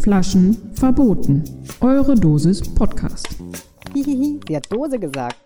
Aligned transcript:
Flaschen 0.00 0.56
verboten. 0.74 1.42
Eure 1.80 2.14
Dosis 2.14 2.62
Podcast. 2.74 3.28
Hihihi, 3.92 4.40
sie 4.46 4.56
hat 4.56 4.70
Dose 4.70 4.98
gesagt. 4.98 5.36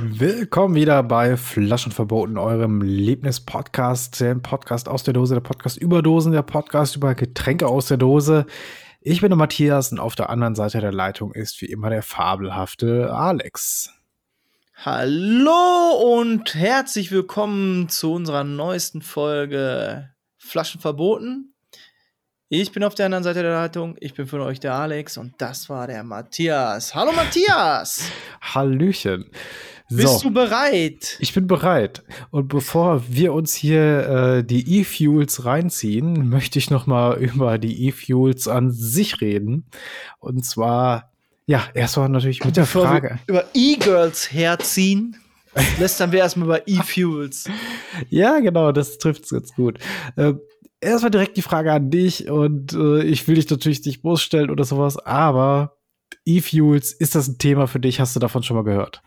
Willkommen 0.00 0.74
wieder 0.74 1.02
bei 1.02 1.36
Flaschen 1.36 1.92
verboten, 1.92 2.38
eurem 2.38 2.80
Lieblings-Podcast, 2.82 4.20
der 4.20 4.34
Podcast 4.36 4.88
aus 4.88 5.02
der 5.02 5.14
Dose, 5.14 5.34
der 5.34 5.40
Podcast 5.40 5.76
über 5.76 6.02
Dosen, 6.02 6.32
der 6.32 6.42
Podcast 6.42 6.96
über 6.96 7.14
Getränke 7.14 7.66
aus 7.66 7.86
der 7.86 7.98
Dose. 7.98 8.46
Ich 9.00 9.20
bin 9.20 9.30
der 9.30 9.36
Matthias 9.36 9.92
und 9.92 10.00
auf 10.00 10.14
der 10.14 10.30
anderen 10.30 10.54
Seite 10.54 10.80
der 10.80 10.92
Leitung 10.92 11.32
ist 11.32 11.60
wie 11.60 11.66
immer 11.66 11.90
der 11.90 12.02
fabelhafte 12.02 13.12
Alex. 13.12 13.90
Hallo 14.74 16.18
und 16.18 16.54
herzlich 16.54 17.12
willkommen 17.12 17.88
zu 17.88 18.14
unserer 18.14 18.42
neuesten 18.42 19.00
Folge 19.02 20.10
Flaschen 20.38 20.80
verboten. 20.80 21.54
Ich 22.48 22.72
bin 22.72 22.82
auf 22.82 22.94
der 22.94 23.06
anderen 23.06 23.22
Seite 23.22 23.42
der 23.42 23.52
Leitung. 23.52 23.96
Ich 24.00 24.14
bin 24.14 24.26
von 24.26 24.40
euch 24.40 24.60
der 24.60 24.74
Alex 24.74 25.18
und 25.18 25.34
das 25.38 25.68
war 25.68 25.86
der 25.86 26.02
Matthias. 26.02 26.94
Hallo 26.94 27.12
Matthias! 27.12 28.10
Hallöchen. 28.40 29.30
Bist 29.88 30.20
So, 30.20 30.28
du 30.28 30.34
bereit? 30.34 31.16
ich 31.20 31.32
bin 31.34 31.46
bereit. 31.46 32.02
Und 32.30 32.48
bevor 32.48 33.02
wir 33.08 33.34
uns 33.34 33.54
hier 33.54 34.08
äh, 34.08 34.44
die 34.44 34.80
E-Fuels 34.80 35.44
reinziehen, 35.44 36.28
möchte 36.28 36.58
ich 36.58 36.70
noch 36.70 36.86
mal 36.86 37.18
über 37.18 37.58
die 37.58 37.86
E-Fuels 37.88 38.48
an 38.48 38.70
sich 38.72 39.20
reden. 39.20 39.66
Und 40.18 40.44
zwar, 40.46 41.11
ja, 41.46 41.64
erstmal 41.74 42.08
natürlich 42.08 42.44
mit 42.44 42.56
der 42.56 42.62
Bevor 42.62 42.86
Frage. 42.86 43.18
über 43.26 43.44
E-Girls 43.54 44.32
herziehen, 44.32 45.16
lästern 45.78 46.12
wir 46.12 46.20
erstmal 46.20 46.46
über 46.46 46.68
E-Fuels. 46.68 47.48
Ja, 48.08 48.40
genau, 48.40 48.72
das 48.72 48.96
trifft 48.96 49.24
es 49.24 49.30
ganz 49.30 49.54
gut. 49.54 49.78
Äh, 50.16 50.32
erstmal 50.80 51.10
direkt 51.10 51.36
die 51.36 51.42
Frage 51.42 51.72
an 51.72 51.90
dich 51.90 52.30
und 52.30 52.72
äh, 52.72 53.02
ich 53.02 53.28
will 53.28 53.34
dich 53.34 53.50
natürlich 53.50 53.84
nicht 53.84 54.00
bloßstellen 54.00 54.50
oder 54.50 54.64
sowas, 54.64 54.96
aber 54.96 55.76
E-Fuels, 56.24 56.92
ist 56.92 57.14
das 57.14 57.28
ein 57.28 57.38
Thema 57.38 57.66
für 57.66 57.80
dich? 57.80 58.00
Hast 58.00 58.16
du 58.16 58.20
davon 58.20 58.42
schon 58.42 58.56
mal 58.56 58.64
gehört? 58.64 59.02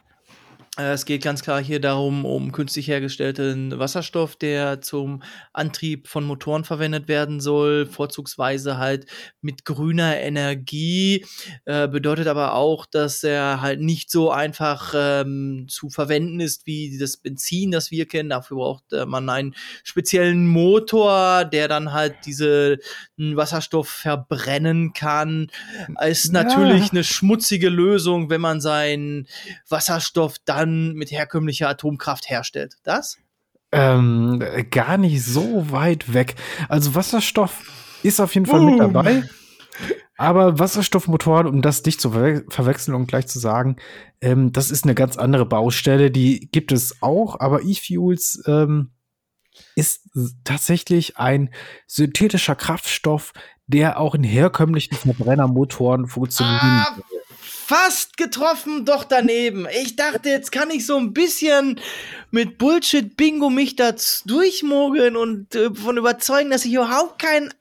Äh, 0.78 0.92
Es 0.94 1.06
geht 1.06 1.24
ganz 1.24 1.42
klar 1.42 1.62
hier 1.62 1.80
darum, 1.80 2.26
um 2.26 2.52
künstlich 2.52 2.88
hergestellten 2.88 3.78
Wasserstoff, 3.80 4.36
der 4.36 4.82
zum 4.82 5.24
Antrieb 5.54 6.08
von 6.08 6.24
Motoren 6.26 6.64
verwendet 6.64 7.08
werden 7.08 7.40
soll, 7.40 7.86
vorzugsweise 7.86 8.78
halt 8.78 9.06
mit 9.42 9.64
grüner 9.66 10.18
Energie. 10.18 11.26
Äh, 11.66 11.88
bedeutet 11.88 12.28
aber 12.28 12.56
auch, 12.56 12.86
dass 12.86 13.24
er 13.24 13.62
halt 13.62 13.80
nicht 13.80 14.12
so 14.12 14.32
einfach 14.32 14.94
ähm, 14.96 15.68
zu 15.70 15.90
verwenden 15.90 16.40
ist 16.40 16.66
wie 16.66 16.98
das 16.98 17.18
Benzin, 17.18 17.72
das 17.72 17.92
wir 17.92 18.06
kennen. 18.06 18.30
Dafür 18.30 18.58
braucht 18.58 18.92
äh, 18.94 19.06
man 19.06 19.30
einen 19.30 19.56
speziellen 19.84 20.48
Motor, 20.48 21.46
der 21.46 21.68
dann 21.68 21.94
halt 21.94 22.16
diese 22.26 22.80
Wasserstoff 23.18 23.88
verbrennen 23.88 24.94
kann. 24.94 25.48
Ist 26.02 26.34
Ja. 26.34 26.44
natürlich 26.44 26.92
eine 26.92 27.04
schmutzige 27.04 27.70
Lösung, 27.70 28.30
wenn 28.30 28.42
man 28.42 28.60
seinen 28.62 29.28
Wasserstoff 29.70 30.36
dann 30.46 30.65
mit 30.66 31.12
herkömmlicher 31.12 31.70
Atomkraft 31.70 32.30
herstellt. 32.30 32.76
Das? 32.84 33.18
Ähm, 33.72 34.44
gar 34.72 34.98
nicht 34.98 35.24
so 35.24 35.72
weit 35.72 36.14
weg. 36.14 36.36
Also 36.70 36.96
Wasserstoff 36.96 37.62
ist 38.04 38.20
auf 38.20 38.34
jeden 38.34 38.46
Fall 38.46 38.62
mit 38.62 38.78
Boom. 38.78 38.94
dabei. 38.94 39.24
Aber 40.18 40.60
Wasserstoffmotoren, 40.60 41.48
um 41.48 41.62
das 41.62 41.84
nicht 41.84 42.00
zu 42.00 42.12
verwe 42.12 42.46
verwechseln 42.48 42.96
und 42.96 43.08
gleich 43.08 43.28
zu 43.28 43.40
sagen, 43.40 43.76
ähm, 44.22 44.54
das 44.54 44.72
ist 44.72 44.86
eine 44.86 44.96
ganz 44.96 45.18
andere 45.18 45.46
Baustelle. 45.46 46.10
Die 46.10 46.50
gibt 46.52 46.72
es 46.72 47.02
auch, 47.02 47.40
aber 47.42 47.64
E-Fuels 47.64 48.42
ähm, 48.48 48.92
ist 49.76 50.10
tatsächlich 50.46 51.18
ein 51.18 51.50
synthetischer 51.86 52.56
Kraftstoff, 52.56 53.34
der 53.68 54.00
auch 54.00 54.16
in 54.16 54.24
herkömmlichen 54.24 54.96
Verbrennermotoren 54.96 56.08
funktioniert. 56.08 56.62
Ah, 56.62 56.98
fast 57.66 58.18
getroffen, 58.18 58.86
doch 58.86 59.04
daneben. 59.04 59.68
Ich 59.82 59.96
dachte, 59.96 60.30
jetzt 60.30 60.52
kann 60.52 60.70
ich 60.70 60.86
so 60.86 60.98
ein 60.98 61.14
bisschen 61.14 61.80
mit 62.30 62.60
Bullshit-Bingo 62.60 63.50
mich 63.50 63.76
da 63.76 63.96
durchmogeln 64.26 65.16
und 65.16 65.56
äh, 65.56 65.74
von 65.74 65.98
überzeugen, 65.98 66.52
dass 66.52 66.66
ich 66.66 66.74
überhaupt 66.74 67.20
keinen 67.20 67.52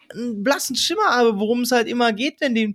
blassen 0.43 0.77
Schimmer 0.77 1.09
habe, 1.09 1.39
worum 1.39 1.63
es 1.63 1.73
halt 1.73 1.89
immer 1.89 2.13
geht, 2.13 2.41
wenn 2.41 2.55
dem, 2.55 2.75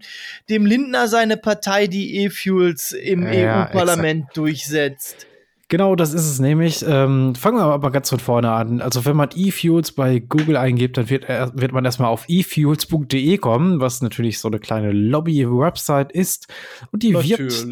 dem 0.49 0.65
Lindner 0.65 1.07
seine 1.07 1.37
Partei 1.37 1.87
die 1.87 2.23
E-Fuels 2.23 2.93
im 2.93 3.31
Ja, 3.31 3.67
EU-Parlament 3.67 4.25
durchsetzt. 4.33 5.27
Genau, 5.69 5.95
das 5.95 6.15
ist 6.15 6.27
es 6.27 6.39
nämlich. 6.39 6.83
Ähm, 6.85 7.35
fangen 7.35 7.57
wir 7.57 7.65
aber 7.65 7.91
ganz 7.91 8.09
von 8.09 8.19
vorne 8.19 8.51
an. 8.51 8.81
Also 8.81 9.05
wenn 9.05 9.15
man 9.15 9.29
E-Fuels 9.35 9.91
bei 9.91 10.17
Google 10.17 10.57
eingibt, 10.57 10.97
dann 10.97 11.11
wird, 11.11 11.25
er, 11.25 11.51
wird 11.55 11.73
man 11.73 11.85
erstmal 11.85 12.09
auf 12.09 12.25
efuels.de 12.27 13.37
kommen, 13.37 13.79
was 13.79 14.01
natürlich 14.01 14.39
so 14.39 14.47
eine 14.47 14.59
kleine 14.59 14.91
Lobby-Website 14.91 16.11
ist. 16.11 16.47
Und 16.91 17.03
die 17.03 17.13
wirbt 17.13 17.67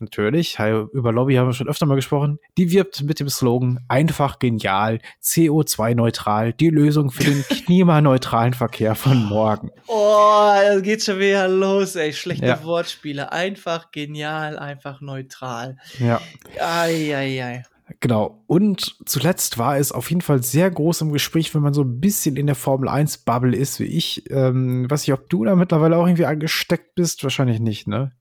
natürlich, 0.00 0.58
über 0.92 1.12
Lobby 1.12 1.34
haben 1.34 1.48
wir 1.48 1.52
schon 1.52 1.68
öfter 1.68 1.86
mal 1.86 1.94
gesprochen, 1.94 2.38
die 2.56 2.70
wirbt 2.70 3.02
mit 3.02 3.20
dem 3.20 3.28
Slogan 3.28 3.80
einfach 3.88 4.38
genial, 4.38 5.00
CO2-neutral, 5.22 6.52
die 6.52 6.70
Lösung 6.70 7.10
für 7.10 7.24
den 7.24 7.42
klimaneutralen 7.66 8.54
Verkehr 8.54 8.94
von 8.94 9.24
morgen. 9.24 9.70
Oh, 9.86 10.50
da 10.54 10.80
geht 10.80 11.02
schon 11.02 11.18
wieder 11.18 11.48
los, 11.48 11.96
ey. 11.96 12.12
Schlechte 12.12 12.46
Ja. 12.46 12.64
Wortspiele. 12.64 13.32
Einfach 13.32 13.90
genial, 13.90 14.58
einfach 14.58 15.00
neutral. 15.00 15.76
Ja. 15.98 16.20
Eieiei. 16.60 17.62
Genau. 18.00 18.42
Und 18.46 18.96
zuletzt 19.06 19.56
war 19.56 19.78
es 19.78 19.92
auf 19.92 20.10
jeden 20.10 20.20
Fall 20.20 20.42
sehr 20.42 20.70
groß 20.70 21.00
im 21.00 21.12
Gespräch, 21.12 21.54
wenn 21.54 21.62
man 21.62 21.72
so 21.72 21.82
ein 21.82 22.00
bisschen 22.00 22.36
in 22.36 22.46
der 22.46 22.54
Formel 22.54 22.88
1 22.88 23.18
Bubble 23.18 23.56
ist 23.56 23.80
wie 23.80 23.84
ich. 23.84 24.30
Ähm, 24.30 24.90
weiß 24.90 25.06
nicht, 25.06 25.14
ob 25.14 25.28
du 25.30 25.44
da 25.44 25.56
mittlerweile 25.56 25.96
auch 25.96 26.06
irgendwie 26.06 26.26
angesteckt 26.26 26.94
bist. 26.94 27.22
Wahrscheinlich 27.24 27.60
nicht, 27.60 27.88
ne? 27.88 28.12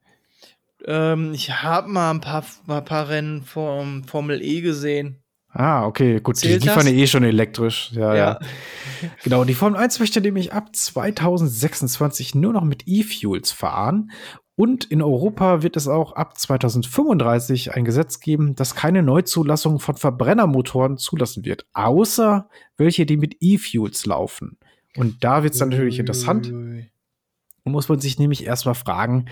Ähm, 0.85 1.33
ich 1.33 1.51
habe 1.51 1.89
mal 1.89 2.11
ein 2.11 2.21
paar, 2.21 2.45
mal 2.65 2.79
ein 2.79 2.85
paar 2.85 3.09
Rennen 3.09 3.43
vom 3.43 4.03
Formel 4.03 4.41
E 4.41 4.61
gesehen. 4.61 5.23
Ah, 5.49 5.85
okay, 5.85 6.19
gut. 6.19 6.35
Die, 6.37 6.47
Zählt 6.47 6.61
die 6.63 6.67
das? 6.67 6.75
fahren 6.75 6.87
ja 6.87 6.93
eh 6.93 7.07
schon 7.07 7.23
elektrisch. 7.23 7.91
Ja, 7.93 8.13
ja. 8.13 8.15
Ja. 8.15 8.39
Genau. 9.23 9.43
Die 9.43 9.53
Formel 9.53 9.79
1 9.79 9.99
möchte 9.99 10.21
nämlich 10.21 10.53
ab 10.53 10.75
2026 10.75 12.35
nur 12.35 12.53
noch 12.53 12.63
mit 12.63 12.83
E-Fuels 12.87 13.51
fahren. 13.51 14.11
Und 14.55 14.85
in 14.85 15.03
Europa 15.03 15.61
wird 15.61 15.77
es 15.77 15.87
auch 15.87 16.13
ab 16.13 16.37
2035 16.37 17.75
ein 17.75 17.85
Gesetz 17.85 18.19
geben, 18.19 18.55
das 18.55 18.73
keine 18.73 19.03
Neuzulassung 19.03 19.79
von 19.79 19.95
Verbrennermotoren 19.97 20.97
zulassen 20.97 21.45
wird, 21.45 21.67
außer 21.73 22.49
welche, 22.75 23.05
die 23.05 23.17
mit 23.17 23.37
E-Fuels 23.39 24.07
laufen. 24.07 24.57
Und 24.95 25.23
da 25.23 25.43
wird 25.43 25.53
es 25.53 25.59
dann 25.59 25.69
natürlich 25.69 25.99
interessant. 25.99 26.51
Muss 27.67 27.89
man 27.89 27.99
sich 27.99 28.19
nämlich 28.19 28.45
erstmal 28.45 28.75
fragen, 28.75 29.25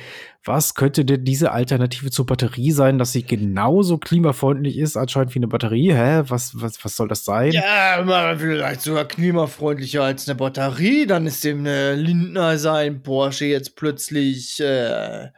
was 0.43 0.75
könnte 0.75 1.05
denn 1.05 1.23
diese 1.23 1.51
Alternative 1.51 2.11
zur 2.11 2.25
Batterie 2.25 2.71
sein, 2.71 2.97
dass 2.97 3.11
sie 3.11 3.23
genauso 3.23 3.97
klimafreundlich 3.97 4.77
ist, 4.77 4.97
anscheinend 4.97 5.33
wie 5.35 5.39
eine 5.39 5.47
Batterie? 5.47 5.93
Hä? 5.93 6.23
Was, 6.27 6.59
was, 6.61 6.83
was 6.83 6.95
soll 6.95 7.07
das 7.07 7.25
sein? 7.25 7.51
Ja, 7.51 8.35
vielleicht 8.37 8.81
sogar 8.81 9.05
klimafreundlicher 9.05 10.03
als 10.03 10.27
eine 10.27 10.35
Batterie. 10.35 11.05
Dann 11.05 11.25
ist 11.27 11.43
dem 11.43 11.65
äh, 11.65 11.95
Lindner 11.95 12.57
sein 12.57 13.01
Porsche 13.03 13.45
jetzt 13.45 13.75
plötzlich 13.75 14.59
äh, 14.59 15.29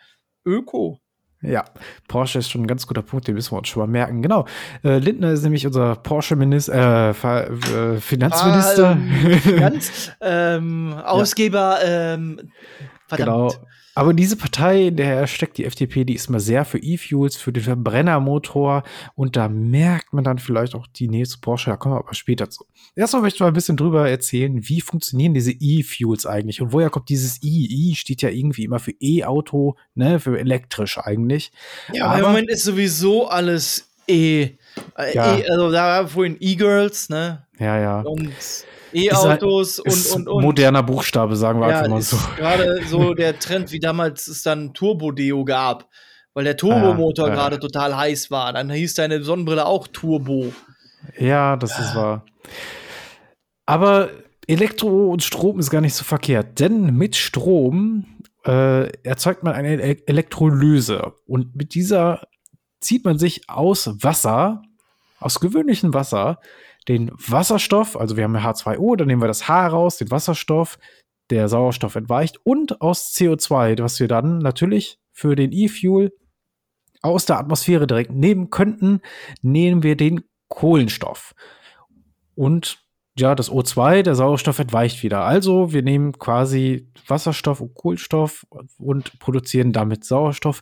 Öko. 0.46 1.00
Ja, 1.42 1.66
Porsche 2.08 2.40
ist 2.40 2.50
schon 2.50 2.64
ein 2.64 2.68
ganz 2.68 2.88
guter 2.88 3.04
Punkt, 3.04 3.28
den 3.28 3.36
müssen 3.36 3.52
wir 3.52 3.60
uns 3.60 3.68
schon 3.68 3.82
mal 3.82 3.88
merken. 3.88 4.24
Genau. 4.24 4.46
Äh, 4.84 4.98
Lindner 4.98 5.32
ist 5.32 5.44
nämlich 5.44 5.68
unser 5.68 5.96
Porsche-Minister, 5.96 7.14
äh, 7.24 7.44
äh, 7.44 8.00
Finanzminister. 8.00 8.90
Ah, 8.90 8.98
ähm, 8.98 9.60
ganz 9.60 10.12
ähm, 10.20 10.94
Ausgeber. 11.06 11.78
Ähm, 11.84 12.52
verdammt. 13.08 13.52
Genau. 13.52 13.68
Aber 13.98 14.14
diese 14.14 14.36
Partei, 14.36 14.90
in 14.90 14.96
der 14.96 15.16
er 15.16 15.26
steckt, 15.26 15.58
die 15.58 15.66
FDP, 15.66 16.06
die 16.06 16.14
ist 16.14 16.30
mal 16.30 16.40
sehr 16.40 16.66
für 16.66 16.78
E-Fuels, 16.78 17.36
für 17.36 17.52
den 17.52 17.64
Verbrennermotor. 17.64 18.84
Und 19.16 19.36
da 19.36 19.50
merkt 19.50 20.14
man 20.14 20.24
dann 20.24 20.38
vielleicht 20.38 20.76
auch 20.76 20.86
die 20.86 21.08
Nähe 21.08 21.26
zu 21.26 21.42
Porsche. 21.42 21.72
Da 21.72 21.78
kommen 21.78 21.96
wir 21.96 22.00
aber 22.00 22.14
später 22.14 22.48
zu. 22.48 22.64
Erstmal 22.96 23.24
möchte 23.24 23.38
ich 23.38 23.40
mal 23.40 23.48
ein 23.48 23.56
bisschen 23.56 23.76
drüber 23.76 24.08
erzählen, 24.08 24.70
wie 24.70 24.82
funktionieren 24.82 25.34
diese 25.34 25.52
E-Fuels 25.52 26.28
eigentlich 26.28 26.62
und 26.62 26.74
woher 26.74 26.92
kommt 26.92 27.10
dieses 27.10 27.42
I? 27.42 27.90
I 27.90 27.96
steht 27.96 28.22
ja 28.22 28.30
irgendwie 28.30 28.66
immer 28.66 28.78
für 28.78 28.94
E-Auto, 29.00 29.76
ne, 29.96 30.20
für 30.20 30.38
elektrisch 30.38 31.00
eigentlich. 31.00 31.52
Ja, 31.92 32.06
aber 32.06 32.20
im 32.20 32.26
Moment 32.26 32.50
ist 32.52 32.66
sowieso 32.66 33.28
alles 33.28 33.90
E. 34.08 34.50
Äh, 34.96 35.16
Ja. 35.16 35.40
e 35.40 35.50
also 35.50 35.72
da 35.72 36.02
war 36.02 36.08
vorhin 36.08 36.38
E-Girls, 36.40 37.10
ne? 37.10 37.48
Ja, 37.58 37.80
ja. 37.80 38.02
Und 38.02 38.32
E-Autos 38.94 39.80
und, 39.80 39.88
ist 39.88 40.16
und, 40.16 40.28
und. 40.28 40.42
moderner 40.44 40.84
Buchstabe, 40.84 41.36
sagen 41.36 41.60
wir 41.60 41.70
ja, 41.70 41.80
einfach 41.80 41.90
mal 41.92 42.02
so. 42.02 42.18
gerade 42.38 42.82
so 42.88 43.14
der 43.14 43.38
Trend, 43.40 43.72
wie 43.72 43.80
damals 43.80 44.28
es 44.28 44.44
dann 44.44 44.74
Turbo-Deo 44.74 45.46
gab. 45.46 45.90
Weil 46.34 46.44
der 46.44 46.56
Turbomotor 46.58 47.28
Ja, 47.30 47.34
ja. 47.34 47.40
gerade 47.40 47.60
total 47.60 47.98
heiß 47.98 48.30
war. 48.30 48.54
Dann 48.54 48.70
hieß 48.70 48.94
deine 48.94 49.24
Sonnenbrille 49.24 49.66
auch 49.66 49.88
Turbo. 49.88 50.54
Ja, 51.18 51.56
das 51.56 51.80
ist 51.80 51.96
wahr. 51.96 52.26
Aber 53.66 54.10
Elektro 54.48 55.10
und 55.12 55.24
Strom 55.24 55.60
ist 55.60 55.70
gar 55.72 55.82
nicht 55.82 55.96
so 55.96 56.04
verkehrt, 56.04 56.60
denn 56.60 56.96
mit 56.96 57.16
Strom 57.16 58.06
äh, 58.46 58.88
erzeugt 59.04 59.44
man 59.44 59.54
eine 59.54 59.82
E- 59.82 60.04
Elektrolyse. 60.06 61.14
Und 61.26 61.56
mit 61.56 61.74
dieser 61.74 62.22
zieht 62.80 63.04
man 63.04 63.18
sich 63.20 63.50
aus 63.50 63.90
Wasser, 64.02 64.62
aus 65.20 65.40
gewöhnlichem 65.40 65.94
Wasser, 65.94 66.40
den 66.88 67.12
Wasserstoff, 67.14 67.98
also 67.98 68.18
wir 68.18 68.24
haben 68.24 68.36
ja 68.36 68.42
H2O, 68.42 68.96
dann 68.96 69.08
nehmen 69.08 69.22
wir 69.22 69.28
das 69.28 69.48
H 69.48 69.68
raus, 69.68 69.98
den 69.98 70.12
Wasserstoff, 70.12 70.78
der 71.30 71.50
Sauerstoff 71.50 71.96
entweicht 71.96 72.40
und 72.44 72.82
aus 72.82 73.14
CO2, 73.14 73.82
was 73.82 74.00
wir 74.00 74.08
dann 74.08 74.38
natürlich 74.38 74.98
für 75.12 75.36
den 75.36 75.52
E-Fuel 75.52 76.14
aus 77.02 77.26
der 77.26 77.40
Atmosphäre 77.40 77.88
direkt 77.88 78.12
nehmen 78.12 78.50
könnten, 78.50 79.02
nehmen 79.42 79.84
wir 79.84 79.96
den 79.96 80.24
Kohlenstoff. 80.48 81.34
Und 82.36 82.80
ja, 83.18 83.34
das 83.34 83.52
O2, 83.52 84.04
der 84.04 84.16
Sauerstoff 84.16 84.60
entweicht 84.60 85.02
wieder. 85.04 85.24
Also 85.24 85.74
wir 85.74 85.82
nehmen 85.82 86.14
quasi 86.20 86.88
Wasserstoff 87.08 87.62
und 87.62 87.74
Kohlenstoff 87.74 88.46
und 88.78 89.20
produzieren 89.20 89.74
damit 89.74 90.06
Sauerstoff. 90.06 90.62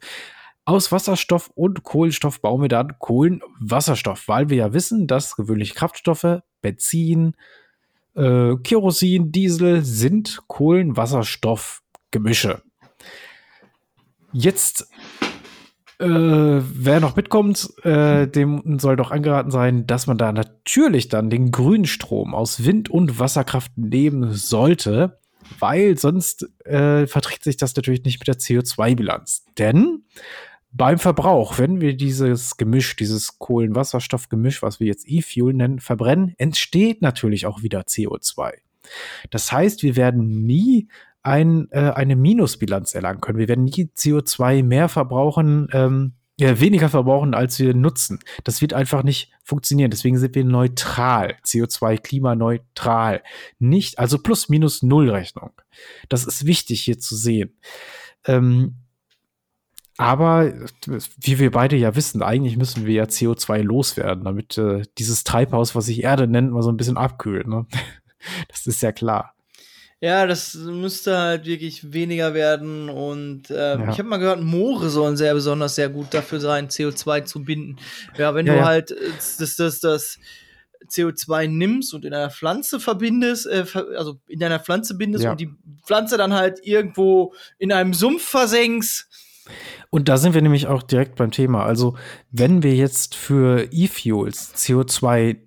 Aus 0.67 0.91
Wasserstoff 0.91 1.51
und 1.53 1.83
Kohlenstoff 1.83 2.41
bauen 2.41 2.63
wir 2.63 2.69
dann 2.69 2.97
Kohlenwasserstoff, 2.97 4.27
weil 4.27 4.49
wir 4.49 4.57
ja 4.57 4.73
wissen, 4.73 5.05
dass 5.05 5.35
gewöhnliche 5.35 5.75
Kraftstoffe, 5.75 6.39
Benzin, 6.61 7.35
äh, 8.15 8.55
Kerosin, 8.55 9.31
Diesel 9.31 9.85
sind 9.85 10.41
Kohlenwasserstoffgemische. 10.47 12.63
Jetzt 14.33 14.89
äh, 15.99 16.07
wer 16.07 16.99
noch 16.99 17.15
mitkommt, 17.15 17.71
äh, 17.83 18.27
dem 18.27 18.79
soll 18.79 18.95
doch 18.95 19.11
angeraten 19.11 19.51
sein, 19.51 19.85
dass 19.87 20.07
man 20.07 20.17
da 20.17 20.31
natürlich 20.31 21.09
dann 21.09 21.29
den 21.29 21.51
grünen 21.51 21.85
Strom 21.85 22.33
aus 22.33 22.65
Wind- 22.65 22.89
und 22.89 23.19
Wasserkraft 23.19 23.77
nehmen 23.77 24.33
sollte, 24.33 25.19
weil 25.59 25.97
sonst 25.97 26.49
äh, 26.65 27.07
verträgt 27.07 27.43
sich 27.43 27.55
das 27.55 27.75
natürlich 27.75 28.03
nicht 28.03 28.19
mit 28.19 28.27
der 28.27 28.39
CO2-Bilanz. 28.39 29.45
Denn 29.57 30.03
beim 30.77 30.99
Verbrauch, 30.99 31.57
wenn 31.57 31.79
wir 31.79 31.95
dieses 31.95 32.57
Gemisch, 32.57 32.95
dieses 32.95 33.39
Kohlenwasserstoffgemisch, 33.39 34.61
was 34.61 34.79
wir 34.79 34.87
jetzt 34.87 35.05
E-Fuel 35.07 35.53
nennen, 35.53 35.79
verbrennen, 35.79 36.33
entsteht 36.37 37.01
natürlich 37.01 37.45
auch 37.45 37.63
wieder 37.63 37.81
CO2. 37.81 38.53
Das 39.29 39.51
heißt, 39.51 39.83
wir 39.83 39.95
werden 39.95 40.45
nie 40.45 40.89
ein, 41.23 41.69
äh, 41.71 41.91
eine 41.91 42.15
Minusbilanz 42.15 42.93
erlangen 42.93 43.21
können. 43.21 43.39
Wir 43.39 43.47
werden 43.47 43.63
nie 43.63 43.89
CO2 43.95 44.63
mehr 44.63 44.89
verbrauchen, 44.89 45.69
ähm, 45.71 46.13
ja, 46.37 46.59
weniger 46.59 46.89
verbrauchen, 46.89 47.33
als 47.33 47.57
wir 47.59 47.73
nutzen. 47.73 48.19
Das 48.43 48.61
wird 48.61 48.73
einfach 48.73 49.03
nicht 49.03 49.31
funktionieren. 49.43 49.89
Deswegen 49.89 50.17
sind 50.17 50.35
wir 50.35 50.43
neutral, 50.43 51.35
CO2 51.45 51.97
klimaneutral. 51.97 53.23
Nicht, 53.59 53.97
also 53.97 54.19
plus 54.19 54.49
minus 54.49 54.83
null 54.83 55.09
Rechnung. 55.09 55.51
Das 56.09 56.25
ist 56.25 56.45
wichtig 56.45 56.81
hier 56.81 56.99
zu 56.99 57.15
sehen. 57.15 57.57
Ähm, 58.25 58.75
aber 59.97 60.53
wie 61.21 61.39
wir 61.39 61.51
beide 61.51 61.75
ja 61.77 61.95
wissen, 61.95 62.21
eigentlich 62.21 62.57
müssen 62.57 62.85
wir 62.85 62.93
ja 62.93 63.03
CO2 63.05 63.61
loswerden, 63.61 64.23
damit 64.25 64.57
äh, 64.57 64.83
dieses 64.97 65.23
Treibhaus, 65.23 65.73
was 65.75 65.85
sich 65.85 66.03
Erde 66.03 66.27
nennt, 66.27 66.51
mal 66.51 66.61
so 66.63 66.69
ein 66.71 66.77
bisschen 66.77 66.97
abkühlt. 66.97 67.47
Ne? 67.47 67.65
Das 68.49 68.65
ist 68.65 68.81
ja 68.81 68.91
klar. 68.91 69.35
Ja, 70.01 70.25
das 70.25 70.55
müsste 70.55 71.15
halt 71.17 71.45
wirklich 71.45 71.93
weniger 71.93 72.33
werden. 72.33 72.89
Und 72.89 73.51
äh, 73.51 73.75
Ja. 73.77 73.91
ich 73.91 73.99
habe 73.99 74.03
mal 74.09 74.17
gehört, 74.17 74.41
Moore 74.41 74.89
sollen 74.89 75.15
sehr 75.15 75.33
besonders 75.35 75.75
sehr 75.75 75.89
gut 75.89 76.07
dafür 76.11 76.39
sein, 76.39 76.67
CO2 76.69 77.23
zu 77.25 77.43
binden. 77.43 77.77
Ja, 78.17 78.33
wenn 78.33 78.47
Ja, 78.47 78.53
du 78.53 78.59
ja. 78.59 78.65
halt 78.65 78.91
äh, 78.91 78.95
das, 79.15 79.55
das, 79.57 79.79
das 79.79 80.19
CO2 80.89 81.47
nimmst 81.47 81.93
und 81.93 82.03
in 82.03 82.13
einer 82.13 82.29
Pflanze 82.31 82.79
verbindest, 82.79 83.45
äh, 83.47 83.65
also 83.95 84.19
in 84.27 84.39
deiner 84.39 84.59
Pflanze 84.59 84.95
bindest 84.95 85.25
und 85.25 85.39
die 85.39 85.51
Pflanze 85.85 86.17
dann 86.17 86.33
halt 86.33 86.59
irgendwo 86.63 87.33
in 87.59 87.71
einem 87.71 87.93
Sumpf 87.93 88.23
versenkst. 88.23 89.07
Und 89.89 90.09
da 90.09 90.17
sind 90.17 90.33
wir 90.33 90.41
nämlich 90.41 90.67
auch 90.67 90.83
direkt 90.83 91.15
beim 91.15 91.31
Thema. 91.31 91.65
Also, 91.65 91.95
wenn 92.31 92.63
wir 92.63 92.75
jetzt 92.75 93.15
für 93.15 93.67
E-Fuels 93.71 94.55
CO2 94.55 95.37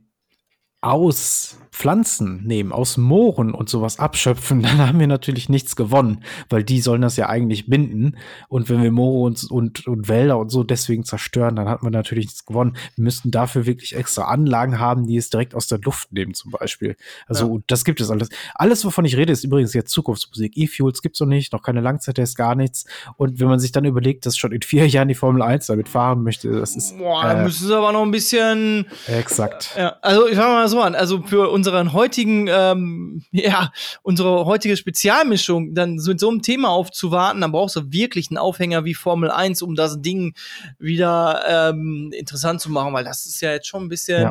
aus 0.81 1.59
Pflanzen 1.79 2.43
nehmen, 2.45 2.73
aus 2.73 2.97
Mooren 2.97 3.55
und 3.55 3.69
sowas 3.69 4.01
abschöpfen, 4.01 4.63
dann 4.63 4.79
haben 4.79 4.99
wir 4.99 5.07
natürlich 5.07 5.49
nichts 5.49 5.77
gewonnen, 5.77 6.25
weil 6.51 6.65
die 6.65 6.81
sollen 6.81 7.03
das 7.03 7.17
ja 7.17 7.29
eigentlich 7.29 7.67
binden. 7.67 8.17
Und 8.49 8.69
wenn 8.69 8.83
wir 8.83 8.91
Moore 8.91 9.27
und, 9.27 9.45
und, 9.51 9.87
und 9.87 10.09
Wälder 10.09 10.39
und 10.39 10.51
so 10.51 10.65
deswegen 10.65 11.05
zerstören, 11.05 11.55
dann 11.55 11.69
hat 11.69 11.85
man 11.85 11.93
natürlich 11.93 12.27
nichts 12.27 12.45
gewonnen. 12.45 12.77
Wir 12.97 13.05
müssten 13.05 13.31
dafür 13.31 13.65
wirklich 13.65 13.95
extra 13.95 14.25
Anlagen 14.25 14.81
haben, 14.81 15.07
die 15.07 15.17
es 15.17 15.31
direkt 15.31 15.55
aus 15.55 15.69
der 15.69 15.79
Luft 15.79 16.13
nehmen, 16.13 16.35
zum 16.35 16.51
Beispiel. 16.51 16.97
Also, 17.29 17.55
Ja. 17.57 17.63
das 17.69 17.85
gibt 17.85 18.01
es 18.01 18.11
alles. 18.11 18.29
Alles, 18.57 18.85
wovon 18.85 19.05
ich 19.05 19.17
rede, 19.17 19.33
ist 19.33 19.45
übrigens 19.45 19.73
jetzt 19.73 19.93
Zukunftsmusik. 19.93 20.57
E-Fuels 20.57 21.01
gibt's 21.01 21.21
noch 21.21 21.29
nicht, 21.29 21.53
noch 21.53 21.63
keine 21.63 21.81
Langzeittests, 21.81 22.35
gar 22.35 22.57
nichts. 22.57 22.87
Und 23.17 23.39
wenn 23.39 23.47
man 23.47 23.61
sich 23.61 23.71
dann 23.71 23.85
überlegt, 23.85 24.27
dass 24.27 24.37
schon 24.37 24.51
in 24.51 24.63
vier 24.63 24.87
Jahren 24.89 25.07
die 25.07 25.15
Formel 25.15 25.43
1 25.43 25.67
damit 25.67 25.89
fahren 25.89 26.25
möchte, 26.25 26.51
das 26.51 26.75
ist 26.75 26.99
Boah, 26.99 27.23
da 27.23 27.41
äh, 27.41 27.45
müssen 27.45 27.69
sie 27.69 27.77
aber 27.77 27.93
noch 27.93 28.03
ein 28.03 28.11
bisschen 28.11 28.87
exakt. 29.07 29.75
Ja, 29.79 29.95
also 30.03 30.27
ich 30.27 30.35
fange 30.37 30.55
mal 30.55 30.69
so 30.69 30.81
an. 30.81 30.95
Also 30.97 31.23
für 31.23 31.49
unseren 31.69 31.93
heutigen, 31.93 32.47
ähm, 32.49 33.23
ja, 33.33 33.73
unsere 34.03 34.45
heutige 34.47 34.77
Spezialmischung, 34.77 35.75
dann 35.75 35.99
so 35.99 36.11
mit 36.11 36.21
so 36.21 36.29
einem 36.31 36.43
Thema 36.43 36.71
aufzuwarten, 36.71 37.41
dann 37.41 37.53
brauchst 37.53 37.77
du 37.77 37.93
wirklich 37.93 38.31
einen 38.31 38.39
Aufhänger 38.39 38.85
wie 38.85 38.95
Formel 38.95 39.31
1, 39.31 39.63
um 39.63 39.75
das 39.75 40.01
Ding 40.03 40.35
wieder 40.79 41.71
ähm, 41.71 42.11
interessant 42.15 42.61
zu 42.61 42.71
machen, 42.71 42.93
weil 42.93 43.05
das 43.05 43.27
ist 43.27 43.41
ja 43.41 43.53
jetzt 43.53 43.67
schon 43.69 43.85
ein 43.85 43.89
bisschen. 43.89 44.23
Ja. 44.23 44.29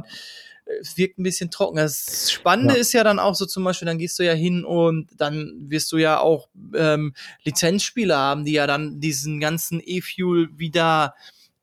äh, 0.66 0.80
Es 0.82 0.98
wirkt 0.98 1.18
ein 1.18 1.24
bisschen 1.24 1.50
trocken. 1.50 1.78
Das 1.78 2.30
Spannende 2.32 2.74
Ja. 2.76 2.80
ist 2.82 2.92
ja 2.94 3.04
dann 3.04 3.20
auch 3.20 3.36
so 3.36 3.46
zum 3.46 3.64
Beispiel, 3.64 3.86
dann 3.86 3.98
gehst 4.00 4.20
du 4.20 4.24
ja 4.24 4.34
hin 4.34 4.66
und 4.66 5.08
dann 5.18 5.54
wirst 5.70 5.92
du 5.94 5.98
ja 5.98 6.20
auch 6.20 6.50
ähm, 6.76 7.14
Lizenzspieler 7.44 8.18
haben, 8.18 8.44
die 8.44 8.52
ja 8.54 8.68
dann 8.68 9.00
diesen 9.00 9.40
ganzen 9.40 9.82
E-Fuel 9.84 10.50
wieder 10.58 11.16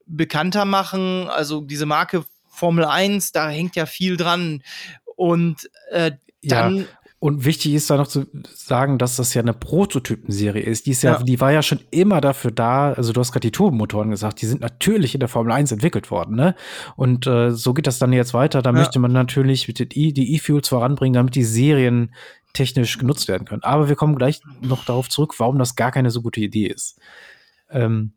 bekannter 0.06 0.64
machen. 0.64 1.28
Also 1.28 1.60
diese 1.60 1.86
Marke 1.86 2.24
Formel 2.48 2.84
1, 2.84 3.32
da 3.32 3.48
hängt 3.48 3.74
ja 3.76 3.84
viel 3.84 4.16
dran. 4.16 4.62
Und 5.16 5.69
äh, 5.90 6.12
dann, 6.43 6.76
Ja. 6.78 6.84
Und 7.20 7.46
wichtig 7.46 7.72
ist 7.72 7.88
da 7.88 7.96
noch 7.96 8.06
zu 8.08 8.26
sagen, 8.55 8.99
dass 8.99 9.16
das 9.16 9.32
ja 9.32 9.40
eine 9.40 9.55
Prototypenserie 9.55 10.62
ist. 10.62 10.84
Die 10.84 10.90
ist 10.90 11.00
ja, 11.02 11.12
Ja. 11.12 11.22
die 11.22 11.40
war 11.40 11.52
ja 11.52 11.62
schon 11.62 11.81
immer 11.90 12.20
dafür 12.20 12.50
da. 12.50 12.93
Also 12.93 13.14
du 13.14 13.20
hast 13.20 13.32
gerade 13.32 13.46
die 13.46 13.50
Turbomotoren 13.52 14.11
gesagt, 14.11 14.43
die 14.43 14.46
sind 14.46 14.61
natürlich 14.61 15.14
in 15.14 15.20
der 15.20 15.31
Formel 15.31 15.50
1 15.52 15.72
entwickelt 15.72 16.11
worden, 16.11 16.37
ne? 16.37 16.55
Und 16.96 17.26
äh, 17.26 17.50
so 17.52 17.72
geht 17.72 17.87
das 17.87 17.99
dann 17.99 18.12
jetzt 18.12 18.34
weiter. 18.34 18.61
Da 18.61 18.70
Ja. 18.70 18.76
möchte 18.76 18.99
man 18.99 19.12
natürlich 19.12 19.66
E- 19.70 20.12
die 20.12 20.34
E-Fuels 20.34 20.69
voranbringen, 20.69 21.14
damit 21.14 21.34
die 21.34 21.44
Serien 21.44 22.14
technisch 22.52 22.99
genutzt 22.99 23.26
werden 23.26 23.46
können. 23.46 23.62
Aber 23.62 23.88
wir 23.88 23.96
kommen 23.96 24.17
gleich 24.17 24.43
noch 24.60 24.84
darauf 24.84 25.08
zurück, 25.08 25.32
warum 25.38 25.58
das 25.58 25.76
gar 25.76 25.93
keine 25.93 26.10
so 26.10 26.20
gute 26.20 26.40
Idee 26.43 26.67
ist. 26.67 26.99
Ähm, 27.70 28.12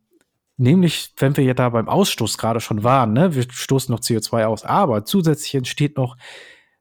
nämlich, 0.57 1.13
wenn 1.17 1.37
wir 1.37 1.45
ja 1.45 1.53
da 1.53 1.69
beim 1.69 1.87
Ausstoß 1.87 2.37
gerade 2.37 2.59
schon 2.59 2.83
waren, 2.83 3.13
ne? 3.13 3.33
Wir 3.35 3.45
stoßen 3.49 3.89
noch 3.93 4.01
CO2 4.01 4.43
aus, 4.47 4.65
aber 4.65 5.05
zusätzlich 5.05 5.55
entsteht 5.55 5.95
noch 5.95 6.17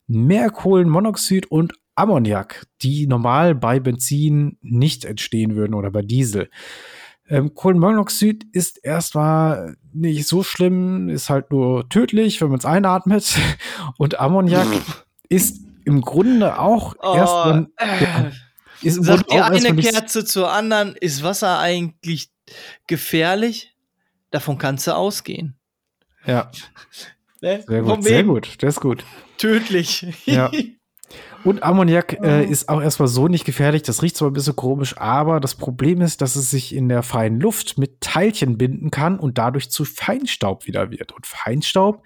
mehr 0.07 0.51
Kohlenmonoxid 0.51 1.47
und 1.47 1.75
Ammoniak, 1.95 2.67
die 2.83 3.07
normal 3.07 3.55
bei 3.55 3.81
Benzin 3.81 4.59
nicht 4.61 5.05
entstehen 5.05 5.57
würden 5.57 5.75
oder 5.75 5.91
bei 5.91 6.03
Diesel. 6.03 6.51
Ähm, 7.29 7.55
Kohlenmonoxid 7.55 8.45
ist 8.53 8.79
erstmal 8.85 9.77
nicht 9.93 10.29
so 10.29 10.43
schlimm, 10.43 11.09
ist 11.09 11.31
halt 11.31 11.51
nur 11.51 11.89
tödlich, 11.89 12.41
wenn 12.41 12.51
man 12.51 12.59
es 12.59 12.65
einatmet. 12.65 13.37
Und 13.99 14.21
Ammoniak 14.21 14.69
ist 15.29 15.61
im 15.85 16.03
Grunde 16.03 16.59
auch 16.59 16.95
oh, 17.01 17.15
erstmal 17.17 17.69
äh, 17.79 18.31
ist 18.87 19.03
sagt 19.03 19.31
auch 19.31 19.41
eine 19.41 19.75
Kerze 19.75 20.25
zur 20.25 20.53
anderen, 20.53 20.95
ist 20.95 21.23
Wasser 21.23 21.59
eigentlich 21.59 22.31
gefährlich? 22.87 23.75
Davon 24.31 24.59
kannst 24.59 24.87
du 24.87 24.95
ausgehen. 24.95 25.57
Ja, 26.27 26.51
Ne? 27.41 27.65
sehr 27.67 27.83
gut, 27.83 28.05
sehr 28.05 28.25
gut, 28.25 28.63
das 28.63 28.77
ist 28.77 28.81
gut. 28.81 29.05
Tödlich. 29.39 30.07
Ja. 30.25 30.51
Und 31.45 31.63
Ammoniak 31.63 32.19
äh, 32.25 32.45
ist 32.45 32.69
auch 32.69 32.83
erstmal 32.83 33.07
so 33.07 33.29
nicht 33.29 33.45
gefährlich. 33.45 33.83
Das 33.83 34.03
riecht 34.03 34.17
zwar 34.17 34.31
ein 34.31 34.33
bisschen 34.33 34.57
komisch, 34.57 34.99
aber 34.99 35.39
das 35.39 35.55
Problem 35.55 36.01
ist, 36.01 36.21
dass 36.21 36.35
es 36.35 36.51
sich 36.51 36.75
in 36.75 36.89
der 36.89 37.05
feinen 37.05 37.39
Luft 37.39 37.79
mit 37.79 38.01
Teilchen 38.01 38.59
binden 38.59 38.91
kann 38.91 39.21
und 39.21 39.39
dadurch 39.39 39.71
zu 39.71 39.85
Feinstaub 39.85 40.67
wieder 40.67 40.91
wird. 40.91 41.13
Und 41.13 41.25
Feinstaub, 41.25 42.03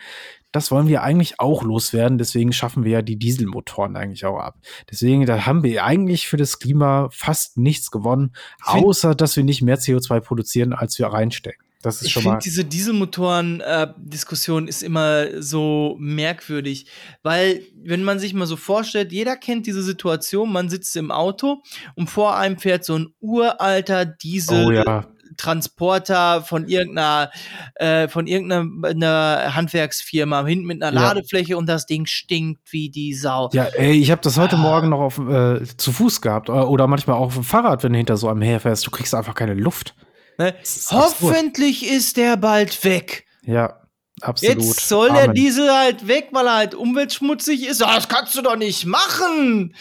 das 0.52 0.70
wollen 0.70 0.88
wir 0.88 1.02
eigentlich 1.02 1.40
auch 1.40 1.62
loswerden. 1.62 2.18
Deswegen 2.18 2.52
schaffen 2.52 2.84
wir 2.84 2.92
ja 2.92 3.02
die 3.02 3.16
Dieselmotoren 3.16 3.96
eigentlich 3.96 4.26
auch 4.26 4.38
ab. 4.38 4.58
Deswegen, 4.90 5.24
da 5.24 5.46
haben 5.46 5.62
wir 5.62 5.84
eigentlich 5.84 6.28
für 6.28 6.36
das 6.36 6.58
Klima 6.58 7.08
fast 7.10 7.56
nichts 7.56 7.90
gewonnen, 7.90 8.32
außer 8.62 9.14
dass 9.14 9.36
wir 9.36 9.44
nicht 9.44 9.62
mehr 9.62 9.78
CO2 9.78 10.20
produzieren, 10.20 10.74
als 10.74 10.98
wir 10.98 11.06
reinstecken. 11.06 11.64
Das 11.82 11.96
ist 12.02 12.08
Ich 12.08 12.12
schon 12.12 12.24
mal. 12.24 12.32
finde, 12.32 12.44
diese 12.44 12.64
Dieselmotoren-Diskussion 12.64 14.68
ist 14.68 14.82
immer 14.82 15.40
so 15.42 15.96
merkwürdig, 15.98 16.86
weil, 17.22 17.62
wenn 17.82 18.04
man 18.04 18.18
sich 18.18 18.34
mal 18.34 18.46
so 18.46 18.56
vorstellt, 18.56 19.12
jeder 19.12 19.36
kennt 19.36 19.66
diese 19.66 19.82
Situation, 19.82 20.52
man 20.52 20.68
sitzt 20.68 20.94
im 20.96 21.10
Auto 21.10 21.62
und 21.94 22.10
vor 22.10 22.36
einem 22.36 22.58
fährt 22.58 22.84
so 22.84 22.98
ein 22.98 23.08
uralter 23.20 24.04
Diesel. 24.04 24.66
Oh 24.66 24.70
ja. 24.70 25.06
Transporter 25.36 26.42
von 26.42 26.68
irgendeiner, 26.68 27.30
äh, 27.76 28.08
von 28.08 28.26
irgendeiner 28.26 28.66
einer 28.88 29.54
Handwerksfirma 29.54 30.44
hinten 30.44 30.66
mit 30.66 30.82
einer 30.82 30.94
Ja. 31.00 31.08
Ladefläche 31.08 31.56
und 31.56 31.66
das 31.66 31.86
Ding 31.86 32.04
stinkt 32.04 32.60
wie 32.72 32.90
die 32.90 33.14
Sau. 33.14 33.48
Ja, 33.54 33.64
ey, 33.64 33.92
ich 33.92 34.10
habe 34.10 34.20
das 34.20 34.36
heute 34.36 34.58
Morgen 34.58 34.90
noch 34.90 35.00
auf, 35.00 35.18
äh, 35.18 35.64
zu 35.78 35.92
Fuß 35.92 36.20
gehabt 36.20 36.50
äh, 36.50 36.52
oder 36.52 36.86
manchmal 36.88 37.16
auch 37.16 37.26
auf 37.26 37.34
dem 37.34 37.44
Fahrrad, 37.44 37.82
wenn 37.84 37.92
du 37.92 37.98
hinter 37.98 38.18
so 38.18 38.28
einem 38.28 38.42
herfährst. 38.42 38.86
Du 38.86 38.90
kriegst 38.90 39.14
einfach 39.14 39.34
keine 39.34 39.54
Luft. 39.54 39.94
Ne? 40.40 40.54
Ist 40.62 40.90
absurd. 40.90 41.34
Hoffentlich 41.36 41.86
ist 41.86 42.16
der 42.16 42.38
bald 42.38 42.82
weg. 42.82 43.26
Ja, 43.42 43.78
absolut. 44.22 44.64
Jetzt 44.64 44.88
soll 44.88 45.10
der 45.10 45.24
Amen. 45.24 45.34
Diesel 45.34 45.70
halt 45.70 46.08
weg, 46.08 46.28
weil 46.32 46.46
er 46.46 46.56
halt 46.56 46.74
umweltschmutzig 46.74 47.66
ist. 47.66 47.82
Das 47.82 48.08
kannst 48.08 48.34
du 48.36 48.40
doch 48.40 48.56
nicht 48.56 48.86
machen. 48.86 49.74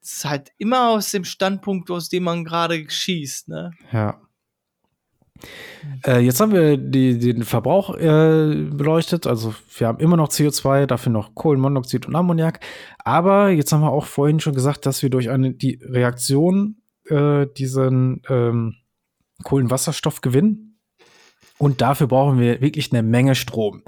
Das 0.00 0.12
ist 0.12 0.24
halt 0.24 0.52
immer 0.58 0.90
aus 0.90 1.10
dem 1.10 1.24
Standpunkt, 1.24 1.90
aus 1.90 2.08
dem 2.08 2.22
man 2.22 2.44
gerade 2.44 2.88
schießt, 2.88 3.48
ne? 3.48 3.72
Ja. 3.90 4.20
Äh, 6.06 6.20
jetzt 6.20 6.38
haben 6.40 6.52
wir 6.52 6.76
die, 6.76 7.18
den 7.18 7.42
Verbrauch 7.42 7.96
äh, 7.96 8.68
beleuchtet. 8.70 9.26
Also 9.26 9.54
wir 9.76 9.88
haben 9.88 9.98
immer 9.98 10.16
noch 10.16 10.28
CO2, 10.28 10.86
dafür 10.86 11.10
noch 11.10 11.34
Kohlenmonoxid 11.34 12.06
und 12.06 12.14
Ammoniak. 12.14 12.60
Aber 12.98 13.48
jetzt 13.48 13.72
haben 13.72 13.80
wir 13.80 13.90
auch 13.90 14.04
vorhin 14.04 14.38
schon 14.38 14.54
gesagt, 14.54 14.86
dass 14.86 15.02
wir 15.02 15.10
durch 15.10 15.30
eine 15.30 15.52
die 15.52 15.80
Reaktion 15.82 16.76
äh, 17.06 17.46
diesen 17.56 18.22
ähm, 18.28 18.76
Kohlenwasserstoff 19.42 20.20
gewinnen. 20.20 20.78
Und 21.58 21.80
dafür 21.80 22.06
brauchen 22.06 22.38
wir 22.38 22.60
wirklich 22.60 22.92
eine 22.92 23.02
Menge 23.02 23.34
Strom. 23.34 23.82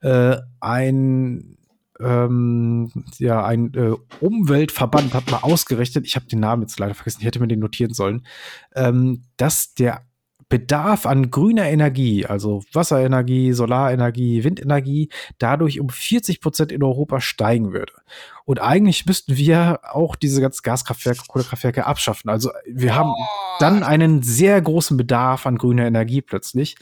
Äh, 0.00 0.36
ein 0.60 1.56
ähm, 2.00 2.90
ja, 3.18 3.44
ein 3.44 3.74
äh, 3.74 3.94
Umweltverband 4.24 5.14
hat 5.14 5.30
mal 5.30 5.38
ausgerechnet, 5.38 6.06
ich 6.06 6.16
habe 6.16 6.26
den 6.26 6.40
Namen 6.40 6.62
jetzt 6.62 6.78
leider 6.78 6.94
vergessen, 6.94 7.18
ich 7.20 7.26
hätte 7.26 7.40
mir 7.40 7.48
den 7.48 7.60
notieren 7.60 7.92
sollen, 7.92 8.26
ähm, 8.74 9.22
dass 9.36 9.74
der 9.74 10.02
Bedarf 10.48 11.06
an 11.06 11.30
grüner 11.30 11.66
Energie, 11.66 12.26
also 12.26 12.64
Wasserenergie, 12.72 13.52
Solarenergie, 13.52 14.42
Windenergie, 14.42 15.08
dadurch 15.38 15.78
um 15.78 15.88
40 15.88 16.40
Prozent 16.40 16.72
in 16.72 16.82
Europa 16.82 17.20
steigen 17.20 17.72
würde. 17.72 17.92
Und 18.44 18.60
eigentlich 18.60 19.06
müssten 19.06 19.36
wir 19.36 19.78
auch 19.84 20.16
diese 20.16 20.40
ganzen 20.40 20.62
Gaskraftwerke, 20.64 21.22
Kohlekraftwerke 21.28 21.86
abschaffen. 21.86 22.28
Also 22.30 22.50
wir 22.66 22.96
haben 22.96 23.12
dann 23.62 23.82
einen 23.82 24.22
sehr 24.22 24.60
großen 24.60 24.96
Bedarf 24.96 25.46
an 25.46 25.58
grüner 25.58 25.86
Energie 25.86 26.22
plötzlich. 26.22 26.76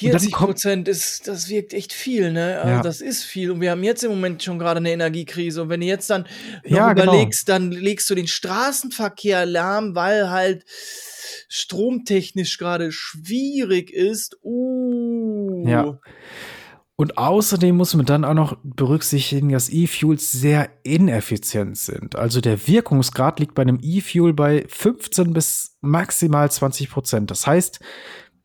Und 0.00 0.04
dann 0.12 0.20
40 0.20 0.32
kommt- 0.32 0.50
Prozent 0.50 0.88
ist, 0.88 1.26
das 1.28 1.48
wirkt 1.48 1.72
echt 1.74 1.92
viel, 1.92 2.32
ne? 2.32 2.58
Also 2.60 2.68
Ja. 2.74 2.82
Das 2.82 3.00
ist 3.00 3.24
viel. 3.24 3.50
Und 3.50 3.60
wir 3.60 3.70
haben 3.72 3.82
jetzt 3.84 4.02
im 4.04 4.10
Moment 4.10 4.42
schon 4.42 4.58
gerade 4.58 4.78
eine 4.78 4.90
Energiekrise. 4.90 5.62
Und 5.62 5.68
wenn 5.68 5.80
du 5.80 5.86
jetzt 5.86 6.10
dann 6.10 6.26
Ja, 6.64 6.92
genau. 6.92 7.12
überlegst, 7.12 7.48
dann 7.48 7.70
legst 7.72 8.08
du 8.10 8.14
den 8.14 8.26
Straßenverkehr 8.26 9.46
lahm, 9.46 9.94
weil 9.94 10.30
halt 10.30 10.64
stromtechnisch 11.48 12.58
gerade 12.58 12.92
schwierig 12.92 13.92
ist. 13.92 14.36
Uh. 14.42 15.64
Ja. 15.66 15.98
Und 17.00 17.16
außerdem 17.16 17.78
muss 17.78 17.94
man 17.94 18.04
dann 18.04 18.26
auch 18.26 18.34
noch 18.34 18.58
berücksichtigen, 18.62 19.48
dass 19.48 19.70
E-Fuels 19.70 20.32
sehr 20.32 20.68
ineffizient 20.82 21.78
sind. 21.78 22.14
Also 22.14 22.42
der 22.42 22.68
Wirkungsgrad 22.68 23.40
liegt 23.40 23.54
bei 23.54 23.62
einem 23.62 23.78
E-Fuel 23.80 24.34
bei 24.34 24.66
15 24.68 25.32
bis 25.32 25.78
maximal 25.80 26.50
20 26.50 26.90
Prozent. 26.90 27.30
Das 27.30 27.46
heißt, 27.46 27.80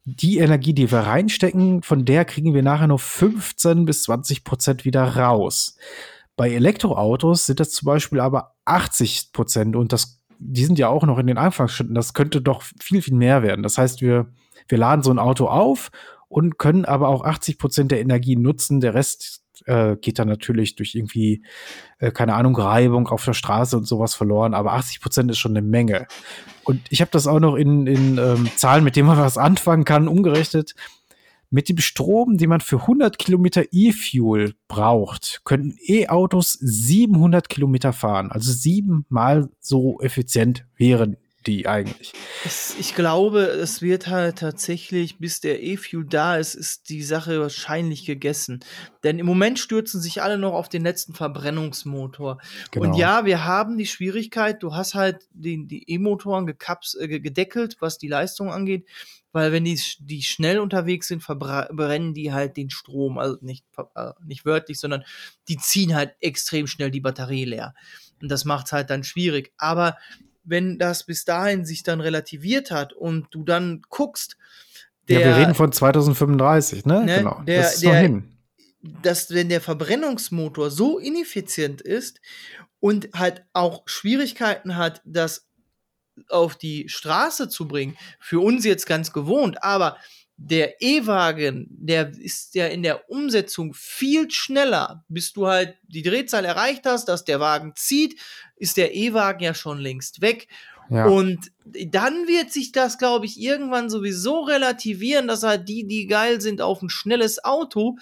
die 0.05 0.37
Energie, 0.37 0.73
die 0.73 0.89
wir 0.89 0.99
reinstecken, 0.99 1.83
von 1.83 2.05
der 2.05 2.23
kriegen 2.23 2.53
wir 2.53 2.63
nachher 2.63 2.87
nur 2.87 2.97
15 2.97 3.83
bis 3.83 4.03
20 4.03 4.45
Prozent 4.45 4.85
wieder 4.85 5.03
raus. 5.17 5.75
Bei 6.37 6.49
Elektroautos 6.49 7.47
sind 7.47 7.59
das 7.59 7.71
zum 7.71 7.87
Beispiel 7.87 8.21
aber 8.21 8.55
80 8.63 9.33
Prozent 9.33 9.75
und 9.75 9.91
das, 9.91 10.21
die 10.39 10.63
sind 10.63 10.79
ja 10.79 10.87
auch 10.87 11.03
noch 11.03 11.19
in 11.19 11.27
den 11.27 11.37
Anfangsschritten. 11.37 11.93
Das 11.93 12.13
könnte 12.13 12.41
doch 12.41 12.63
viel, 12.79 13.01
viel 13.01 13.15
mehr 13.15 13.43
werden. 13.43 13.63
Das 13.63 13.77
heißt, 13.77 13.99
wir, 13.99 14.27
wir 14.69 14.77
laden 14.77 15.03
so 15.03 15.11
ein 15.11 15.19
Auto 15.19 15.47
auf 15.47 15.91
und 16.27 16.57
können 16.57 16.85
aber 16.85 17.09
auch 17.09 17.23
80 17.23 17.57
Prozent 17.57 17.91
der 17.91 18.01
Energie 18.01 18.35
nutzen. 18.35 18.81
Der 18.81 18.93
Rest 18.93 19.43
äh, 19.65 19.95
geht 19.97 20.19
dann 20.19 20.27
natürlich 20.27 20.75
durch 20.75 20.95
irgendwie, 20.95 21.43
äh, 21.99 22.11
keine 22.11 22.33
Ahnung, 22.33 22.55
Reibung 22.55 23.07
auf 23.07 23.23
der 23.25 23.33
Straße 23.33 23.77
und 23.77 23.85
sowas 23.85 24.15
verloren. 24.15 24.53
Aber 24.53 24.73
80 24.73 25.01
Prozent 25.01 25.31
ist 25.31 25.39
schon 25.39 25.55
eine 25.55 25.65
Menge. 25.65 26.07
Und 26.63 26.81
ich 26.89 27.01
habe 27.01 27.11
das 27.11 27.27
auch 27.27 27.39
noch 27.39 27.55
in, 27.55 27.87
in 27.87 28.17
ähm, 28.17 28.49
Zahlen, 28.55 28.83
mit 28.83 28.95
denen 28.95 29.07
man 29.07 29.17
was 29.17 29.37
anfangen 29.37 29.85
kann, 29.85 30.07
umgerechnet. 30.07 30.75
Mit 31.51 31.69
dem 31.69 31.77
Strom, 31.77 32.37
den 32.37 32.49
man 32.49 32.59
für 32.59 32.81
100 32.81 33.17
Kilometer 33.17 33.63
E-Fuel 33.71 34.55
braucht, 34.67 35.41
könnten 35.45 35.77
E-Autos 35.87 36.53
700 36.53 37.47
Kilometer 37.49 37.93
fahren. 37.93 38.31
Also 38.31 38.51
siebenmal 38.51 39.49
so 39.59 39.99
effizient 40.01 40.65
wären 40.75 41.17
die 41.47 41.67
eigentlich. 41.67 42.13
Es, 42.43 42.75
ich 42.79 42.95
glaube, 42.95 43.41
es 43.41 43.81
wird 43.81 44.07
halt 44.07 44.39
tatsächlich, 44.39 45.19
bis 45.19 45.39
der 45.41 45.61
E-Fuel 45.61 46.05
da 46.05 46.37
ist, 46.37 46.55
ist 46.55 46.89
die 46.89 47.03
Sache 47.03 47.39
wahrscheinlich 47.39 48.05
gegessen. 48.05 48.59
Denn 49.03 49.19
im 49.19 49.25
Moment 49.25 49.59
stürzen 49.59 50.01
sich 50.01 50.21
alle 50.21 50.37
noch 50.37 50.53
auf 50.53 50.69
den 50.69 50.83
letzten 50.83 51.13
Verbrennungsmotor. 51.13 52.39
Genau. 52.71 52.85
Und 52.85 52.95
ja, 52.95 53.25
wir 53.25 53.45
haben 53.45 53.77
die 53.77 53.85
Schwierigkeit, 53.85 54.63
du 54.63 54.73
hast 54.73 54.95
halt 54.95 55.27
den, 55.31 55.67
die 55.67 55.89
E-Motoren 55.89 56.47
äh, 56.47 57.19
gedeckelt, 57.19 57.77
was 57.79 57.97
die 57.97 58.07
Leistung 58.07 58.51
angeht. 58.51 58.87
Weil 59.31 59.51
wenn 59.51 59.65
die, 59.65 59.77
die 59.99 60.21
schnell 60.21 60.59
unterwegs 60.59 61.09
sind, 61.09 61.21
verbrennen 61.21 62.13
die 62.13 62.31
halt 62.31 62.55
den 62.55 62.69
Strom. 62.69 63.17
Also 63.17 63.37
nicht, 63.41 63.65
äh, 63.95 64.11
nicht 64.25 64.45
wörtlich, 64.45 64.79
sondern 64.79 65.03
die 65.49 65.57
ziehen 65.57 65.93
halt 65.93 66.15
extrem 66.21 66.67
schnell 66.67 66.89
die 66.89 67.01
Batterie 67.01 67.43
leer. 67.43 67.75
Und 68.21 68.31
das 68.31 68.45
macht 68.45 68.67
es 68.67 68.71
halt 68.71 68.89
dann 68.89 69.03
schwierig. 69.03 69.51
Aber 69.57 69.97
wenn 70.45 70.77
das 70.79 71.03
bis 71.05 71.25
dahin 71.25 71.65
sich 71.65 71.83
dann 71.83 72.01
relativiert 72.01 72.71
hat 72.71 72.93
und 72.93 73.27
du 73.31 73.43
dann 73.43 73.81
guckst, 73.89 74.37
ja, 75.07 75.19
der, 75.19 75.27
wir 75.27 75.37
reden 75.37 75.55
von 75.55 75.71
2035, 75.71 76.85
ne? 76.85 77.03
Ne, 77.05 77.17
genau. 77.17 77.41
der- 77.45 77.61
das 77.63 77.75
ist 77.75 77.83
der- 77.83 77.95
hin. 77.99 78.29
dass 79.01 79.31
wenn 79.31 79.49
der 79.49 79.61
Verbrennungsmotor 79.61 80.69
so 80.71 80.99
ineffizient 80.99 81.81
ist 81.81 82.21
und 82.79 83.09
halt 83.15 83.43
auch 83.53 83.83
Schwierigkeiten 83.87 84.75
hat, 84.77 85.01
das 85.05 85.47
auf 86.29 86.55
die 86.55 86.87
Straße 86.87 87.49
zu 87.49 87.67
bringen, 87.67 87.97
für 88.19 88.39
uns 88.39 88.63
jetzt 88.63 88.85
ganz 88.85 89.11
gewohnt, 89.11 89.63
aber 89.63 89.97
der 90.37 90.81
E-Wagen, 90.81 91.67
der 91.69 92.11
ist 92.17 92.55
ja 92.55 92.67
in 92.67 92.83
der 92.83 93.09
Umsetzung 93.09 93.73
viel 93.73 94.29
schneller, 94.29 95.03
bis 95.07 95.31
du 95.33 95.47
halt 95.47 95.75
die 95.87 96.01
Drehzahl 96.03 96.43
erreicht 96.45 96.85
hast, 96.85 97.07
dass 97.07 97.23
der 97.23 97.39
Wagen 97.39 97.73
zieht, 97.75 98.19
ist 98.57 98.77
der 98.77 98.93
E-Wagen 98.95 99.43
ja 99.43 99.53
schon 99.53 99.79
längst 99.79 100.21
weg. 100.21 100.47
Ja. 100.89 101.05
Und 101.05 101.51
dann 101.65 102.27
wird 102.27 102.51
sich 102.51 102.71
das, 102.71 102.97
glaube 102.97 103.25
ich, 103.25 103.39
irgendwann 103.39 103.89
sowieso 103.89 104.41
relativieren, 104.41 105.27
dass 105.27 105.43
halt 105.43 105.67
die, 105.67 105.87
die 105.87 106.05
geil 106.05 106.41
sind 106.41 106.61
auf 106.61 106.81
ein 106.81 106.89
schnelles 106.89 107.43
Auto, 107.43 107.97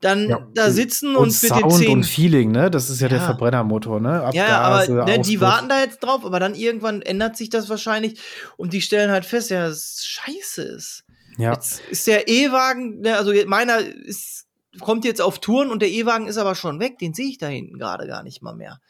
dann 0.00 0.28
Ja. 0.28 0.48
da 0.52 0.70
sitzen 0.70 1.14
und 1.14 1.28
und, 1.28 1.42
mit 1.42 1.52
den 1.52 1.60
Sound 1.60 1.72
zehn. 1.74 1.90
und 1.90 2.04
Feeling, 2.04 2.50
ne? 2.50 2.70
Das 2.72 2.90
ist 2.90 3.00
ja, 3.00 3.08
der 3.08 3.18
Ja. 3.18 3.24
Verbrennermotor, 3.26 4.00
ne? 4.00 4.30
ja, 4.32 4.58
aber 4.62 4.80
Abgase, 4.80 4.94
ne, 4.94 5.20
die 5.20 5.40
warten 5.40 5.68
da 5.68 5.80
jetzt 5.80 6.00
drauf, 6.00 6.24
aber 6.24 6.40
dann 6.40 6.56
irgendwann 6.56 7.02
ändert 7.02 7.36
sich 7.36 7.50
das 7.50 7.68
wahrscheinlich 7.68 8.18
und 8.56 8.72
die 8.72 8.80
stellen 8.80 9.12
halt 9.12 9.24
fest, 9.24 9.50
ja, 9.50 9.68
das 9.68 9.76
ist 9.78 10.06
scheiße 10.08 10.62
ist. 10.62 11.04
Ja. 11.38 11.52
Jetzt 11.52 11.80
ist 11.90 12.06
der 12.06 12.28
E-Wagen, 12.28 13.00
ne, 13.00 13.16
also 13.16 13.32
meiner 13.46 13.78
ist, 13.78 14.46
kommt 14.80 15.04
jetzt 15.04 15.20
auf 15.20 15.38
Touren 15.38 15.70
und 15.70 15.82
der 15.82 15.90
E-Wagen 15.90 16.26
ist 16.26 16.38
aber 16.38 16.54
schon 16.54 16.80
weg, 16.80 16.98
den 16.98 17.14
sehe 17.14 17.28
ich 17.28 17.38
da 17.38 17.46
hinten 17.46 17.78
gerade 17.78 18.06
gar 18.06 18.22
nicht 18.22 18.42
mal 18.42 18.54
mehr. 18.54 18.80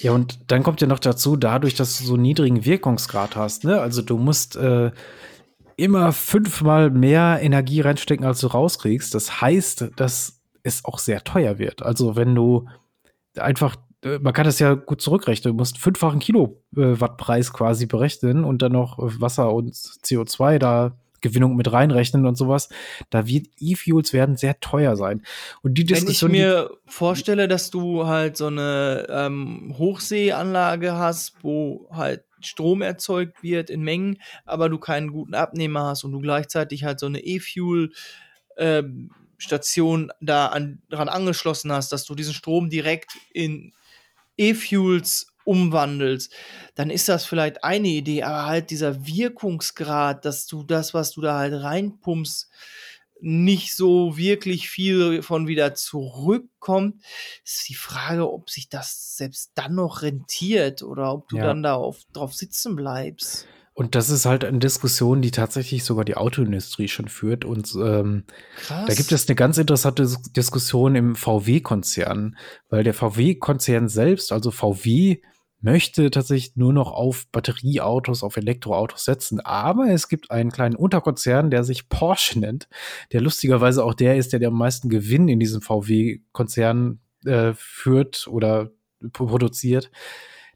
ja, 0.00 0.12
und 0.12 0.50
dann 0.50 0.62
kommt 0.62 0.80
ja 0.80 0.86
noch 0.86 0.98
dazu, 0.98 1.36
dadurch, 1.36 1.74
dass 1.74 1.98
du 1.98 2.04
so 2.04 2.14
einen 2.14 2.22
niedrigen 2.22 2.64
Wirkungsgrad 2.64 3.36
hast, 3.36 3.64
ne? 3.64 3.80
Also 3.80 4.02
du 4.02 4.16
musst 4.18 4.56
äh, 4.56 4.90
immer 5.78 6.12
fünfmal 6.12 6.90
mehr 6.90 7.38
Energie 7.40 7.80
reinstecken, 7.80 8.26
als 8.26 8.40
du 8.40 8.48
rauskriegst. 8.48 9.14
Das 9.14 9.40
heißt, 9.40 9.92
dass 9.96 10.40
es 10.64 10.84
auch 10.84 10.98
sehr 10.98 11.22
teuer 11.22 11.58
wird. 11.58 11.82
Also 11.82 12.16
wenn 12.16 12.34
du 12.34 12.68
einfach, 13.36 13.76
äh, 14.02 14.18
man 14.18 14.32
kann 14.32 14.44
das 14.44 14.58
ja 14.58 14.74
gut 14.74 15.00
zurückrechnen, 15.00 15.52
du 15.52 15.56
musst 15.56 15.78
fünffachen 15.78 16.18
Kilowattpreis 16.18 17.52
quasi 17.52 17.86
berechnen 17.86 18.44
und 18.44 18.60
dann 18.60 18.72
noch 18.72 18.98
äh, 18.98 19.20
Wasser 19.20 19.52
und 19.52 19.72
CO2 19.72 20.58
da 20.58 20.96
Gewinnung 21.20 21.56
mit 21.56 21.72
reinrechnen 21.72 22.26
und 22.26 22.36
sowas. 22.36 22.68
Da 23.10 23.26
wird 23.26 23.46
E-Fuels 23.58 24.12
werden 24.12 24.36
sehr 24.36 24.60
teuer 24.60 24.96
sein. 24.96 25.22
Und 25.62 25.74
die 25.74 25.88
Wenn 25.88 26.08
ich 26.08 26.22
mir 26.22 26.70
vorstelle, 26.86 27.48
dass 27.48 27.70
du 27.70 28.06
halt 28.06 28.36
so 28.36 28.46
eine 28.46 29.06
ähm, 29.08 29.74
Hochseeanlage 29.78 30.94
hast, 30.94 31.34
wo 31.42 31.88
halt 31.90 32.24
Strom 32.40 32.82
erzeugt 32.82 33.42
wird 33.42 33.70
in 33.70 33.82
Mengen, 33.82 34.18
aber 34.44 34.68
du 34.68 34.78
keinen 34.78 35.10
guten 35.12 35.34
Abnehmer 35.34 35.84
hast 35.84 36.04
und 36.04 36.12
du 36.12 36.20
gleichzeitig 36.20 36.84
halt 36.84 37.00
so 37.00 37.06
eine 37.06 37.20
E-Fuel 37.20 37.92
ähm, 38.56 39.10
Station 39.38 40.10
da 40.20 40.46
an, 40.46 40.82
dran 40.90 41.08
angeschlossen 41.08 41.72
hast, 41.72 41.92
dass 41.92 42.04
du 42.04 42.14
diesen 42.14 42.34
Strom 42.34 42.70
direkt 42.70 43.12
in 43.32 43.72
E-Fuels 44.36 45.32
umwandelst, 45.48 46.30
dann 46.74 46.90
ist 46.90 47.08
das 47.08 47.24
vielleicht 47.24 47.64
eine 47.64 47.88
Idee, 47.88 48.22
aber 48.22 48.46
halt 48.46 48.70
dieser 48.70 49.06
Wirkungsgrad, 49.06 50.24
dass 50.24 50.46
du 50.46 50.62
das, 50.62 50.92
was 50.94 51.12
du 51.12 51.22
da 51.22 51.38
halt 51.38 51.54
reinpumpst, 51.54 52.50
nicht 53.20 53.74
so 53.74 54.16
wirklich 54.16 54.68
viel 54.70 55.22
von 55.22 55.48
wieder 55.48 55.74
zurückkommt, 55.74 57.02
ist 57.44 57.68
die 57.68 57.74
Frage, 57.74 58.30
ob 58.32 58.48
sich 58.50 58.68
das 58.68 59.16
selbst 59.16 59.52
dann 59.56 59.74
noch 59.74 60.02
rentiert 60.02 60.82
oder 60.84 61.12
ob 61.12 61.28
du 61.28 61.38
Ja. 61.38 61.46
dann 61.46 61.62
da 61.64 61.74
auf, 61.74 61.98
drauf 62.12 62.34
sitzen 62.34 62.76
bleibst. 62.76 63.46
Und 63.74 63.94
das 63.94 64.10
ist 64.10 64.26
halt 64.26 64.44
eine 64.44 64.58
Diskussion, 64.58 65.22
die 65.22 65.30
tatsächlich 65.30 65.84
sogar 65.84 66.04
die 66.04 66.16
Autoindustrie 66.16 66.88
schon 66.88 67.06
führt. 67.08 67.44
Und 67.44 67.72
ähm, 67.76 68.24
Krass. 68.56 68.86
da 68.88 68.94
gibt 68.94 69.12
es 69.12 69.28
eine 69.28 69.36
ganz 69.36 69.56
interessante 69.56 70.02
Dis- 70.02 70.32
Diskussion 70.32 70.96
im 70.96 71.14
VW-Konzern, 71.14 72.36
weil 72.70 72.82
der 72.82 72.94
VW-Konzern 72.94 73.88
selbst, 73.88 74.32
also 74.32 74.50
VW, 74.50 75.18
möchte 75.60 76.10
tatsächlich 76.10 76.56
nur 76.56 76.72
noch 76.72 76.92
auf 76.92 77.26
Batterieautos, 77.32 78.22
auf 78.22 78.36
Elektroautos 78.36 79.04
setzen. 79.04 79.40
Aber 79.40 79.88
es 79.90 80.08
gibt 80.08 80.30
einen 80.30 80.52
kleinen 80.52 80.76
Unterkonzern, 80.76 81.50
der 81.50 81.64
sich 81.64 81.88
Porsche 81.88 82.38
nennt, 82.38 82.68
der 83.12 83.20
lustigerweise 83.20 83.84
auch 83.84 83.94
der 83.94 84.16
ist, 84.16 84.32
der, 84.32 84.38
der 84.40 84.48
am 84.48 84.58
meisten 84.58 84.88
Gewinn 84.88 85.28
in 85.28 85.40
diesem 85.40 85.60
VW-Konzern 85.62 87.00
äh, 87.24 87.52
führt 87.54 88.26
oder 88.28 88.70
produziert. 89.12 89.90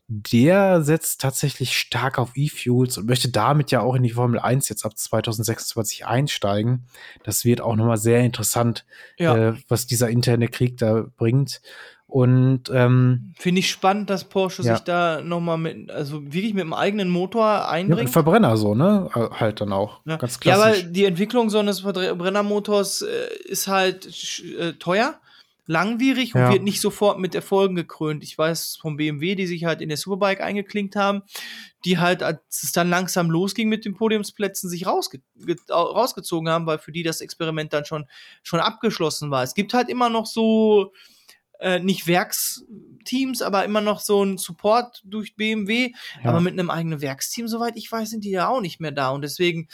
Der 0.08 0.82
setzt 0.82 1.20
tatsächlich 1.22 1.76
stark 1.78 2.18
auf 2.18 2.32
E-Fuels 2.34 2.98
und 2.98 3.06
möchte 3.06 3.30
damit 3.30 3.70
ja 3.70 3.80
auch 3.80 3.94
in 3.94 4.02
die 4.02 4.10
Formel 4.10 4.38
1 4.40 4.68
jetzt 4.68 4.84
ab 4.84 4.98
2026 4.98 6.04
einsteigen. 6.06 6.84
Das 7.24 7.44
wird 7.44 7.60
auch 7.60 7.76
nochmal 7.76 7.96
sehr 7.96 8.20
interessant, 8.20 8.84
Ja. 9.18 9.36
äh, 9.50 9.54
was 9.68 9.86
dieser 9.86 10.10
interne 10.10 10.48
Krieg 10.48 10.76
da 10.76 11.06
bringt. 11.16 11.62
Und 12.12 12.64
ähm, 12.74 13.32
Finde 13.38 13.60
ich 13.60 13.70
spannend, 13.70 14.10
dass 14.10 14.24
Porsche 14.24 14.62
Ja. 14.62 14.74
sich 14.74 14.84
da 14.84 15.22
nochmal 15.22 15.56
mit, 15.56 15.90
also 15.90 16.22
wirklich 16.22 16.52
mit 16.52 16.60
dem 16.60 16.74
eigenen 16.74 17.08
Motor 17.08 17.46
ja, 17.46 17.68
ein 17.68 17.86
einbringt. 17.86 18.10
Verbrenner 18.10 18.58
so, 18.58 18.74
ne? 18.74 19.08
Äh, 19.14 19.30
Halt 19.40 19.62
dann 19.62 19.72
auch. 19.72 20.00
Ja. 20.04 20.16
Ganz 20.16 20.34
ja, 20.44 20.56
klassisch. 20.56 20.82
aber 20.84 20.90
die 20.92 21.06
Entwicklung 21.06 21.48
so 21.48 21.58
eines 21.58 21.80
Verbrennermotors 21.80 23.00
äh, 23.00 23.28
ist 23.44 23.66
halt 23.66 24.10
äh, 24.58 24.74
teuer, 24.74 25.14
langwierig 25.66 26.34
und 26.34 26.42
Ja. 26.42 26.52
wird 26.52 26.64
nicht 26.64 26.82
sofort 26.82 27.18
mit 27.18 27.34
Erfolgen 27.34 27.76
gekrönt. 27.76 28.22
Ich 28.22 28.36
weiß 28.36 28.76
vom 28.82 28.98
BMW, 28.98 29.34
die 29.34 29.46
sich 29.46 29.64
halt 29.64 29.80
in 29.80 29.88
der 29.88 29.96
Superbike 29.96 30.42
eingeklinkt 30.42 30.96
haben, 30.96 31.22
die 31.86 31.96
halt, 31.96 32.22
als 32.22 32.40
es 32.62 32.72
dann 32.72 32.90
langsam 32.90 33.30
losging 33.30 33.70
mit 33.70 33.86
den 33.86 33.94
Podiumsplätzen, 33.94 34.68
sich 34.68 34.86
rausge 34.86 35.22
ge- 35.36 35.56
au- 35.70 35.92
rausgezogen 35.92 36.50
haben, 36.50 36.66
weil 36.66 36.78
für 36.78 36.92
die 36.92 37.04
das 37.04 37.22
Experiment 37.22 37.72
dann 37.72 37.86
schon, 37.86 38.04
schon 38.42 38.60
abgeschlossen 38.60 39.30
war. 39.30 39.42
Es 39.44 39.54
gibt 39.54 39.72
halt 39.72 39.88
immer 39.88 40.10
noch 40.10 40.26
so 40.26 40.92
äh, 41.62 41.78
nicht 41.78 42.06
Werksteams, 42.06 43.40
aber 43.40 43.64
immer 43.64 43.80
noch 43.80 44.00
so 44.00 44.24
ein 44.24 44.36
Support 44.36 45.02
durch 45.04 45.36
BMW. 45.36 45.92
Ja. 46.22 46.30
Aber 46.30 46.40
mit 46.40 46.52
einem 46.52 46.70
eigenen 46.70 47.00
Werksteam, 47.00 47.48
soweit 47.48 47.76
ich 47.76 47.90
weiß, 47.90 48.10
sind 48.10 48.24
die 48.24 48.30
ja 48.30 48.48
auch 48.48 48.60
nicht 48.60 48.80
mehr 48.80 48.92
da. 48.92 49.10
Und 49.10 49.22
deswegen 49.22 49.68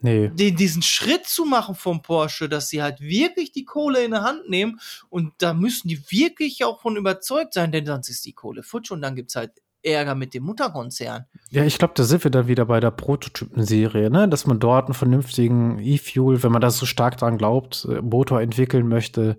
nee. 0.00 0.28
den, 0.28 0.56
diesen 0.56 0.82
Schritt 0.82 1.26
zu 1.26 1.44
machen 1.44 1.74
vom 1.74 2.02
Porsche, 2.02 2.48
dass 2.48 2.68
sie 2.68 2.82
halt 2.82 3.00
wirklich 3.00 3.52
die 3.52 3.64
Kohle 3.64 4.02
in 4.04 4.12
der 4.12 4.22
Hand 4.22 4.48
nehmen 4.48 4.80
und 5.08 5.32
da 5.38 5.54
müssen 5.54 5.88
die 5.88 6.00
wirklich 6.10 6.64
auch 6.64 6.80
von 6.80 6.96
überzeugt 6.96 7.54
sein, 7.54 7.72
denn 7.72 7.86
sonst 7.86 8.08
ist 8.08 8.24
die 8.24 8.32
Kohle 8.32 8.62
futsch 8.62 8.90
und 8.90 9.02
dann 9.02 9.14
gibt's 9.14 9.36
halt 9.36 9.52
Ärger 9.82 10.14
mit 10.14 10.34
dem 10.34 10.42
Mutterkonzern. 10.42 11.24
Ja, 11.50 11.64
ich 11.64 11.78
glaube, 11.78 11.94
da 11.96 12.04
sind 12.04 12.22
wir 12.22 12.30
dann 12.30 12.48
wieder 12.48 12.66
bei 12.66 12.80
der 12.80 12.90
Prototypenserie, 12.90 14.10
ne? 14.10 14.28
Dass 14.28 14.46
man 14.46 14.60
dort 14.60 14.86
einen 14.86 14.94
vernünftigen 14.94 15.78
E-Fuel, 15.78 16.42
wenn 16.42 16.52
man 16.52 16.60
da 16.60 16.70
so 16.70 16.84
stark 16.84 17.16
dran 17.16 17.38
glaubt, 17.38 17.86
äh, 17.90 18.02
Motor 18.02 18.42
entwickeln 18.42 18.88
möchte 18.88 19.38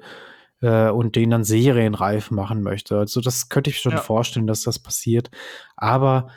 äh, 0.62 0.90
und 0.90 1.16
den 1.16 1.30
dann 1.32 1.44
serienreif 1.44 2.32
machen 2.32 2.64
möchte. 2.64 2.98
Also 2.98 3.22
das 3.22 3.50
könnte 3.50 3.70
ich 3.70 3.80
schon 3.80 3.94
Ja. 3.94 3.98
vorstellen, 4.00 4.48
dass 4.48 4.62
das 4.64 4.80
passiert. 4.80 5.30
Aber 5.76 6.28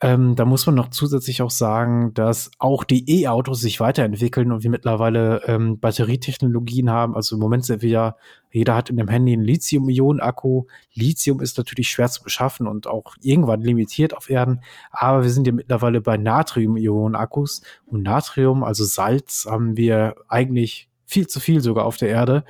ähm, 0.00 0.34
da 0.34 0.44
muss 0.44 0.66
man 0.66 0.74
noch 0.74 0.90
zusätzlich 0.90 1.40
auch 1.40 1.50
sagen, 1.50 2.12
dass 2.14 2.50
auch 2.58 2.84
die 2.84 3.22
E-Autos 3.22 3.60
sich 3.60 3.80
weiterentwickeln 3.80 4.52
und 4.52 4.62
wir 4.62 4.68
mittlerweile 4.68 5.40
ähm, 5.46 5.78
Batterietechnologien 5.78 6.90
haben. 6.90 7.14
Also 7.14 7.36
im 7.36 7.40
Moment 7.40 7.64
sind 7.64 7.80
wir 7.80 7.88
ja, 7.88 8.16
jeder 8.50 8.74
hat 8.74 8.90
in 8.90 8.96
dem 8.98 9.08
Handy 9.08 9.32
einen 9.32 9.44
Lithium-Ionen-Akku. 9.44 10.64
Lithium 10.92 11.40
ist 11.40 11.56
natürlich 11.56 11.88
schwer 11.88 12.08
zu 12.10 12.22
beschaffen 12.22 12.66
und 12.66 12.86
auch 12.86 13.14
irgendwann 13.22 13.62
limitiert 13.62 14.14
auf 14.14 14.28
Erden. 14.28 14.60
Aber 14.90 15.22
wir 15.22 15.30
sind 15.30 15.46
ja 15.46 15.52
mittlerweile 15.54 16.00
bei 16.00 16.16
Natrium-Ionen-Akkus. 16.18 17.62
Und 17.86 18.02
Natrium, 18.02 18.62
also 18.64 18.84
Salz, 18.84 19.46
haben 19.48 19.76
wir 19.76 20.16
eigentlich 20.28 20.88
viel 21.06 21.26
zu 21.26 21.40
viel 21.40 21.60
sogar 21.60 21.84
auf 21.84 21.96
der 21.96 22.08
Erde. 22.08 22.44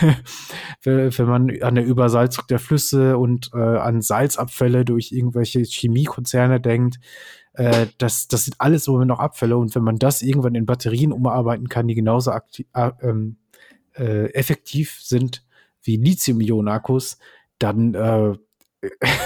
wenn 0.82 1.26
man 1.26 1.62
an 1.62 1.74
der 1.74 1.84
Übersalzung 1.84 2.44
der 2.48 2.58
Flüsse 2.58 3.18
und 3.18 3.50
äh, 3.54 3.58
an 3.58 4.02
Salzabfälle 4.02 4.84
durch 4.84 5.12
irgendwelche 5.12 5.60
Chemiekonzerne 5.62 6.60
denkt, 6.60 6.98
äh, 7.54 7.86
das, 7.98 8.28
das 8.28 8.44
sind 8.44 8.56
alles 8.58 8.86
im 8.86 8.94
Moment 8.94 9.08
noch 9.08 9.20
Abfälle. 9.20 9.56
Und 9.56 9.74
wenn 9.74 9.84
man 9.84 9.96
das 9.96 10.22
irgendwann 10.22 10.54
in 10.54 10.66
Batterien 10.66 11.12
umarbeiten 11.12 11.68
kann, 11.68 11.88
die 11.88 11.94
genauso 11.94 12.32
akti- 12.32 12.66
äh, 12.74 12.90
ähm, 13.02 13.36
äh, 13.96 14.32
effektiv 14.32 14.98
sind 15.00 15.44
wie 15.82 15.96
Lithium-Ionen-Akkus, 15.96 17.18
dann 17.58 17.94
äh, 17.94 18.34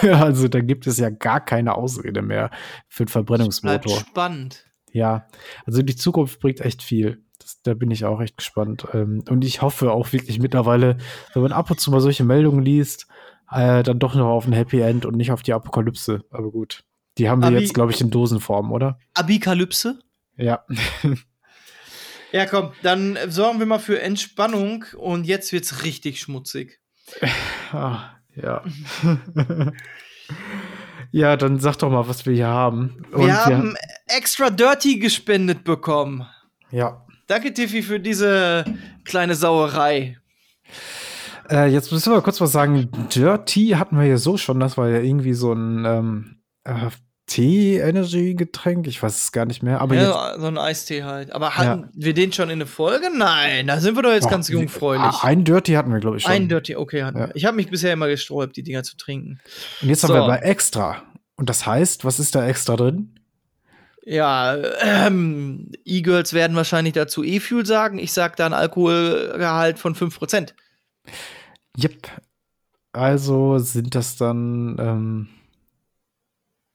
also 0.13 0.49
da 0.49 0.61
gibt 0.61 0.87
es 0.87 0.99
ja 0.99 1.11
gar 1.11 1.45
keine 1.45 1.75
Ausrede 1.75 2.23
mehr 2.23 2.51
für 2.87 3.05
Bleibt 3.05 3.13
Verbrennungsmotor. 3.13 3.99
spannend. 3.99 4.65
Ja, 4.93 5.27
also 5.67 5.83
die 5.83 5.97
Zukunft 5.97 6.41
bringt 6.41 6.61
echt 6.61 6.83
viel. 6.83 7.25
Das, 7.49 7.63
da 7.63 7.73
bin 7.73 7.91
ich 7.91 8.05
auch 8.05 8.21
echt 8.21 8.37
gespannt. 8.37 8.87
Ähm, 8.93 9.25
und 9.31 9.43
ich 9.43 9.63
hoffe 9.63 9.91
auch 9.91 10.13
wirklich 10.13 10.39
mittlerweile, 10.39 10.99
wenn 11.33 11.43
man 11.43 11.53
ab 11.53 11.71
und 11.71 11.81
zu 11.81 11.91
mal 11.91 12.03
solche 12.03 12.23
Meldungen 12.23 12.63
liest, 12.63 13.07
äh, 13.51 13.83
dann 13.83 13.99
doch 13.99 14.15
noch 14.15 14.27
auf 14.27 14.47
ein 14.47 14.53
Happy 14.53 14.81
End 14.81 15.07
und 15.07 15.17
nicht 15.17 15.33
auf 15.33 15.43
die 15.43 15.55
Apokalypse. 15.55 16.25
Aber 16.31 16.51
gut. 16.51 16.85
Die 17.17 17.31
haben 17.31 17.41
wir 17.41 17.47
Aber 17.47 17.59
jetzt, 17.59 17.73
glaube 17.73 17.91
ich, 17.93 18.03
in 18.03 18.11
Dosenform, 18.11 18.71
oder? 18.71 18.99
Abikalypse? 19.15 19.99
Ja. 20.37 20.65
Ja, 22.31 22.45
komm, 22.45 22.73
dann 22.83 23.17
sorgen 23.29 23.59
wir 23.59 23.65
mal 23.65 23.79
für 23.79 24.03
Entspannung 24.03 24.85
und 24.99 25.25
jetzt 25.27 25.51
wird's 25.51 25.85
richtig 25.85 26.21
schmutzig. 26.21 26.79
Ah, 27.73 28.11
ja. 28.35 28.63
ja, 31.11 31.39
dann 31.39 31.59
sag 31.59 31.77
doch 31.77 31.89
mal, 31.89 32.07
was 32.07 32.27
wir 32.27 32.35
hier 32.35 32.49
haben. 32.49 33.07
Und 33.13 33.25
wir 33.29 33.45
haben 33.47 33.77
extra 34.09 34.51
Dirty 34.51 34.99
gespendet 34.99 35.65
bekommen. 35.65 36.27
ja. 36.71 37.07
Danke, 37.29 37.53
Tiffy, 37.53 37.83
für 37.83 38.01
diese 38.01 38.65
kleine 39.05 39.35
Sauerei. 39.35 40.17
Äh, 41.51 41.67
jetzt 41.67 41.93
müssen 41.93 42.13
wir 42.13 42.23
kurz 42.23 42.41
was 42.41 42.53
sagen. 42.53 42.89
Dirty 43.15 43.69
hatten 43.77 43.99
wir 43.99 44.07
ja 44.07 44.17
so 44.17 44.37
schon. 44.39 44.59
Das 44.61 44.77
war 44.79 44.89
ja 44.89 44.99
irgendwie 45.01 45.35
so 45.35 45.53
ein 45.53 45.85
ähm, 45.85 46.37
äh, 46.65 46.89
Tee-Energy-Getränk. 47.27 48.87
Ich 48.87 49.03
weiß 49.03 49.25
es 49.25 49.33
gar 49.33 49.45
nicht 49.45 49.63
mehr. 49.63 49.83
Aber 49.83 49.95
jetzt, 49.95 50.07
ja, 50.07 50.39
so 50.39 50.47
ein 50.47 50.57
Eistee 50.57 51.05
halt. 51.05 51.31
Aber 51.33 51.57
hatten 51.59 51.91
wir 51.95 52.15
den 52.15 52.33
schon 52.33 52.49
in 52.49 52.61
der 52.61 52.69
Folge? 52.69 53.11
Nein, 53.15 53.67
da 53.67 53.79
sind 53.79 53.95
wir 53.97 54.03
doch 54.03 54.13
jetzt 54.13 54.25
Boah, 54.25 54.31
ganz 54.31 54.49
jungfräulich. 54.49 55.03
Ah, 55.03 55.21
Ein 55.25 55.45
Dirty 55.45 55.73
hatten 55.75 55.93
wir, 55.93 56.01
glaube 56.01 56.17
ich, 56.17 56.23
schon. 56.23 56.33
Ein 56.33 56.49
Dirty, 56.49 56.77
okay. 56.77 57.03
Hatten 57.05 57.19
Ja. 57.19 57.27
wir. 57.29 57.37
Ich 57.37 57.45
habe 57.45 57.57
mich 57.57 57.69
bisher 57.69 57.93
immer 57.93 58.09
gesträubt, 58.09 58.57
die 58.57 58.63
Dinger 58.63 58.83
zu 58.85 58.97
trinken. 58.97 59.39
Und 59.83 59.89
jetzt 59.91 60.01
So. 60.01 60.09
haben 60.09 60.15
wir 60.15 60.23
aber 60.23 60.45
extra. 60.45 61.03
Und 61.37 61.51
das 61.51 61.67
heißt, 61.67 62.07
was 62.07 62.19
ist 62.19 62.35
da 62.35 62.47
extra 62.47 62.77
drin? 62.77 63.18
Ja, 64.11 64.57
ähm, 64.81 65.71
E-Girls 65.85 66.33
werden 66.33 66.57
wahrscheinlich 66.57 66.95
dazu 66.95 67.23
E-Fuel 67.23 67.67
sagen. 67.67 67.99
Ich 67.99 68.15
sag 68.15 68.37
da 68.37 68.47
ein 68.47 68.55
Alkoholgehalt 68.55 69.79
von 69.79 69.95
5%. 69.95 70.55
Yep. 71.77 72.09
Also 72.93 73.59
sind 73.59 73.95
das 73.95 74.17
dann, 74.17 74.77
ähm, 74.81 75.29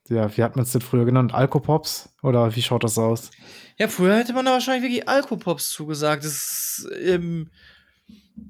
ja, 0.08 0.36
wie 0.36 0.44
hat 0.44 0.54
man 0.54 0.64
es 0.64 0.70
denn 0.70 0.80
früher 0.80 1.04
genannt? 1.04 1.34
Alkopops? 1.34 2.14
Oder 2.22 2.54
wie 2.54 2.62
schaut 2.62 2.84
das 2.84 2.98
aus? 2.98 3.32
Ja, 3.78 3.88
früher 3.88 4.16
hätte 4.16 4.32
man 4.32 4.44
da 4.44 4.52
wahrscheinlich 4.52 4.84
wirklich 4.84 5.08
Alkopops 5.08 5.70
zugesagt. 5.70 6.22
Das 6.24 6.34
ist, 6.34 6.88
ähm, 7.02 7.50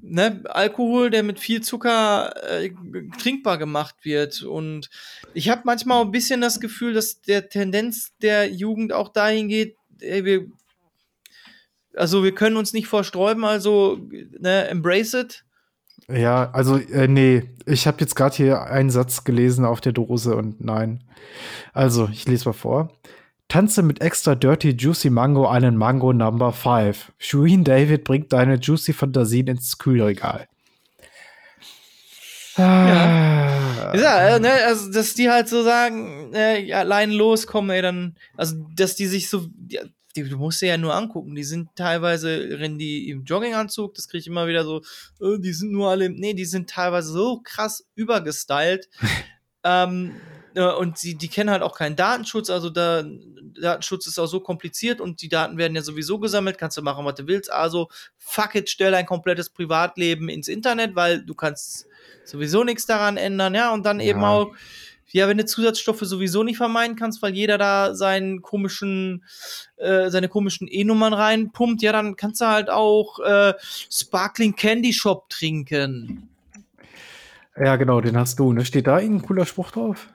ne, 0.01 0.41
Alkohol, 0.45 1.09
der 1.09 1.23
mit 1.23 1.39
viel 1.39 1.61
Zucker 1.61 2.33
äh, 2.49 2.71
trinkbar 3.19 3.57
gemacht 3.57 3.95
wird. 4.03 4.43
Und 4.43 4.89
ich 5.33 5.49
habe 5.49 5.61
manchmal 5.65 6.01
ein 6.01 6.11
bisschen 6.11 6.41
das 6.41 6.59
Gefühl, 6.59 6.93
dass 6.93 7.21
der 7.21 7.49
Tendenz 7.49 8.13
der 8.21 8.49
Jugend 8.49 8.93
auch 8.93 9.09
dahin 9.09 9.47
geht, 9.47 9.75
ey, 9.99 10.25
wir, 10.25 10.47
also 11.95 12.23
wir 12.23 12.33
können 12.33 12.57
uns 12.57 12.73
nicht 12.73 12.87
vorsträuben, 12.87 13.45
also 13.45 13.99
ne, 14.39 14.67
embrace 14.67 15.13
it. 15.13 15.45
Ja, 16.07 16.51
also, 16.51 16.77
äh, 16.77 17.07
nee, 17.07 17.49
ich 17.65 17.87
habe 17.87 17.97
jetzt 17.99 18.15
gerade 18.15 18.35
hier 18.35 18.61
einen 18.63 18.91
Satz 18.91 19.23
gelesen 19.23 19.65
auf 19.65 19.81
der 19.81 19.91
Dose 19.91 20.35
und 20.35 20.63
nein. 20.63 21.03
Also, 21.73 22.07
ich 22.11 22.27
lese 22.27 22.45
mal 22.45 22.53
vor. 22.53 22.91
Tanze 23.47 23.83
mit 23.83 24.01
extra 24.01 24.35
Dirty 24.35 24.71
Juicy 24.71 25.09
Mango 25.09 25.47
einen 25.47 25.77
Mango 25.77 26.11
Number 26.13 26.51
5. 26.51 27.11
Shuin 27.19 27.63
David 27.63 28.03
bringt 28.03 28.33
deine 28.33 28.55
Juicy 28.55 28.91
Fantasien 28.93 29.47
ins 29.47 29.77
Kühlregal. 29.77 30.47
Ah. 32.57 33.93
Ja, 33.95 34.35
äh, 34.35 34.39
ne, 34.39 34.51
also, 34.65 34.91
dass 34.91 35.13
die 35.13 35.29
halt 35.29 35.47
so 35.49 35.63
sagen, 35.63 36.33
äh, 36.33 36.61
ja, 36.63 36.79
allein 36.79 37.11
loskommen, 37.11 37.69
ey, 37.71 37.81
dann, 37.81 38.15
also, 38.35 38.55
dass 38.75 38.95
die 38.95 39.07
sich 39.07 39.29
so, 39.29 39.45
die, 39.53 39.79
die, 40.15 40.23
du 40.23 40.37
musst 40.37 40.61
dir 40.61 40.67
ja 40.69 40.77
nur 40.77 40.95
angucken, 40.95 41.35
die 41.35 41.43
sind 41.43 41.69
teilweise, 41.75 42.29
rennen 42.59 42.79
die 42.79 43.09
im 43.09 43.25
Jogginganzug, 43.25 43.93
das 43.93 44.07
kriege 44.07 44.19
ich 44.21 44.27
immer 44.27 44.47
wieder 44.47 44.63
so, 44.63 44.81
äh, 45.21 45.37
die 45.39 45.51
sind 45.53 45.71
nur 45.71 45.89
alle, 45.89 46.05
im- 46.05 46.15
nee, 46.15 46.33
die 46.33 46.45
sind 46.45 46.69
teilweise 46.69 47.11
so 47.11 47.41
krass 47.43 47.85
übergestylt, 47.95 48.87
ähm, 49.63 50.11
äh, 50.15 50.34
und 50.63 51.01
die, 51.03 51.15
die 51.15 51.27
kennen 51.27 51.49
halt 51.49 51.61
auch 51.61 51.77
keinen 51.77 51.95
Datenschutz, 51.95 52.49
also 52.49 52.69
da, 52.69 53.03
Datenschutz 53.59 54.07
ist 54.07 54.19
auch 54.19 54.27
so 54.27 54.39
kompliziert 54.39 55.01
und 55.01 55.21
die 55.21 55.29
Daten 55.29 55.57
werden 55.57 55.75
ja 55.75 55.81
sowieso 55.81 56.19
gesammelt, 56.19 56.57
kannst 56.57 56.77
du 56.77 56.81
machen, 56.81 57.05
was 57.05 57.15
du 57.15 57.27
willst, 57.27 57.51
also, 57.51 57.89
fuck 58.17 58.55
it, 58.55 58.69
stell 58.69 58.91
dein 58.91 59.05
komplettes 59.05 59.49
Privatleben 59.49 60.29
ins 60.29 60.47
Internet, 60.47 60.95
weil 60.95 61.23
du 61.23 61.33
kannst 61.35 61.87
sowieso 62.23 62.63
nichts 62.63 62.85
daran 62.85 63.17
ändern, 63.17 63.53
ja, 63.53 63.73
und 63.73 63.85
dann 63.85 63.99
eben 63.99 64.21
Ja. 64.21 64.29
auch, 64.29 64.51
ja, 65.11 65.27
wenn 65.27 65.37
du 65.37 65.45
Zusatzstoffe 65.45 66.01
sowieso 66.01 66.43
nicht 66.43 66.57
vermeiden 66.57 66.95
kannst, 66.95 67.21
weil 67.21 67.33
jeder 67.33 67.57
da 67.57 67.93
seinen 67.93 68.41
komischen, 68.41 69.23
äh, 69.77 70.09
seine 70.09 70.27
komischen 70.27 70.67
E-Nummern 70.67 71.13
reinpumpt, 71.13 71.81
ja, 71.81 71.91
dann 71.91 72.15
kannst 72.15 72.41
du 72.41 72.45
halt 72.47 72.69
auch 72.69 73.19
äh, 73.19 73.53
Sparkling 73.91 74.55
Candy 74.55 74.91
Shop 74.93 75.29
trinken. 75.29 76.27
Ja, 77.57 77.77
genau, 77.77 78.01
den 78.01 78.17
hast 78.17 78.39
du. 78.39 78.51
Ne? 78.51 78.65
Steht 78.65 78.87
da 78.87 78.99
irgendein 78.99 79.27
cooler 79.27 79.45
Spruch 79.45 79.71
drauf? 79.71 80.09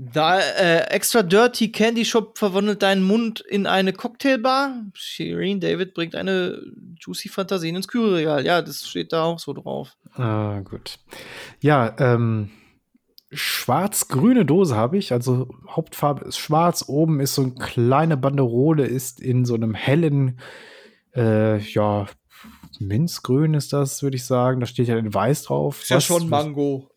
Da, 0.00 0.38
äh, 0.38 0.90
extra 0.90 1.24
Dirty 1.24 1.72
Candy 1.72 2.04
Shop 2.04 2.38
verwandelt 2.38 2.82
deinen 2.82 3.02
Mund 3.02 3.40
in 3.40 3.66
eine 3.66 3.92
Cocktailbar. 3.92 4.84
Shireen 4.94 5.58
David 5.58 5.92
bringt 5.92 6.14
eine 6.14 6.62
Juicy 7.00 7.28
Fantasien 7.28 7.74
ins 7.74 7.88
Kühlregal. 7.88 8.46
Ja, 8.46 8.62
das 8.62 8.86
steht 8.86 9.12
da 9.12 9.24
auch 9.24 9.40
so 9.40 9.52
drauf. 9.52 9.96
Ah, 10.14 10.60
gut. 10.60 11.00
Ja, 11.60 11.96
ähm, 11.98 12.50
schwarz-grüne 13.32 14.44
Dose 14.44 14.76
habe 14.76 14.98
ich. 14.98 15.12
Also 15.12 15.48
Hauptfarbe 15.68 16.26
ist 16.26 16.38
schwarz. 16.38 16.84
Oben 16.86 17.18
ist 17.18 17.34
so 17.34 17.42
eine 17.42 17.54
kleine 17.54 18.16
Banderole, 18.16 18.86
ist 18.86 19.20
in 19.20 19.44
so 19.44 19.54
einem 19.54 19.74
hellen, 19.74 20.38
äh, 21.16 21.58
ja, 21.58 22.06
Minzgrün 22.78 23.54
ist 23.54 23.72
das, 23.72 24.02
würde 24.02 24.16
ich 24.16 24.24
sagen. 24.24 24.60
Da 24.60 24.66
steht 24.66 24.86
ja 24.86 24.96
in 24.96 25.12
Weiß 25.12 25.42
drauf. 25.42 25.82
Ist 25.82 25.90
ja 25.90 26.00
schon 26.00 26.28
Mango. 26.28 26.87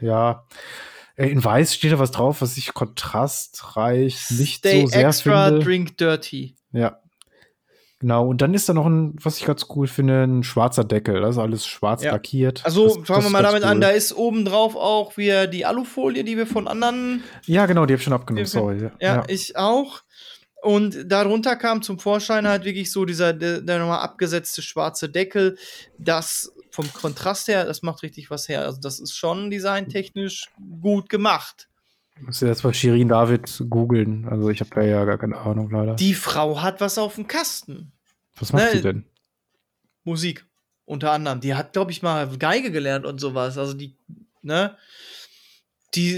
Ja. 0.00 0.44
Äh, 1.16 1.28
In 1.30 1.42
Weiß 1.44 1.74
steht 1.74 1.92
da 1.92 1.98
was 1.98 2.10
drauf, 2.10 2.42
was 2.42 2.56
ich 2.56 2.74
kontrastreich 2.74 4.30
nicht 4.30 4.58
Stay 4.58 4.82
so 4.82 4.86
sehr 4.88 5.08
extra, 5.08 5.46
finde. 5.46 5.64
drink 5.64 5.96
dirty. 5.98 6.56
Ja. 6.72 7.00
Genau, 7.98 8.28
und 8.28 8.42
dann 8.42 8.52
ist 8.52 8.68
da 8.68 8.74
noch 8.74 8.84
ein, 8.84 9.14
was 9.22 9.38
ich 9.38 9.46
ganz 9.46 9.66
cool 9.74 9.86
finde, 9.88 10.24
ein 10.24 10.42
schwarzer 10.42 10.84
Deckel. 10.84 11.22
Das 11.22 11.36
ist 11.36 11.38
alles 11.38 11.66
schwarz 11.66 12.02
Ja. 12.02 12.12
lackiert. 12.12 12.62
Also 12.66 12.88
das, 12.88 12.94
fangen 13.06 13.06
das 13.06 13.24
wir 13.24 13.30
mal 13.30 13.42
damit 13.42 13.64
an, 13.64 13.78
cool. 13.78 13.80
da 13.80 13.88
ist 13.88 14.12
oben 14.14 14.44
drauf 14.44 14.76
auch 14.76 15.16
wieder 15.16 15.46
die 15.46 15.64
Alufolie, 15.64 16.22
die 16.22 16.36
wir 16.36 16.46
von 16.46 16.68
anderen, 16.68 17.24
Ja, 17.46 17.64
genau, 17.64 17.86
die 17.86 17.94
habe 17.94 17.98
ich 17.98 18.04
schon 18.04 18.12
abgenommen, 18.12 18.44
sorry. 18.46 18.76
Ja, 18.82 18.90
ja, 19.00 19.14
ja. 19.16 19.24
ich 19.28 19.56
auch. 19.56 20.02
Und 20.60 21.10
darunter 21.10 21.56
kam 21.56 21.80
zum 21.80 21.98
Vorschein 21.98 22.46
halt 22.46 22.64
wirklich 22.64 22.92
so 22.92 23.06
dieser, 23.06 23.32
der, 23.32 23.62
der 23.62 23.78
nochmal 23.78 24.00
abgesetzte 24.00 24.60
schwarze 24.60 25.08
Deckel. 25.08 25.56
Das 25.96 26.52
vom 26.76 26.92
Kontrast 26.92 27.48
her, 27.48 27.64
das 27.64 27.82
macht 27.82 28.02
richtig 28.02 28.30
was 28.30 28.48
her. 28.50 28.62
Also 28.62 28.78
das 28.78 29.00
ist 29.00 29.16
schon 29.16 29.50
designtechnisch 29.50 30.50
gut 30.82 31.08
gemacht. 31.08 31.68
Muss 32.20 32.40
jetzt 32.40 32.64
mal 32.64 32.74
Shirin 32.74 33.08
David 33.08 33.64
googeln. 33.70 34.28
Also 34.28 34.50
ich 34.50 34.60
habe 34.60 34.70
da 34.74 34.82
ja 34.82 35.04
gar 35.06 35.16
keine 35.16 35.38
Ahnung 35.38 35.70
leider. 35.70 35.94
Die 35.94 36.12
Frau 36.12 36.60
hat 36.60 36.82
was 36.82 36.98
auf 36.98 37.14
dem 37.14 37.26
Kasten. 37.26 37.92
was 38.38 38.52
macht 38.52 38.64
ne, 38.64 38.70
die 38.74 38.82
denn? 38.82 39.04
Musik 40.04 40.46
unter 40.84 41.12
anderem. 41.12 41.40
Die 41.40 41.54
hat, 41.54 41.72
glaube 41.72 41.92
ich, 41.92 42.02
mal 42.02 42.28
Geige 42.38 42.70
gelernt 42.70 43.06
und 43.06 43.20
sowas. 43.20 43.56
Also 43.56 43.72
die, 43.72 43.96
ne? 44.42 44.76
Die 45.94 46.14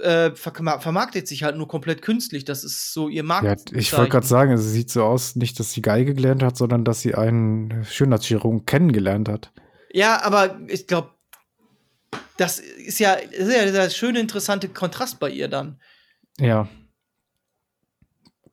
äh, 0.00 0.30
verma- 0.30 0.80
vermarktet 0.80 1.28
sich 1.28 1.42
halt 1.42 1.56
nur 1.56 1.68
komplett 1.68 2.00
künstlich. 2.00 2.46
Das 2.46 2.64
ist 2.64 2.94
so 2.94 3.08
ihr 3.10 3.24
Markt. 3.24 3.70
Ja, 3.70 3.78
ich 3.78 3.92
wollte 3.92 4.10
gerade 4.10 4.26
sagen, 4.26 4.52
es 4.52 4.64
sieht 4.72 4.90
so 4.90 5.04
aus, 5.04 5.36
nicht, 5.36 5.60
dass 5.60 5.72
sie 5.72 5.82
Geige 5.82 6.14
gelernt 6.14 6.42
hat, 6.42 6.56
sondern 6.56 6.84
dass 6.84 7.02
sie 7.02 7.14
einen 7.14 7.84
Schönheitschirurgen 7.84 8.64
kennengelernt 8.64 9.28
hat. 9.28 9.52
Ja, 9.92 10.20
aber 10.22 10.58
ich 10.68 10.86
glaube, 10.86 11.10
das 12.36 12.58
ist 12.58 12.98
ja, 13.00 13.16
das 13.16 13.32
ist 13.48 13.54
ja 13.54 13.64
dieser 13.64 13.90
schöne, 13.90 14.20
interessante 14.20 14.68
Kontrast 14.68 15.18
bei 15.18 15.30
ihr 15.30 15.48
dann. 15.48 15.80
Ja. 16.38 16.68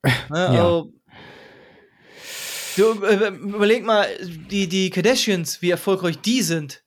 Ne? 0.04 0.14
Ja. 0.30 0.48
Also, 0.48 0.94
du, 2.78 3.04
äh, 3.04 3.28
überleg 3.30 3.84
mal, 3.86 4.08
die, 4.22 4.68
die 4.68 4.90
Kardashians, 4.90 5.62
wie 5.62 5.72
erfolgreich 5.72 6.20
die 6.20 6.42
sind. 6.42 6.84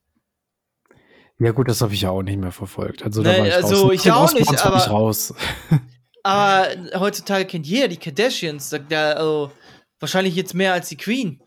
Ja, 1.41 1.53
gut, 1.53 1.69
das 1.69 1.81
habe 1.81 1.95
ich 1.95 2.01
ja 2.03 2.11
auch 2.11 2.23
nicht 2.23 2.39
mehr 2.39 2.53
verfolgt. 2.53 3.03
Also, 3.05 3.23
da 3.23 3.33
Nee, 3.33 3.39
war 3.41 3.47
ich 3.47 3.55
also 3.55 3.83
raus. 3.87 3.93
ich 3.95 4.03
Den 4.03 4.13
auch 4.13 4.25
Osborns 4.25 4.51
nicht, 4.51 4.65
aber- 4.67 4.77
raus. 4.87 5.35
Aber 6.25 6.69
heutzutage 6.99 7.47
kennt 7.47 7.65
jeder 7.67 7.89
die 7.89 7.97
Kardashians. 7.97 8.75
Ja, 8.91 9.13
also, 9.13 9.51
wahrscheinlich 10.01 10.35
jetzt 10.35 10.53
mehr 10.53 10.73
als 10.75 10.89
die 10.89 10.97
Queen. 10.97 11.41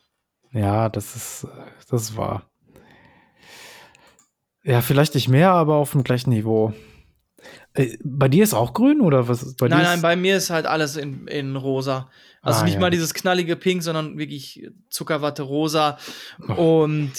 Ja, 0.53 0.89
das 0.89 1.15
ist, 1.15 1.47
das 1.89 2.03
ist 2.03 2.17
wahr. 2.17 2.49
Ja, 4.63 4.81
vielleicht 4.81 5.15
nicht 5.15 5.27
mehr, 5.27 5.51
aber 5.51 5.75
auf 5.75 5.91
dem 5.91 6.03
gleichen 6.03 6.29
Niveau. 6.29 6.73
Äh, 7.73 7.97
bei 8.03 8.27
dir 8.27 8.43
ist 8.43 8.53
auch 8.53 8.73
grün 8.73 9.01
oder 9.01 9.27
was? 9.27 9.43
ist 9.43 9.57
Bei 9.57 9.67
nein, 9.67 9.79
dir 9.79 9.85
nein, 9.85 10.01
bei 10.01 10.15
mir 10.15 10.37
ist 10.37 10.49
halt 10.49 10.65
alles 10.65 10.97
in, 10.97 11.27
in 11.27 11.55
rosa. 11.55 12.09
Also 12.41 12.61
Ah, 12.61 12.63
nicht 12.65 12.75
ja. 12.75 12.79
mal 12.79 12.89
dieses 12.89 13.13
knallige 13.13 13.55
Pink, 13.55 13.81
sondern 13.83 14.17
wirklich 14.17 14.67
Zuckerwatte 14.89 15.43
rosa. 15.43 15.97
Oh. 16.47 16.83
Und 16.83 17.11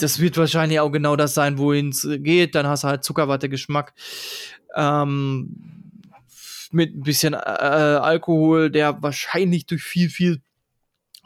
das 0.00 0.20
wird 0.20 0.36
wahrscheinlich 0.36 0.80
auch 0.80 0.90
genau 0.90 1.16
das 1.16 1.34
sein, 1.34 1.58
wohin 1.58 1.88
es 1.90 2.06
geht. 2.18 2.54
Dann 2.54 2.66
hast 2.66 2.84
du 2.84 2.88
halt 2.88 3.04
Zuckerwatte-Geschmack. 3.04 3.94
Ähm, 4.74 5.56
mit 6.72 6.96
ein 6.96 7.02
bisschen 7.02 7.34
äh, 7.34 7.36
Alkohol, 7.36 8.70
der 8.70 9.00
wahrscheinlich 9.00 9.66
durch 9.66 9.82
viel, 9.82 10.10
viel 10.10 10.42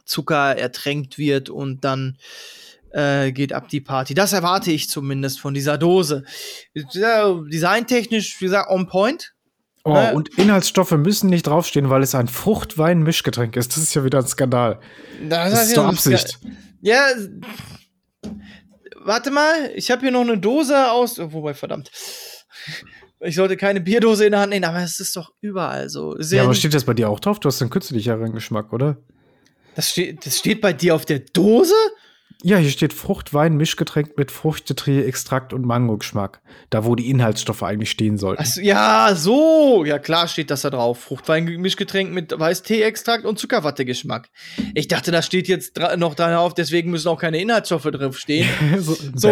Zucker 0.05 0.57
ertränkt 0.57 1.19
wird 1.19 1.49
und 1.49 1.85
dann 1.85 2.19
äh, 2.93 3.33
geht 3.33 3.53
ab 3.53 3.69
die 3.69 3.81
Party. 3.81 4.15
Das 4.15 4.33
erwarte 4.33 4.71
ich 4.71 4.89
zumindest 4.89 5.41
von 5.41 5.55
dieser 5.55 5.79
Dose. 5.79 6.25
Ja, 6.93 7.33
designtechnisch, 7.33 8.41
wie 8.41 8.47
gesagt, 8.47 8.71
on 8.71 8.87
point. 8.87 9.35
oh, 9.85 9.95
äh, 9.95 10.13
und 10.15 10.37
Inhaltsstoffe 10.39 10.93
müssen 10.93 11.31
nicht 11.31 11.47
draufstehen, 11.47 11.91
weil 11.91 12.03
es 12.03 12.15
ein 12.15 12.29
Fruchtwein-Mischgetränk 12.29 13.57
ist. 13.57 13.77
Das 13.77 13.83
ist 13.83 13.95
ja 13.95 14.05
wieder 14.05 14.19
ein 14.19 14.27
Skandal. 14.27 14.81
Das 15.29 15.69
ist 15.69 15.77
doch 15.77 15.87
Absicht. 15.87 16.39
Ja, 16.81 17.07
warte 19.05 19.31
mal, 19.31 19.71
ich 19.75 19.91
habe 19.91 20.03
hier 20.03 20.11
noch 20.11 20.21
eine 20.21 20.39
Dose 20.39 20.91
aus. 20.91 21.19
oh, 21.19 21.33
Wobei, 21.33 21.55
verdammt. 21.55 21.91
Ich 23.21 23.35
sollte 23.35 23.57
keine 23.57 23.81
Bierdose 23.81 24.27
in 24.27 24.31
der 24.31 24.41
Hand 24.41 24.51
nehmen, 24.51 24.65
aber 24.65 24.79
es 24.79 25.01
ist 25.01 25.17
doch 25.17 25.33
überall 25.41 25.89
so. 25.89 26.15
Ist 26.15 26.31
Ja, 26.31 26.45
aber 26.45 26.55
steht 26.55 26.73
das 26.73 26.85
bei 26.85 26.95
dir 26.95 27.11
auch 27.11 27.19
drauf? 27.19 27.41
Du 27.41 27.49
hast 27.49 27.61
einen 27.61 27.71
künstlicheren 27.71 28.33
Geschmack, 28.33 28.73
oder? 28.73 28.99
das, 29.79 29.91
steht, 29.91 30.27
das 30.27 30.39
steht 30.39 30.61
bei 30.61 30.73
dir 30.73 30.97
auf 30.97 31.05
der 31.05 31.21
Dose? 31.21 31.73
Ja, 32.45 32.57
hier 32.57 32.71
steht 32.71 32.93
Fruchtwein-Mischgetränk 32.93 34.17
mit 34.17 34.31
Fruchtetee, 34.31 35.03
Extrakt 35.05 35.53
und 35.53 35.65
Mango-Geschmack. 35.67 36.41
Da, 36.71 36.85
wo 36.85 36.95
die 36.95 37.11
Inhaltsstoffe 37.11 37.65
eigentlich 37.65 37.91
stehen 37.91 38.17
sollten. 38.17 38.45
So, 38.45 38.61
ja, 38.61 39.13
so. 39.17 39.85
Ja, 39.85 39.99
klar 39.99 40.29
steht 40.29 40.51
das 40.53 40.63
da 40.63 40.71
drauf. 40.71 41.01
Fruchtwein-Mischgetränk 41.01 42.13
mit 42.13 42.39
Weißtee-Extrakt 42.39 43.25
und 43.25 43.41
Zuckerwatte-Geschmack. 43.41 44.29
Ich 44.75 44.87
dachte, 44.87 45.11
da 45.11 45.23
steht 45.23 45.49
jetzt 45.49 45.77
dra 45.77 45.97
noch 45.97 46.15
drauf, 46.15 46.55
deswegen 46.55 46.91
müssen 46.93 47.09
auch 47.09 47.21
keine 47.21 47.41
Inhaltsstoffe 47.41 47.83
draufstehen. 47.91 48.49
so, 48.79 48.97
So, 49.17 49.31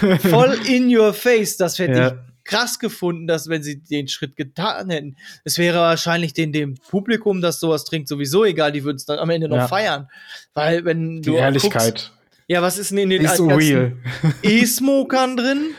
voll 0.28 0.58
in 0.66 0.94
your 0.96 1.12
face. 1.14 1.56
Das 1.56 1.78
hätte 1.78 1.98
Ja. 1.98 2.08
ich 2.08 2.14
krass 2.42 2.80
gefunden, 2.80 3.28
dass 3.28 3.48
wenn 3.48 3.62
sie 3.62 3.80
den 3.80 4.08
Schritt 4.08 4.34
getan 4.34 4.90
hätten. 4.90 5.16
Es 5.44 5.56
wäre 5.58 5.78
wahrscheinlich 5.78 6.32
den, 6.32 6.52
dem 6.52 6.74
Publikum, 6.88 7.42
das 7.42 7.60
sowas 7.60 7.84
trinkt, 7.84 8.08
sowieso 8.08 8.44
egal. 8.44 8.72
Die 8.72 8.82
würden 8.82 8.96
es 8.96 9.04
dann 9.04 9.20
am 9.20 9.30
Ende 9.30 9.48
noch 9.48 9.56
Ja. 9.56 9.68
feiern. 9.68 10.08
Weil, 10.52 10.84
wenn 10.84 11.22
Die 11.22 11.30
du 11.30 11.36
Ehrlichkeit 11.36 11.94
Guckst, 11.94 12.12
ja, 12.50 12.62
was 12.62 12.78
ist 12.78 12.90
denn 12.90 12.98
in 12.98 13.10
den 13.10 13.24
ist 13.24 13.36
so 13.36 13.46
real. 13.46 13.96
E-Smokern 14.42 15.36
drin? 15.36 15.76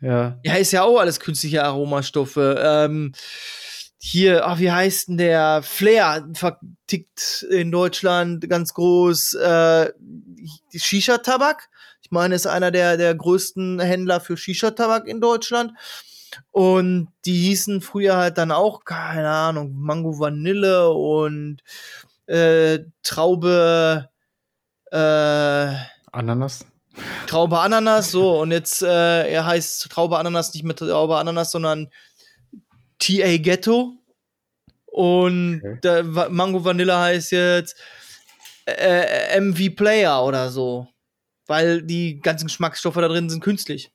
Ja. 0.00 0.38
Ja, 0.42 0.54
ist 0.54 0.72
ja 0.72 0.82
auch 0.82 0.98
alles 0.98 1.20
künstliche 1.20 1.62
Aromastoffe. 1.62 2.56
Ähm, 2.58 3.12
hier, 3.98 4.46
ach, 4.46 4.58
wie 4.58 4.72
heißt 4.72 5.08
denn 5.08 5.18
der? 5.18 5.62
Flair 5.62 6.26
vertickt 6.32 7.44
in 7.50 7.70
Deutschland 7.70 8.48
ganz 8.48 8.72
groß 8.72 9.34
äh, 9.34 9.92
Shisha-Tabak. 10.74 11.68
Ich 12.00 12.10
meine, 12.10 12.34
ist 12.34 12.46
einer 12.46 12.70
der, 12.70 12.96
der 12.96 13.14
größten 13.14 13.78
Händler 13.78 14.20
für 14.20 14.38
Shisha-Tabak 14.38 15.06
in 15.06 15.20
Deutschland. 15.20 15.72
Und 16.50 17.08
die 17.26 17.36
hießen 17.36 17.82
früher 17.82 18.16
halt 18.16 18.38
dann 18.38 18.52
auch, 18.52 18.86
keine 18.86 19.28
Ahnung, 19.28 19.74
Mango 19.74 20.18
Vanille 20.18 20.88
und 20.88 21.58
äh, 22.24 22.78
Traube, 23.02 24.08
äh, 24.90 25.74
Ananas? 26.16 26.66
Traube 27.26 27.58
Ananas, 27.60 28.10
so, 28.10 28.40
und 28.40 28.50
jetzt 28.50 28.82
äh, 28.82 29.30
er 29.30 29.44
heißt 29.44 29.90
Traube 29.90 30.18
Ananas 30.18 30.54
nicht 30.54 30.64
mehr 30.64 30.74
Traube 30.74 31.16
Ananas, 31.18 31.50
sondern 31.50 31.88
TA 32.98 33.36
Ghetto. 33.36 33.92
Und 34.86 35.62
Okay. 35.62 36.02
Mango 36.30 36.64
Vanilla 36.64 37.02
heißt 37.02 37.32
jetzt 37.32 37.76
äh, 38.64 39.38
MV 39.40 39.76
Player 39.76 40.24
oder 40.24 40.50
so. 40.50 40.88
Weil 41.46 41.82
die 41.82 42.18
ganzen 42.20 42.46
Geschmacksstoffe 42.46 42.94
da 42.96 43.08
drin 43.08 43.28
sind 43.30 43.42
künstlich. 43.42 43.92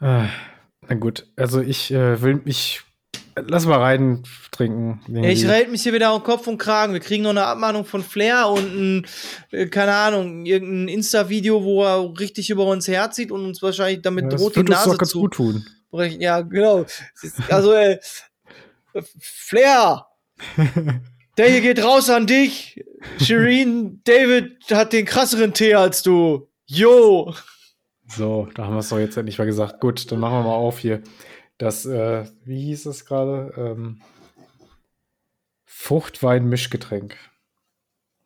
Äh, 0.00 0.26
na 0.88 0.94
gut, 0.98 1.26
also 1.36 1.60
ich 1.60 1.90
äh, 1.92 2.20
will 2.20 2.40
mich. 2.44 2.82
Lass 3.36 3.66
mal 3.66 3.80
rein 3.80 4.22
trinken. 4.52 5.00
Ja, 5.08 5.28
ich 5.28 5.48
rede 5.48 5.70
mich 5.70 5.82
hier 5.82 5.92
wieder 5.92 6.12
auf 6.12 6.22
Kopf 6.22 6.46
und 6.46 6.58
Kragen. 6.58 6.92
Wir 6.92 7.00
kriegen 7.00 7.24
noch 7.24 7.30
eine 7.30 7.44
Abmahnung 7.44 7.84
von 7.84 8.02
Flair 8.02 8.48
und 8.48 8.74
ein, 8.74 9.06
äh, 9.50 9.66
keine 9.66 9.92
Ahnung, 9.92 10.46
irgendein 10.46 10.88
Insta-Video, 10.88 11.64
wo 11.64 11.82
er 11.82 12.18
richtig 12.18 12.50
über 12.50 12.64
uns 12.66 12.86
herzieht 12.86 13.32
und 13.32 13.44
uns 13.44 13.60
wahrscheinlich 13.60 14.02
damit 14.02 14.32
das 14.32 14.40
droht, 14.40 14.56
die 14.56 14.62
Nase 14.62 14.90
doch 14.90 14.98
ganz 14.98 15.10
zu 15.10 15.20
gut 15.20 15.34
tun. 15.34 15.66
brechen. 15.90 16.20
Ja, 16.20 16.42
genau. 16.42 16.86
Also, 17.48 17.72
äh, 17.72 17.98
Flair, 19.18 20.06
der 21.36 21.50
hier 21.50 21.60
geht 21.60 21.82
raus 21.82 22.10
an 22.10 22.26
dich. 22.26 22.84
Shireen 23.20 24.00
David 24.04 24.58
hat 24.70 24.92
den 24.92 25.04
krasseren 25.04 25.52
Tee 25.52 25.74
als 25.74 26.02
du. 26.02 26.48
Yo. 26.66 27.34
So, 28.06 28.48
da 28.54 28.64
haben 28.64 28.74
wir 28.74 28.80
es 28.80 28.88
doch 28.90 28.98
jetzt 28.98 29.16
endlich 29.16 29.38
mal 29.38 29.44
gesagt. 29.44 29.80
Gut, 29.80 30.10
dann 30.12 30.20
machen 30.20 30.34
wir 30.34 30.42
mal 30.42 30.54
auf 30.54 30.78
hier. 30.78 31.02
Das, 31.58 31.86
äh, 31.86 32.26
wie 32.44 32.60
hieß 32.66 32.86
es 32.86 33.04
gerade? 33.06 33.52
Ähm, 33.56 34.02
Fruchtwein-Mischgetränk. 35.64 37.16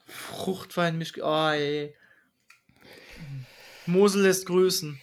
Fruchtwein, 0.06 0.96
Misch. 0.96 1.12
Oh, 1.20 1.50
ey. 1.50 1.94
Mosel 3.86 4.22
lässt 4.22 4.46
grüßen. 4.46 4.98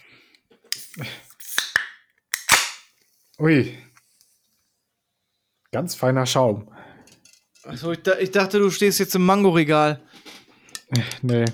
Ui. 3.38 3.76
Ganz 5.70 5.94
feiner 5.94 6.24
Schaum. 6.26 6.72
Also 7.64 7.92
ich, 7.92 8.00
ich 8.20 8.30
dachte, 8.30 8.58
du 8.58 8.70
stehst 8.70 8.98
jetzt 8.98 9.14
im 9.14 9.26
Mangoregal. 9.26 10.00
Nee. 11.20 11.44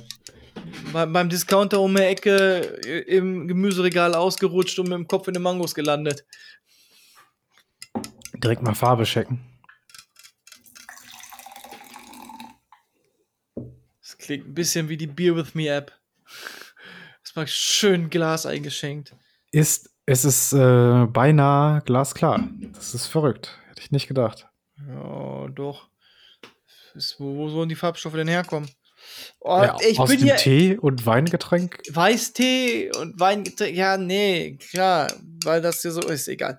Bei, 0.92 1.06
beim 1.06 1.28
Discounter 1.28 1.80
um 1.80 1.96
die 1.96 2.02
Ecke 2.02 2.58
im 3.06 3.48
Gemüseregal 3.48 4.14
ausgerutscht 4.14 4.78
und 4.78 4.88
mit 4.88 4.98
dem 4.98 5.08
Kopf 5.08 5.26
in 5.26 5.34
den 5.34 5.42
Mangos 5.42 5.74
gelandet. 5.74 6.24
Direkt 8.42 8.62
mal 8.62 8.74
Farbe 8.74 9.04
checken. 9.04 9.40
Das 14.00 14.18
klingt 14.18 14.48
ein 14.48 14.54
bisschen 14.54 14.88
wie 14.88 14.96
die 14.96 15.06
Beer 15.06 15.36
With 15.36 15.54
Me 15.54 15.68
App. 15.68 15.92
Das 17.22 17.36
war 17.36 17.46
schön 17.46 18.10
Glas 18.10 18.46
eingeschenkt. 18.46 19.14
Ist, 19.52 19.90
es 20.06 20.24
ist 20.24 20.52
äh, 20.52 21.06
beinahe 21.06 21.82
glasklar. 21.82 22.48
Das 22.72 22.94
ist 22.94 23.06
verrückt. 23.06 23.58
Hätte 23.68 23.82
ich 23.82 23.90
nicht 23.92 24.08
gedacht. 24.08 24.48
Ja, 24.88 25.48
doch. 25.48 25.88
Ist, 26.94 27.20
wo, 27.20 27.36
wo 27.36 27.48
sollen 27.48 27.68
die 27.68 27.76
Farbstoffe 27.76 28.14
denn 28.14 28.28
herkommen? 28.28 28.68
Oh, 29.40 29.62
ja, 29.62 29.76
ich 29.88 29.98
aus 29.98 30.10
bin 30.10 30.18
dem 30.18 30.24
hier 30.26 30.36
Tee 30.36 30.76
und 30.76 31.06
Weingetränk. 31.06 31.80
Weißtee 31.90 32.90
und 32.96 33.18
Weingetränk. 33.18 33.76
Ja, 33.76 33.96
nee, 33.96 34.56
klar, 34.56 35.12
weil 35.44 35.60
das 35.60 35.82
hier 35.82 35.92
so 35.92 36.00
ist, 36.02 36.28
egal. 36.28 36.58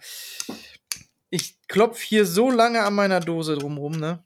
Ich 1.34 1.56
klopf 1.68 2.00
hier 2.00 2.28
so 2.28 2.52
lange 2.52 2.84
an 2.84 2.94
meiner 2.94 3.20
Dose 3.20 3.58
drumrum, 3.58 3.94
ne? 3.94 4.24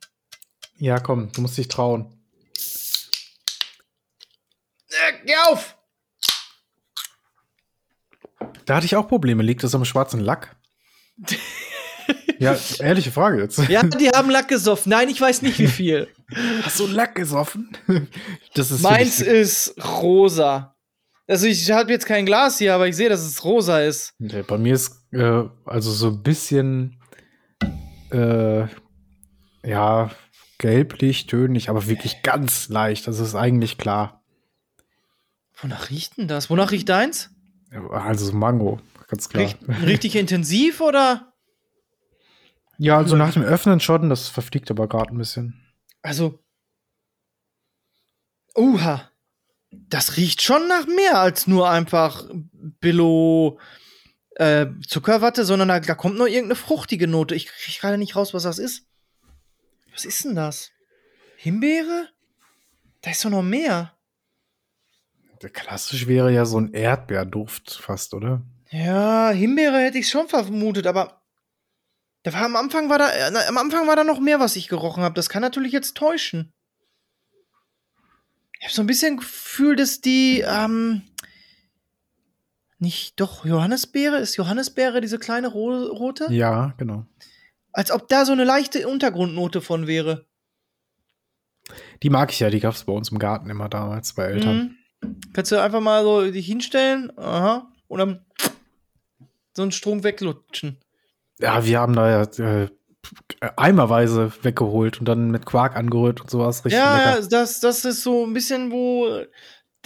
Ja, 0.78 1.00
komm, 1.00 1.32
du 1.32 1.40
musst 1.40 1.58
dich 1.58 1.70
trauen. 1.70 2.22
Äh, 4.90 5.14
geh 5.26 5.36
auf! 5.50 5.78
Da 8.66 8.76
hatte 8.76 8.86
ich 8.86 8.98
auch 8.98 9.08
Probleme. 9.08 9.42
Liegt 9.42 9.64
das 9.64 9.74
am 9.74 9.86
schwarzen 9.86 10.20
Lack? 10.20 10.58
ja, 12.40 12.58
ehrliche 12.80 13.14
Frage 13.14 13.42
jetzt. 13.42 13.58
Ja, 13.70 13.84
die 13.84 14.10
haben 14.10 14.30
Lack 14.30 14.50
gesoffen. 14.50 14.90
Nein, 14.90 15.08
ich 15.08 15.22
weiß 15.22 15.44
nicht 15.44 15.60
wie 15.60 15.68
viel. 15.68 16.10
Hast 16.64 16.78
du 16.78 16.88
Lack 16.88 17.16
gesoffen? 17.16 17.78
Das 18.54 18.70
ist 18.70 18.82
Meins 18.82 19.22
ist 19.22 19.76
rosa. 20.02 20.76
Also 21.26 21.48
ich 21.48 21.72
habe 21.72 21.90
jetzt 21.90 22.06
kein 22.06 22.26
Glas 22.26 22.58
hier, 22.58 22.76
aber 22.76 22.90
ich 22.90 22.98
sehe, 22.98 23.08
dass 23.08 23.22
es 23.22 23.46
rosa 23.46 23.80
ist. 23.80 24.14
Nee, 24.20 24.44
bei 24.44 24.58
mir 24.58 24.74
ist 24.74 25.08
äh, 25.14 25.44
also 25.66 25.92
so 25.92 26.08
ein 26.08 26.22
bisschen 26.22 26.97
äh, 28.12 28.68
ja 29.64 30.12
gelblich, 30.58 31.28
tönig, 31.28 31.70
aber 31.70 31.88
wirklich 31.88 32.24
ganz 32.24 32.70
leicht. 32.70 33.08
Das 33.08 33.20
ist 33.20 33.36
eigentlich 33.36 33.78
klar. 33.78 34.24
Wonach 35.62 35.90
riecht 35.90 36.18
denn 36.18 36.28
das? 36.28 36.50
Wonach 36.50 36.72
riecht 36.72 36.90
deins? 36.90 37.32
Also 37.92 38.26
so 38.26 38.34
Mango, 38.34 38.80
ganz 39.08 39.30
klar. 39.30 39.44
Riecht 39.44 39.58
richtig 39.86 40.16
intensiv 40.16 40.82
oder? 40.82 41.34
Ja, 42.78 42.98
also 42.98 43.16
nach 43.16 43.34
dem 43.34 43.44
Öffnen 43.44 43.80
schon, 43.80 44.10
das 44.10 44.28
verfliegt 44.28 44.70
aber 44.70 44.88
gerade 44.88 45.12
ein 45.12 45.18
bisschen. 45.18 45.60
Also. 46.02 46.40
Uha. 48.56 49.10
Das 49.72 50.16
riecht 50.18 50.42
schon 50.42 50.68
nach 50.68 50.86
mehr 50.88 51.20
als 51.20 51.48
nur 51.48 51.70
einfach 51.70 52.30
Billo 52.80 53.60
äh, 54.38 54.68
Zuckerwatte, 54.88 55.46
sondern 55.46 55.68
da, 55.68 55.80
da 55.80 55.96
kommt 55.96 56.18
noch 56.18 56.28
irgendeine 56.28 56.56
fruchtige 56.56 57.08
Note. 57.08 57.36
Ich 57.36 57.48
kriege 57.48 57.80
gerade 57.80 57.98
nicht 57.98 58.16
raus, 58.16 58.34
was 58.34 58.44
das 58.44 58.60
ist. 58.60 58.86
Was 59.94 60.06
ist 60.06 60.26
denn 60.26 60.36
das? 60.36 60.72
Himbeere? 61.38 62.10
Da 63.02 63.12
ist 63.12 63.26
doch 63.26 63.30
noch 63.30 63.44
mehr. 63.44 63.94
Der 65.42 65.50
klassisch 65.50 66.08
wäre 66.08 66.32
ja 66.32 66.46
so 66.46 66.60
ein 66.60 66.74
Erdbeerduft 66.74 67.80
fast, 67.82 68.14
oder? 68.14 68.42
Ja, 68.70 69.30
Himbeere 69.32 69.80
hätte 69.80 69.98
ich 69.98 70.10
schon 70.10 70.28
vermutet, 70.28 70.88
aber 70.88 71.22
da 72.24 72.34
war, 72.34 72.44
am 72.44 72.56
Anfang 72.56 72.90
war 72.90 72.98
da 72.98 73.10
äh, 73.10 73.48
am 73.48 73.58
Anfang 73.58 73.88
war 73.88 73.96
da 73.96 74.04
noch 74.04 74.20
mehr, 74.20 74.40
was 74.40 74.56
ich 74.56 74.68
gerochen 74.68 75.04
habe. 75.04 75.16
Das 75.16 75.30
kann 75.30 75.42
natürlich 75.42 75.72
jetzt 75.72 75.96
täuschen. 75.96 76.54
Ich 78.60 78.66
habe 78.66 78.74
so 78.74 78.82
ein 78.82 78.88
bisschen 78.88 79.18
Gefühl, 79.18 79.76
dass 79.76 80.02
die 80.02 80.44
ähm, 80.46 81.04
nicht 82.80 83.20
doch 83.20 83.46
Johannisbeere 83.46 84.18
ist 84.18 84.36
Johannisbeere 84.38 85.02
diese 85.02 85.20
kleine 85.20 85.48
ro 85.48 85.86
rote, 85.88 86.28
Ja, 86.32 86.74
genau. 86.78 87.06
als 87.72 87.92
ob 87.92 88.08
da 88.08 88.26
so 88.26 88.32
eine 88.32 88.44
leichte 88.44 88.88
Untergrundnote 88.88 89.62
von 89.62 89.88
wäre. 89.88 90.26
Die 92.04 92.10
mag 92.10 92.32
ich 92.32 92.40
ja, 92.40 92.50
die 92.50 92.60
gab 92.60 92.76
es 92.76 92.84
bei 92.84 92.94
uns 92.94 93.10
im 93.10 93.20
Garten 93.20 93.50
immer 93.50 93.68
damals 93.70 94.14
bei 94.14 94.26
Eltern. 94.26 94.78
Mhm. 95.02 95.18
Kannst 95.34 95.52
du 95.52 95.62
einfach 95.62 95.82
mal 95.82 96.04
so 96.04 96.30
dich 96.32 96.46
hinstellen, 96.46 97.12
aha, 97.18 97.72
und 97.88 98.00
dann 98.00 98.26
so 99.56 99.64
einen 99.64 99.72
Strom 99.72 100.04
weglutschen. 100.04 100.78
Ja, 101.40 101.66
wir 101.66 101.80
haben 101.80 101.94
da 101.94 102.10
ja 102.10 102.62
äh, 102.62 102.70
eimerweise 103.58 104.32
weggeholt 104.42 105.00
und 105.00 105.06
dann 105.06 105.30
mit 105.32 105.46
Quark 105.46 105.76
angerührt 105.76 106.22
und 106.22 106.30
sowas. 106.30 106.66
Richtig 106.66 106.80
ja, 106.80 106.96
lecker. 106.98 107.20
ja, 107.22 107.28
das, 107.28 107.60
das 107.60 107.86
ist 107.86 108.04
so 108.04 108.26
ein 108.26 108.34
bisschen, 108.34 108.72
wo 108.72 109.24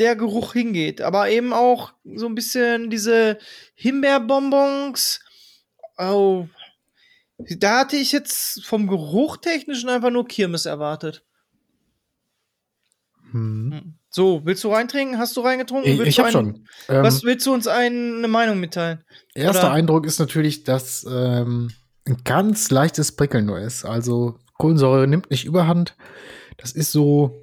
der 0.02 0.16
Geruch 0.18 0.54
hingeht. 0.54 1.00
Aber 1.00 1.30
eben 1.30 1.54
auch 1.54 1.94
so 2.16 2.26
ein 2.26 2.36
bisschen 2.36 2.90
diese 2.90 3.38
Himbeerbonbons. 3.76 5.22
Oh. 5.98 6.48
Da 7.58 7.80
hatte 7.80 7.96
ich 7.96 8.12
jetzt 8.12 8.66
vom 8.66 8.88
Geruch 8.88 9.38
technischen 9.38 9.90
einfach 9.90 10.10
nur 10.10 10.28
Kirmes 10.28 10.66
erwartet. 10.66 11.24
Hm. 13.32 13.94
So, 14.10 14.42
willst 14.44 14.64
du 14.64 14.72
reintrinken? 14.74 15.18
Hast 15.18 15.38
du 15.38 15.42
reingetrunken? 15.42 15.90
Ich, 15.90 16.00
ich 16.02 16.20
habe 16.20 16.32
schon. 16.32 16.68
Ähm, 16.90 17.04
Was 17.04 17.24
willst 17.24 17.46
du 17.48 17.54
uns 17.54 17.68
ein, 17.68 18.18
eine 18.18 18.28
Meinung 18.28 18.60
mitteilen? 18.60 19.06
erster 19.34 19.68
oder- 19.68 19.72
Eindruck 19.72 20.06
ist 20.06 20.20
natürlich, 20.20 20.64
dass 20.64 21.06
ähm, 21.10 21.72
ein 22.06 22.18
ganz 22.26 22.72
leichtes 22.72 23.16
Prickeln 23.16 23.46
nur 23.46 23.60
ist. 23.60 23.86
Also 23.86 24.38
Kohlensäure 24.58 25.08
nimmt 25.08 25.32
nicht 25.32 25.46
überhand. 25.46 25.96
Das 26.58 26.74
ist 26.74 26.92
so, 26.92 27.41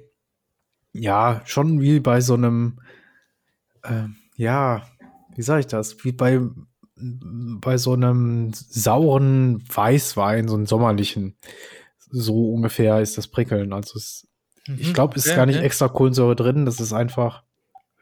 ja, 0.93 1.41
schon 1.45 1.81
wie 1.81 1.99
bei 1.99 2.21
so 2.21 2.33
einem, 2.33 2.79
ähm, 3.83 4.15
ja, 4.35 4.87
wie 5.35 5.41
sage 5.41 5.61
ich 5.61 5.67
das? 5.67 6.03
Wie 6.03 6.11
bei, 6.11 6.41
bei 6.95 7.77
so 7.77 7.93
einem 7.93 8.51
sauren 8.53 9.63
Weißwein, 9.73 10.47
so 10.47 10.55
einem 10.55 10.65
sommerlichen. 10.65 11.35
So 12.11 12.53
ungefähr 12.53 13.01
ist 13.01 13.17
das 13.17 13.27
Prickeln. 13.27 13.71
Also 13.71 13.97
es, 13.97 14.27
ich 14.77 14.93
glaube, 14.93 15.15
es 15.15 15.25
ist 15.25 15.27
Mhm. 15.27 15.31
Okay, 15.31 15.37
gar 15.37 15.45
nicht 15.45 15.57
okay. 15.57 15.65
extra 15.65 15.87
Kohlensäure 15.87 16.35
drin. 16.35 16.65
Das 16.65 16.79
ist 16.79 16.93
einfach, 16.93 17.43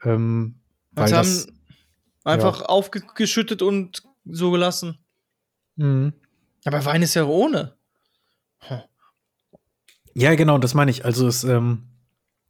ähm, 0.02 0.60
weil 0.92 1.04
Also 1.04 1.16
das, 1.16 1.46
haben 2.24 2.40
einfach 2.40 2.62
aufgeschüttet 2.62 3.62
und 3.62 4.02
so 4.24 4.50
gelassen. 4.50 4.98
Mhm. 5.76 6.12
Aber 6.64 6.84
Wein 6.84 7.02
ist 7.02 7.14
ja 7.14 7.24
ohne. 7.24 7.74
Ja, 10.14 10.34
genau, 10.34 10.58
das 10.58 10.74
meine 10.74 10.90
ich. 10.90 11.04
Also 11.04 11.28
es 11.28 11.44
ähm, 11.44 11.84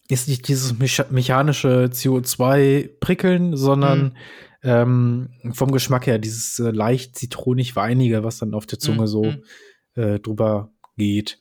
ist 0.09 0.29
nicht 0.29 0.49
dieses 0.49 0.79
mecha 0.79 1.07
mechanische 1.11 1.91
CO2-Prickeln, 1.93 3.57
sondern 3.57 4.17
ähm, 4.63 5.31
vom 5.53 5.71
Geschmack 5.71 6.07
her 6.07 6.19
dieses 6.19 6.59
äh, 6.59 6.71
leicht 6.71 7.17
zitronig-weinige, 7.17 8.25
was 8.25 8.39
dann 8.39 8.55
auf 8.55 8.67
der 8.67 8.79
Zunge 8.79 9.03
Mhm, 9.03 9.07
so 9.07 9.25
mhm. 9.25 9.43
äh, 9.95 10.19
drüber 10.19 10.71
geht. 10.97 11.39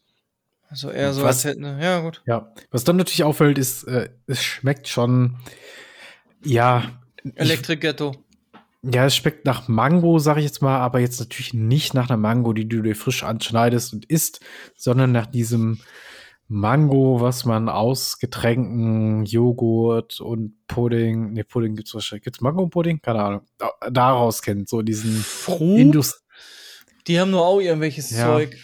Also 0.70 0.90
eher 0.92 1.14
so, 1.14 1.22
Was- 1.24 1.38
als 1.38 1.46
hätten. 1.46 1.64
Ja, 1.64 2.02
gut. 2.02 2.22
Ja, 2.26 2.54
was 2.72 2.84
dann 2.84 2.98
natürlich 2.98 3.24
auffällt, 3.24 3.58
ist, 3.58 3.84
äh, 3.86 4.10
es 4.28 4.44
schmeckt 4.44 4.88
schon, 4.88 5.38
ja, 6.44 6.84
Electric 7.36 7.80
Ghetto. 7.80 8.16
ja, 8.84 9.06
es 9.06 9.16
schmeckt 9.16 9.46
nach 9.46 9.68
Mango, 9.68 10.20
sage 10.20 10.40
ich 10.42 10.46
jetzt 10.46 10.62
mal, 10.62 10.78
aber 10.80 11.00
jetzt 11.00 11.20
natürlich 11.20 11.54
nicht 11.54 11.94
nach 11.94 12.10
einer 12.10 12.18
Mango, 12.18 12.54
die 12.54 12.68
du 12.68 12.82
dir 12.82 12.96
frisch 12.96 13.24
anschneidest 13.24 13.94
und 13.94 14.06
isst, 14.06 14.42
sondern 14.76 15.12
nach 15.12 15.26
diesem 15.26 15.80
Mango, 16.50 17.20
was 17.20 17.44
man 17.46 17.68
aus 17.68 18.20
Getränken, 18.20 19.26
Joghurt 19.26 20.22
und 20.22 20.54
Pudding, 20.68 21.34
ne, 21.34 21.44
Pudding 21.44 21.76
gibt's 21.76 21.94
wahrscheinlich, 21.94 22.24
gibt's 22.24 22.40
Mango-Pudding? 22.42 23.02
Keine 23.02 23.22
Ahnung. 23.24 23.42
Da- 23.58 23.72
Daraus 23.92 24.42
kennt, 24.42 24.70
so 24.70 24.82
diesen? 24.82 25.26
Indus. 25.60 26.24
Die 27.08 27.20
haben 27.20 27.32
nur 27.32 27.46
auch 27.46 27.60
irgendwelches 27.60 28.12
Ja. 28.12 28.26
Zeug. 28.28 28.56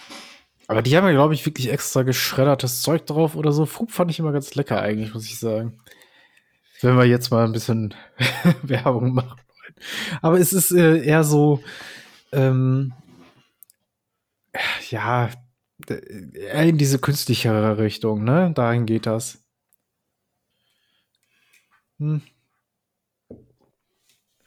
Aber 0.67 0.81
die 0.81 0.95
haben 0.95 1.05
ja, 1.05 1.11
glaube 1.11 1.33
ich, 1.33 1.45
wirklich 1.45 1.69
extra 1.71 2.03
geschreddertes 2.03 2.81
Zeug 2.81 3.05
drauf 3.05 3.35
oder 3.35 3.51
so. 3.51 3.65
Frucht 3.65 3.91
fand 3.91 4.11
ich 4.11 4.19
immer 4.19 4.31
ganz 4.31 4.55
lecker 4.55 4.81
eigentlich, 4.81 5.13
muss 5.13 5.25
ich 5.25 5.37
sagen. 5.37 5.79
Wenn 6.81 6.97
wir 6.97 7.05
jetzt 7.05 7.31
mal 7.31 7.43
ein 7.45 7.51
bisschen 7.51 7.93
Werbung 8.63 9.13
machen 9.13 9.37
wollen. 9.39 9.75
Aber 10.21 10.39
es 10.39 10.53
ist 10.53 10.71
äh, 10.71 11.03
eher 11.03 11.23
so, 11.25 11.61
ähm, 12.31 12.93
ja, 14.89 15.29
in 15.89 16.77
diese 16.77 16.99
künstlichere 16.99 17.77
Richtung, 17.77 18.23
ne? 18.23 18.51
Dahin 18.53 18.85
geht 18.85 19.05
das. 19.05 19.43
Hm. 21.99 22.21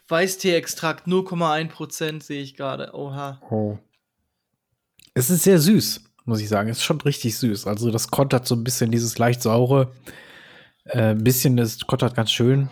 Weißtee-Extrakt 0.08 1.06
0,1% 1.06 2.22
sehe 2.22 2.42
ich 2.42 2.54
gerade. 2.54 2.94
Oha. 2.94 3.40
Oh. 3.50 3.78
Es 5.14 5.30
ist 5.30 5.42
sehr 5.42 5.58
süß, 5.58 6.04
muss 6.24 6.40
ich 6.40 6.48
sagen. 6.48 6.68
Es 6.68 6.78
ist 6.78 6.84
schon 6.84 7.00
richtig 7.00 7.36
süß. 7.38 7.66
Also 7.66 7.90
das 7.90 8.10
kontert 8.10 8.46
so 8.46 8.54
ein 8.54 8.62
bisschen 8.62 8.90
dieses 8.90 9.18
leicht 9.18 9.42
saure. 9.42 9.92
Äh, 10.84 11.10
ein 11.10 11.24
bisschen, 11.24 11.56
das 11.56 11.80
kontert 11.80 12.14
ganz 12.14 12.30
schön. 12.30 12.70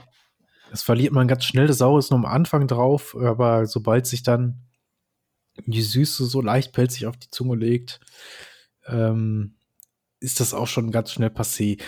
Das 0.71 0.83
verliert 0.83 1.13
man 1.13 1.29
ganz 1.29 1.45
schnell. 1.45 1.67
Das 1.67 1.79
Saure 1.79 1.99
ist 1.99 2.11
nur 2.11 2.19
am 2.19 2.27
Anfang 2.27 2.67
drauf, 2.69 3.17
aber 3.17 3.67
sobald 3.67 4.07
sich 4.07 4.23
dann 4.23 4.61
die 5.67 5.83
Süße 5.83 6.27
so 6.27 6.41
leicht 6.41 6.73
pelzig 6.73 7.07
auf 7.07 7.17
die 7.17 7.31
Zunge 7.31 7.57
legt, 7.57 8.01
ähm, 8.87 9.55
ist 10.21 10.41
das 10.41 10.55
auch 10.55 10.67
schon 10.67 10.91
ganz 10.91 11.13
schnell 11.13 11.29
passé. 11.29 11.81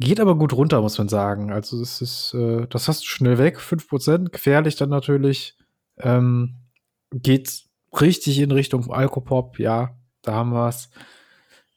Geht 0.00 0.20
aber 0.20 0.36
gut 0.36 0.52
runter, 0.52 0.80
muss 0.80 0.98
man 0.98 1.08
sagen. 1.08 1.52
Also 1.52 1.80
es 1.80 2.00
ist, 2.00 2.34
äh, 2.34 2.66
das 2.68 2.88
hast 2.88 3.02
du 3.02 3.06
schnell 3.06 3.38
weg, 3.38 3.58
5%, 3.58 4.30
gefährlich 4.30 4.76
dann 4.76 4.90
natürlich. 4.90 5.56
Ähm, 5.98 6.56
geht 7.12 7.64
richtig 8.00 8.40
in 8.40 8.50
Richtung 8.50 8.90
Alkopop, 8.90 9.58
ja, 9.58 9.96
da 10.22 10.34
haben 10.34 10.50
wir 10.50 10.68
es. 10.68 10.90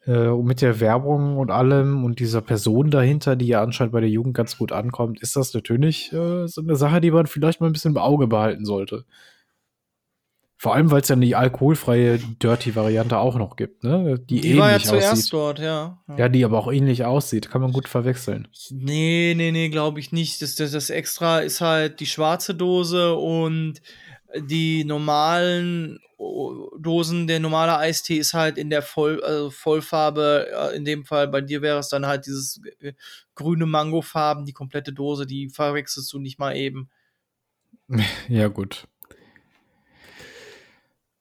Äh, 0.06 0.28
und 0.30 0.46
mit 0.46 0.62
der 0.62 0.80
Werbung 0.80 1.38
und 1.38 1.52
allem 1.52 2.04
und 2.04 2.20
dieser 2.20 2.42
Person 2.42 2.90
dahinter, 2.90 3.36
die 3.36 3.48
ja 3.48 3.62
anscheinend 3.62 3.94
bei 3.94 4.02
der 4.02 4.10
Jugend 4.10 4.36
ganz 4.36 4.58
gut 4.58 4.72
ankommt, 4.72 5.22
ist 5.22 5.36
das 5.36 5.54
natürlich 5.54 6.12
äh, 6.14 6.48
so 6.48 6.62
eine 6.62 6.76
Sache, 6.76 7.02
die 7.02 7.12
man 7.12 7.28
vielleicht 7.28 7.62
mal 7.62 7.68
ein 7.68 7.74
bisschen 7.74 7.92
im 7.92 7.98
Auge 7.98 8.28
behalten 8.28 8.66
sollte. 8.66 9.06
Vor 10.60 10.74
allem, 10.74 10.90
weil 10.90 11.02
es 11.02 11.08
ja 11.08 11.16
die 11.16 11.36
alkoholfreie 11.36 12.18
Dirty-Variante 12.18 13.20
auch 13.20 13.36
noch 13.36 13.58
gibt, 13.58 13.84
ne? 13.84 14.20
Die, 14.28 14.42
die 14.42 14.58
war 14.58 14.72
ja 14.72 14.80
zuerst 14.80 15.14
aussieht. 15.14 15.34
dort, 15.34 15.60
ja. 15.60 16.00
ja. 16.08 16.18
ja. 16.18 16.30
die 16.30 16.44
aber 16.44 16.58
auch 16.58 16.72
ähnlich 16.72 17.06
aussieht. 17.06 17.52
Kann 17.52 17.62
man 17.62 17.72
gut 17.72 17.88
verwechseln. 17.88 18.48
Nee, 18.72 19.36
nee, 19.38 19.52
nee, 19.52 19.70
glaube 19.70 20.00
ich 20.00 20.12
nicht. 20.12 20.42
Das, 20.42 20.56
das, 20.56 20.72
das 20.72 20.90
Extra 20.90 21.40
ist 21.40 21.62
halt 21.62 22.00
die 22.00 22.08
schwarze 22.08 22.56
Dose 22.56 23.14
und 23.14 23.82
die 24.36 24.84
normalen 24.84 26.00
Dosen, 26.80 27.28
der 27.28 27.40
normale 27.40 27.78
Eistee 27.78 28.18
ist 28.18 28.34
halt 28.34 28.58
in 28.58 28.72
der 28.72 28.82
Voll, 28.82 29.24
also 29.24 29.52
Vollfarbe. 29.52 30.48
Äh, 30.52 30.76
in 30.76 30.86
dem 30.86 31.06
Fall 31.06 31.28
bei 31.28 31.42
dir 31.42 31.62
wäre 31.62 31.78
es 31.78 31.90
dann 31.90 32.08
halt 32.08 32.26
dieses 32.26 32.60
äh, 32.80 32.94
grüne 33.36 33.68
Mangofarben, 33.68 34.46
die 34.46 34.54
komplette 34.54 34.92
Dose, 34.92 35.28
die 35.28 35.50
verwechselst 35.50 36.12
du 36.12 36.20
nicht 36.20 36.40
mal 36.40 36.56
eben. 36.56 36.90
Ja, 38.28 38.48
gut. 38.48 38.88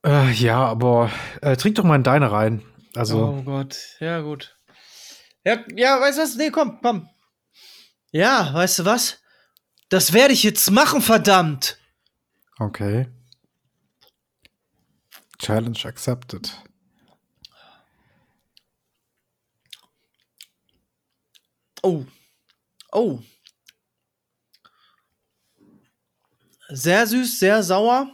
Äh, 0.07 0.31
ja, 0.31 0.65
aber 0.65 1.11
äh, 1.43 1.57
trink 1.57 1.75
doch 1.75 1.83
mal 1.83 1.97
in 1.97 2.05
deine 2.05 2.31
rein. 2.31 2.63
Also. 2.95 3.25
Oh 3.25 3.43
Gott, 3.43 3.97
ja, 3.99 4.21
gut. 4.21 4.57
Ja, 5.45 5.65
ja, 5.75 6.01
weißt 6.01 6.19
du 6.19 6.23
was? 6.23 6.37
Nee, 6.37 6.51
komm, 6.51 6.79
komm. 6.81 7.09
Ja, 8.13 8.55
weißt 8.55 8.79
du 8.79 8.85
was? 8.85 9.21
Das 9.89 10.13
werde 10.13 10.33
ich 10.33 10.45
jetzt 10.45 10.71
machen, 10.71 11.03
verdammt. 11.03 11.79
Okay. 12.59 13.09
Challenge 15.41 15.79
accepted. 15.85 16.53
Oh. 21.83 22.05
Oh. 22.93 23.19
Sehr 26.69 27.07
süß, 27.07 27.41
sehr 27.41 27.63
sauer. 27.65 28.09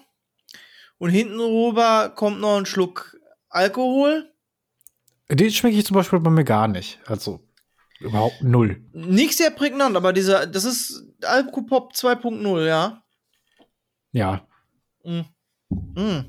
Und 1.02 1.10
hinten 1.10 1.40
rüber 1.40 2.10
kommt 2.14 2.38
noch 2.38 2.56
ein 2.56 2.64
Schluck 2.64 3.16
Alkohol. 3.48 4.32
Den 5.28 5.50
schmecke 5.50 5.76
ich 5.76 5.84
zum 5.84 5.96
Beispiel 5.96 6.20
bei 6.20 6.30
mir 6.30 6.44
gar 6.44 6.68
nicht. 6.68 7.00
Also 7.06 7.40
überhaupt 7.98 8.40
null. 8.40 8.84
Nicht 8.92 9.36
sehr 9.36 9.50
prägnant, 9.50 9.96
aber 9.96 10.12
dieser, 10.12 10.46
das 10.46 10.62
ist 10.62 11.02
Alkopop 11.24 11.94
2.0, 11.94 12.66
ja. 12.68 13.02
Ja. 14.12 14.46
Mm. 15.02 15.22
Mm. 15.70 16.24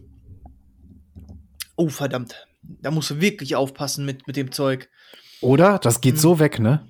Oh, 1.76 1.90
verdammt. 1.90 2.48
Da 2.64 2.90
musst 2.90 3.12
du 3.12 3.22
wirklich 3.22 3.56
aufpassen 3.56 4.06
mit, 4.06 4.26
mit 4.26 4.38
dem 4.38 4.52
Zeug. 4.52 4.90
Oder? 5.42 5.78
Das 5.78 6.02
geht 6.02 6.16
mm. 6.16 6.18
so 6.18 6.40
weg, 6.40 6.58
ne? 6.58 6.84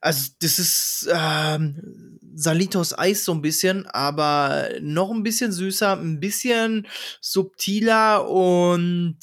Also, 0.00 0.32
das 0.40 0.58
ist 0.58 1.08
ähm, 1.14 2.13
Salitos 2.34 2.96
Eis 2.98 3.24
so 3.24 3.32
ein 3.32 3.42
bisschen, 3.42 3.86
aber 3.86 4.68
noch 4.80 5.10
ein 5.10 5.22
bisschen 5.22 5.52
süßer, 5.52 5.98
ein 5.98 6.20
bisschen 6.20 6.86
subtiler 7.20 8.28
und 8.28 9.18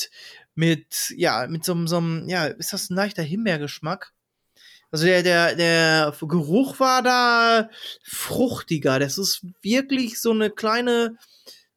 mit, 0.55 1.13
ja, 1.15 1.47
mit 1.47 1.65
so, 1.65 1.85
so 1.87 1.97
einem, 1.97 2.27
ja, 2.27 2.45
ist 2.45 2.73
das 2.73 2.89
ein 2.89 2.95
leichter 2.95 3.23
Himbeergeschmack? 3.23 4.13
Also 4.91 5.05
der, 5.05 5.23
der, 5.23 5.55
der 5.55 6.13
Geruch 6.21 6.79
war 6.79 7.01
da 7.01 7.69
fruchtiger. 8.03 8.99
Das 8.99 9.17
ist 9.17 9.45
wirklich 9.61 10.19
so 10.19 10.31
eine 10.31 10.49
kleine 10.49 11.15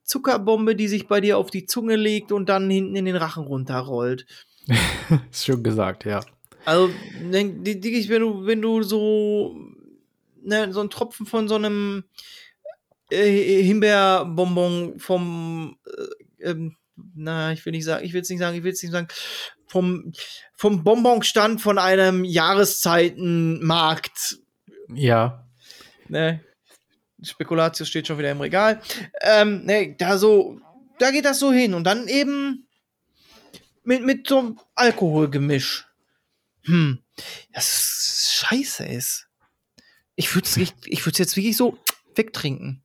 Zuckerbombe, 0.03 0.75
die 0.75 0.88
sich 0.88 1.07
bei 1.07 1.20
dir 1.20 1.38
auf 1.38 1.51
die 1.51 1.64
Zunge 1.64 1.97
legt 1.97 2.33
und 2.33 2.49
dann 2.49 2.68
hinten 2.68 2.97
in 2.97 3.05
den 3.05 3.16
Rachen 3.16 3.44
runterrollt. 3.44 4.27
ist 5.31 5.47
schon 5.47 5.62
gesagt, 5.62 6.05
ja. 6.05 6.20
Also, 6.64 6.90
denke 7.20 7.88
ich, 7.88 8.09
wenn 8.09 8.23
du, 8.23 8.47
wenn 8.47 8.62
du 8.62 8.83
so, 8.83 9.55
ne, 10.45 10.73
so 10.73 10.81
einen 10.81 10.91
Tropfen 10.91 11.27
von 11.27 11.49
so 11.49 11.57
einem 11.57 12.05
äh, 13.11 13.63
Himbeerbonbon 13.63 14.99
vom, 14.99 15.77
äh, 15.87 16.51
ähm, 16.51 16.77
na, 17.15 17.53
ich 17.53 17.65
will 17.65 17.73
nicht 17.73 17.85
sagen, 17.85 18.05
ich 18.05 18.13
will 18.13 18.23
es 18.23 18.31
nicht 18.31 18.39
sagen, 18.39 18.57
ich 18.57 18.63
will 18.63 18.73
es 18.73 18.83
nicht 18.83 18.93
sagen, 18.93 19.09
vom, 19.67 20.13
vom 20.55 20.85
Bonbonstand 20.85 21.61
von 21.61 21.79
einem 21.79 22.25
Jahreszeitenmarkt. 22.25 24.39
Ja. 24.95 25.45
Ne? 26.09 26.45
Spekulatius 27.23 27.89
steht 27.89 28.07
schon 28.07 28.19
wieder 28.19 28.31
im 28.31 28.41
Regal. 28.41 28.81
Ähm, 29.21 29.65
ne, 29.65 29.95
da 29.99 30.19
so, 30.19 30.61
da 30.99 31.11
geht 31.11 31.25
das 31.25 31.39
so 31.39 31.53
hin 31.53 31.75
und 31.75 31.85
dann 31.85 32.09
eben 32.09 32.69
mit, 33.83 34.05
mit 34.05 34.29
so 34.29 34.39
einem 34.39 34.61
Alkoholgemisch 34.75 35.87
hm, 36.65 37.03
das 37.53 38.33
scheiße 38.33 38.87
ist. 38.87 39.29
Ich 40.16 40.35
würde 40.35 40.46
es 40.46 40.57
ich 40.87 41.07
würd's 41.07 41.18
jetzt 41.18 41.37
wirklich 41.37 41.57
so 41.57 41.79
wegtrinken. 42.14 42.83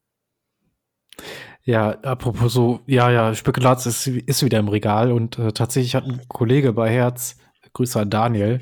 Ja, 1.63 1.91
apropos 2.01 2.53
so, 2.53 2.79
ja, 2.87 3.11
ja, 3.11 3.35
Spekulat 3.35 3.85
ist, 3.85 4.07
ist 4.07 4.43
wieder 4.43 4.59
im 4.59 4.69
Regal 4.69 5.11
und 5.11 5.37
äh, 5.37 5.51
tatsächlich 5.51 5.93
hat 5.93 6.05
ein 6.05 6.21
Kollege 6.27 6.73
bei 6.73 6.89
Herz, 6.89 7.37
Grüße 7.73 7.99
an 7.99 8.09
Daniel, 8.09 8.61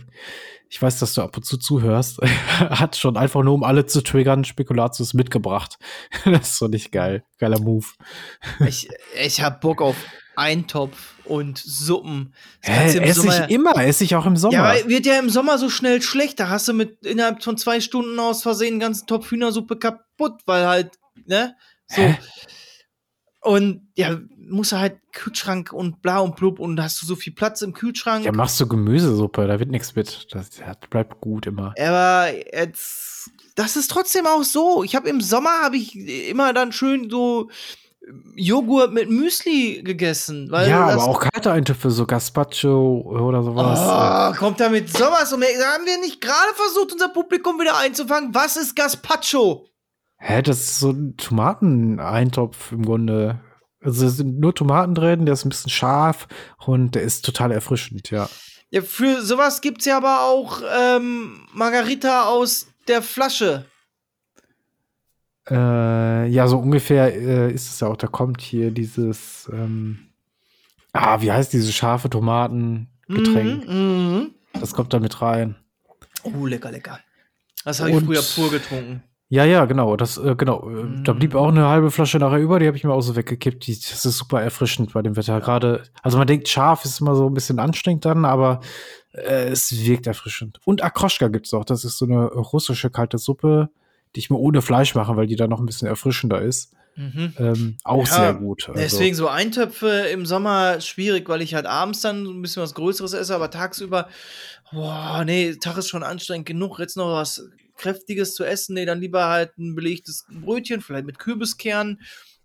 ich 0.69 0.82
weiß, 0.82 0.99
dass 0.99 1.13
du 1.13 1.21
ab 1.21 1.38
und 1.38 1.43
zu 1.43 1.58
zuhörst, 1.58 2.19
hat 2.60 2.97
schon 2.97 3.17
einfach 3.17 3.43
nur, 3.43 3.53
um 3.53 3.63
alle 3.63 3.86
zu 3.86 4.01
triggern, 4.01 4.43
Spekulatius 4.43 5.13
mitgebracht. 5.13 5.77
das 6.25 6.49
ist 6.49 6.58
so 6.58 6.67
nicht 6.67 6.91
geil. 6.91 7.23
Geiler 7.38 7.60
Move. 7.60 7.86
ich, 8.67 8.89
ich 9.23 9.41
hab 9.41 9.62
Bock 9.62 9.82
auf 9.82 9.95
Eintopf 10.36 11.15
und 11.30 11.58
Suppen. 11.58 12.34
Hä, 12.62 12.98
esse 13.00 13.28
ich 13.28 13.50
immer, 13.50 13.78
esse 13.78 14.04
ich 14.04 14.16
auch 14.16 14.26
im 14.26 14.38
Sommer. 14.38 14.76
Ja, 14.76 14.88
wird 14.88 15.06
ja 15.06 15.20
im 15.20 15.30
Sommer 15.30 15.58
so 15.58 15.70
schnell 15.70 16.02
schlecht. 16.02 16.40
Da 16.40 16.50
hast 16.50 16.68
du 16.68 16.74
mit 16.74 17.06
innerhalb 17.06 17.44
von 17.44 17.58
zwei 17.58 17.80
Stunden 17.80 18.20
aus 18.20 18.44
Versehen 18.44 18.76
den 18.76 18.80
ganzen 18.80 19.08
Topf 19.08 19.32
Hühnersuppe 19.32 19.78
kaputt, 19.78 20.42
weil 20.46 20.68
halt, 20.68 20.98
ne? 21.26 21.56
So. 21.88 22.02
Hä? 22.02 22.18
Und 23.42 23.88
ja, 23.96 24.18
muss 24.50 24.72
halt 24.72 25.00
Kühlschrank 25.13 25.72
und 25.72 26.02
bla 26.02 26.20
und 26.20 26.36
blub 26.36 26.60
und 26.60 26.82
hast 26.82 27.02
du 27.02 27.06
so 27.06 27.16
viel 27.16 27.34
Platz 27.34 27.62
im 27.62 27.74
Kühlschrank. 27.74 28.26
Ja, 28.26 28.32
machst 28.32 28.60
du 28.60 28.68
Gemüsesuppe, 28.68 29.48
da 29.48 29.60
wird 29.60 29.70
nichts 29.70 29.96
mit. 29.96 30.28
Das, 30.32 30.50
das 30.50 30.78
bleibt 30.90 31.22
gut 31.22 31.48
immer. 31.48 31.74
Aber 31.80 32.30
jetzt, 32.54 33.32
das 33.56 33.76
ist 33.76 33.90
trotzdem 33.90 34.26
auch 34.26 34.44
so. 34.44 34.84
Ich 34.84 34.96
habe 34.96 35.10
im 35.10 35.22
Sommer 35.22 35.62
habe 35.62 35.78
ich 35.78 35.96
immer 35.96 36.54
dann 36.54 36.72
schön 36.72 37.10
so 37.10 37.50
Joghurt 38.36 38.93
mit 38.93 39.10
Müsli 39.10 39.82
gegessen. 39.84 40.50
ja, 40.52 40.88
aber 40.88 41.04
auch 41.04 41.20
kalte 41.20 41.52
Eintöpfe, 41.52 41.91
so 41.91 42.06
Gazpacho 42.06 43.02
oder 43.02 43.43
sowas. 43.43 43.80
Oh, 43.82 44.39
kommt 44.39 44.60
da 44.60 44.70
mit 44.70 44.89
sowas 44.89 45.34
um. 45.34 45.41
Haben 45.41 45.86
wir 45.86 46.00
nicht 46.00 46.22
gerade 46.22 46.54
versucht, 46.56 46.93
unser 46.93 47.10
Publikum 47.10 47.60
wieder 47.60 47.78
einzufangen? 47.78 48.34
Was 48.34 48.58
ist 48.58 48.76
Gazpacho? 48.76 49.67
Hä, 50.20 50.41
das 50.41 50.60
ist 50.62 50.80
so 50.80 50.91
ein 50.91 51.15
Tomateneintopf 51.17 52.72
im 52.72 52.86
Grunde. 52.86 53.39
Also 53.82 54.08
sind 54.10 54.39
nur 54.39 54.56
Tomaten 54.56 54.96
drin, 54.96 55.26
der 55.26 55.34
ist 55.34 55.46
ein 55.46 55.50
bisschen 55.50 55.70
scharf 55.70 56.28
und 56.65 56.96
der 56.96 57.04
ist 57.04 57.24
total 57.24 57.52
erfrischend, 57.52 58.10
ja. 58.10 58.28
Ja, 58.70 58.82
für 58.82 59.22
sowas 59.22 59.62
gibt's 59.62 59.86
ja 59.86 59.98
aber 59.98 60.24
auch 60.24 60.62
ähm, 60.78 61.48
Margarita 61.54 62.26
aus 62.26 62.67
der 62.88 63.02
Flasche. 63.02 63.65
Äh, 65.50 66.28
ja, 66.28 66.48
so 66.48 66.58
ungefähr 66.58 67.14
äh, 67.16 67.52
ist 67.52 67.70
es 67.70 67.80
ja 67.80 67.88
auch. 67.88 67.98
Da 67.98 68.08
kommt 68.08 68.42
hier 68.42 68.72
dieses, 68.72 69.50
ähm, 69.54 70.00
ah, 70.94 71.22
wie 71.22 71.32
heißt 71.32 71.54
diese 71.54 71.72
scharfe 71.72 72.10
Tomatengetränk? 72.10 73.68
Mm 73.68 73.72
-hmm. 73.72 74.28
Das 74.60 74.74
kommt 74.74 74.93
da 74.93 75.00
mit 75.00 75.22
rein. 75.22 75.56
Oh, 76.24 76.45
lecker, 76.45 76.72
lecker. 76.72 77.00
Das 77.64 77.80
habe 77.80 77.91
ich 77.91 78.04
früher 78.04 78.22
pur 78.22 78.52
getrunken. 78.52 79.04
Ja, 79.30 79.43
ja, 79.43 79.66
genau. 79.66 79.98
Das, 79.98 80.18
äh, 80.18 80.36
genau. 80.36 80.66
Mm. 80.66 81.04
Da 81.04 81.12
blieb 81.14 81.36
auch 81.36 81.50
eine 81.50 81.68
halbe 81.68 81.91
Flasche 81.91 82.18
nachher 82.18 82.39
über, 82.39 82.60
die 82.60 82.68
habe 82.68 82.78
ich 82.78 82.84
mir 82.84 82.93
auch 82.93 83.02
so 83.02 83.16
weggekippt. 83.16 83.68
Die, 83.68 83.74
das 83.74 84.06
ist 84.06 84.18
super 84.18 84.41
erfrischend 84.41 84.93
bei 84.93 85.02
dem 85.02 85.18
Wetter. 85.18 85.39
Gerade, 85.41 85.84
also 86.02 86.18
man 86.18 86.28
denkt, 86.28 86.48
scharf 86.48 86.86
ist 86.86 87.02
immer 87.02 87.16
so 87.16 87.28
ein 87.28 87.34
bisschen 87.34 87.60
anstrengend 87.60 88.06
dann, 88.06 88.24
aber 88.24 88.62
äh, 89.12 89.50
es 89.50 89.86
wirkt 89.86 90.08
erfrischend. 90.08 90.60
Und 90.64 90.82
Akroschka 90.82 91.28
gibt 91.28 91.48
es 91.48 91.54
auch. 91.54 91.66
Das 91.66 91.84
ist 91.84 91.98
so 91.98 92.06
eine 92.06 92.26
russische 92.28 92.89
kalte 92.89 93.18
Suppe 93.18 93.70
die 94.18 94.22
ich 94.22 94.32
mir 94.32 94.38
ohne 94.38 94.63
Fleisch 94.63 94.95
mache, 94.95 95.15
weil 95.15 95.28
die 95.28 95.36
dann 95.36 95.51
noch 95.51 95.59
ein 95.59 95.68
bisschen 95.68 95.88
erfrischender 95.88 96.41
ist. 96.41 96.74
Mhm. 96.95 97.34
Ähm, 97.38 97.78
auch 97.84 98.07
ja, 98.07 98.13
sehr 98.13 98.34
gut. 98.34 98.68
Also. 98.68 98.82
Deswegen 98.82 99.15
so 99.15 99.28
Eintöpfe 99.28 99.88
im 100.11 100.26
Sommer 100.26 100.82
schwierig, 100.82 101.30
weil 101.30 101.43
ich 101.43 101.53
halt 101.53 101.68
abends 101.68 102.01
dann 102.01 102.26
ein 102.26 102.41
bisschen 102.41 102.63
was 102.63 102.74
Größeres 102.74 103.13
esse, 103.13 103.36
aber 103.36 103.51
tagsüber, 103.51 104.09
boah, 104.72 105.24
nee, 105.24 105.53
Tag 105.61 105.78
ist 105.78 105.89
schon 105.89 106.01
anstrengend 106.01 106.47
genug. 106.47 106.80
Jetzt 106.80 106.97
noch 106.97 107.13
was 107.13 107.47
Kräftiges 107.76 108.34
zu 108.34 108.43
essen, 108.43 108.74
nee, 108.74 108.86
dann 108.86 108.99
lieber 108.99 109.28
halt 109.28 109.55
ein 109.59 109.76
belegtes 109.76 110.26
Brötchen, 110.32 110.82
vielleicht 110.82 111.05
mit 111.05 111.20
Kürbiskernen 111.20 112.01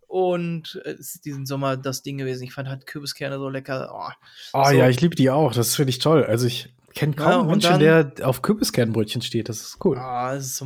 Und 0.06 0.78
es 0.84 1.14
ist 1.14 1.24
diesen 1.24 1.46
Sommer 1.46 1.78
das 1.78 2.02
Ding 2.02 2.18
gewesen. 2.18 2.42
Ich 2.42 2.52
fand 2.52 2.68
halt 2.68 2.86
Kürbiskerne 2.86 3.38
so 3.38 3.48
lecker. 3.48 3.90
Oh, 3.94 4.12
Oh 4.52 4.64
So. 4.66 4.72
ja, 4.72 4.90
ich 4.90 5.00
liebe 5.00 5.14
die 5.14 5.30
auch. 5.30 5.54
Das 5.54 5.74
finde 5.74 5.88
ich 5.88 6.00
toll. 6.00 6.24
Also 6.24 6.46
ich 6.46 6.68
kenne 6.95 7.14
kaum 7.14 7.30
Ja, 7.30 7.38
einen 7.40 7.47
Menschen, 7.49 7.80
dann- 7.80 8.12
der 8.16 8.28
auf 8.28 8.43
Kürbiskernbrötchen 8.43 9.22
steht. 9.22 9.49
Das 9.49 9.61
ist 9.61 9.78
cool. 9.84 9.99
Ah, 9.99 10.34
ist 10.34 10.64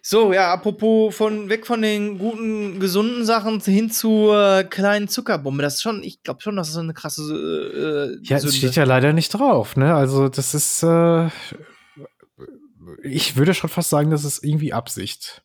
so, 0.00 0.32
ja, 0.32 0.52
apropos 0.52 1.14
von 1.14 1.48
weg 1.50 1.66
von 1.66 1.82
den 1.82 2.18
guten, 2.18 2.80
gesunden 2.80 3.26
Sachen 3.26 3.60
hin 3.60 3.90
zur 3.90 4.64
kleinen 4.70 5.08
Zuckerbombe. 5.08 5.62
Das 5.62 5.74
ist 5.74 5.82
schon, 5.82 6.02
ich 6.02 6.22
glaube 6.22 6.40
schon, 6.40 6.56
das 6.56 6.70
ist 6.70 6.76
eine 6.78 6.94
krasse 6.94 8.18
äh, 8.22 8.26
Ja, 8.26 8.38
es 8.38 8.56
steht 8.56 8.76
ja 8.76 8.84
leider 8.84 9.12
nicht 9.12 9.28
drauf, 9.30 9.76
ne? 9.76 9.94
Also 9.94 10.30
das 10.30 10.54
ist, 10.54 10.82
äh, 10.82 11.28
ich 13.02 13.36
würde 13.36 13.52
schon 13.52 13.68
fast 13.68 13.90
sagen, 13.90 14.10
das 14.10 14.24
ist 14.24 14.42
irgendwie 14.42 14.72
Absicht. 14.72 15.42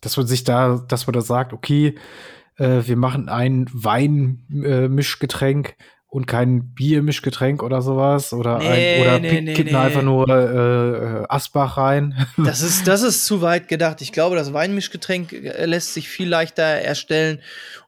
Dass 0.00 0.16
man 0.16 0.26
sich 0.26 0.42
da, 0.44 0.84
dass 0.88 1.06
man 1.06 1.14
da 1.14 1.20
sagt, 1.20 1.52
okay, 1.52 1.94
äh, 2.56 2.82
wir 2.84 2.96
machen 2.96 3.28
ein 3.28 3.66
Wein-Mischgetränk 3.72 5.76
und 6.14 6.26
kein 6.26 6.72
Bier-Mischgetränk 6.74 7.60
oder 7.60 7.82
sowas. 7.82 8.32
Oder, 8.32 8.58
Nee, 8.58 8.94
ein, 8.94 9.00
oder 9.02 9.18
nee, 9.18 9.40
nee, 9.40 9.54
kippen 9.54 9.74
einfach 9.74 10.02
nur 10.02 10.28
äh, 10.28 11.26
Asbach 11.28 11.76
rein. 11.76 12.14
Das 12.36 12.62
ist, 12.62 12.86
das 12.86 13.02
ist 13.02 13.26
zu 13.26 13.42
weit 13.42 13.66
gedacht. 13.66 14.00
Ich 14.00 14.12
glaube, 14.12 14.36
das 14.36 14.52
Weinmischgetränk 14.52 15.32
äh, 15.32 15.66
lässt 15.66 15.92
sich 15.92 16.08
viel 16.08 16.28
leichter 16.28 16.62
erstellen 16.62 17.40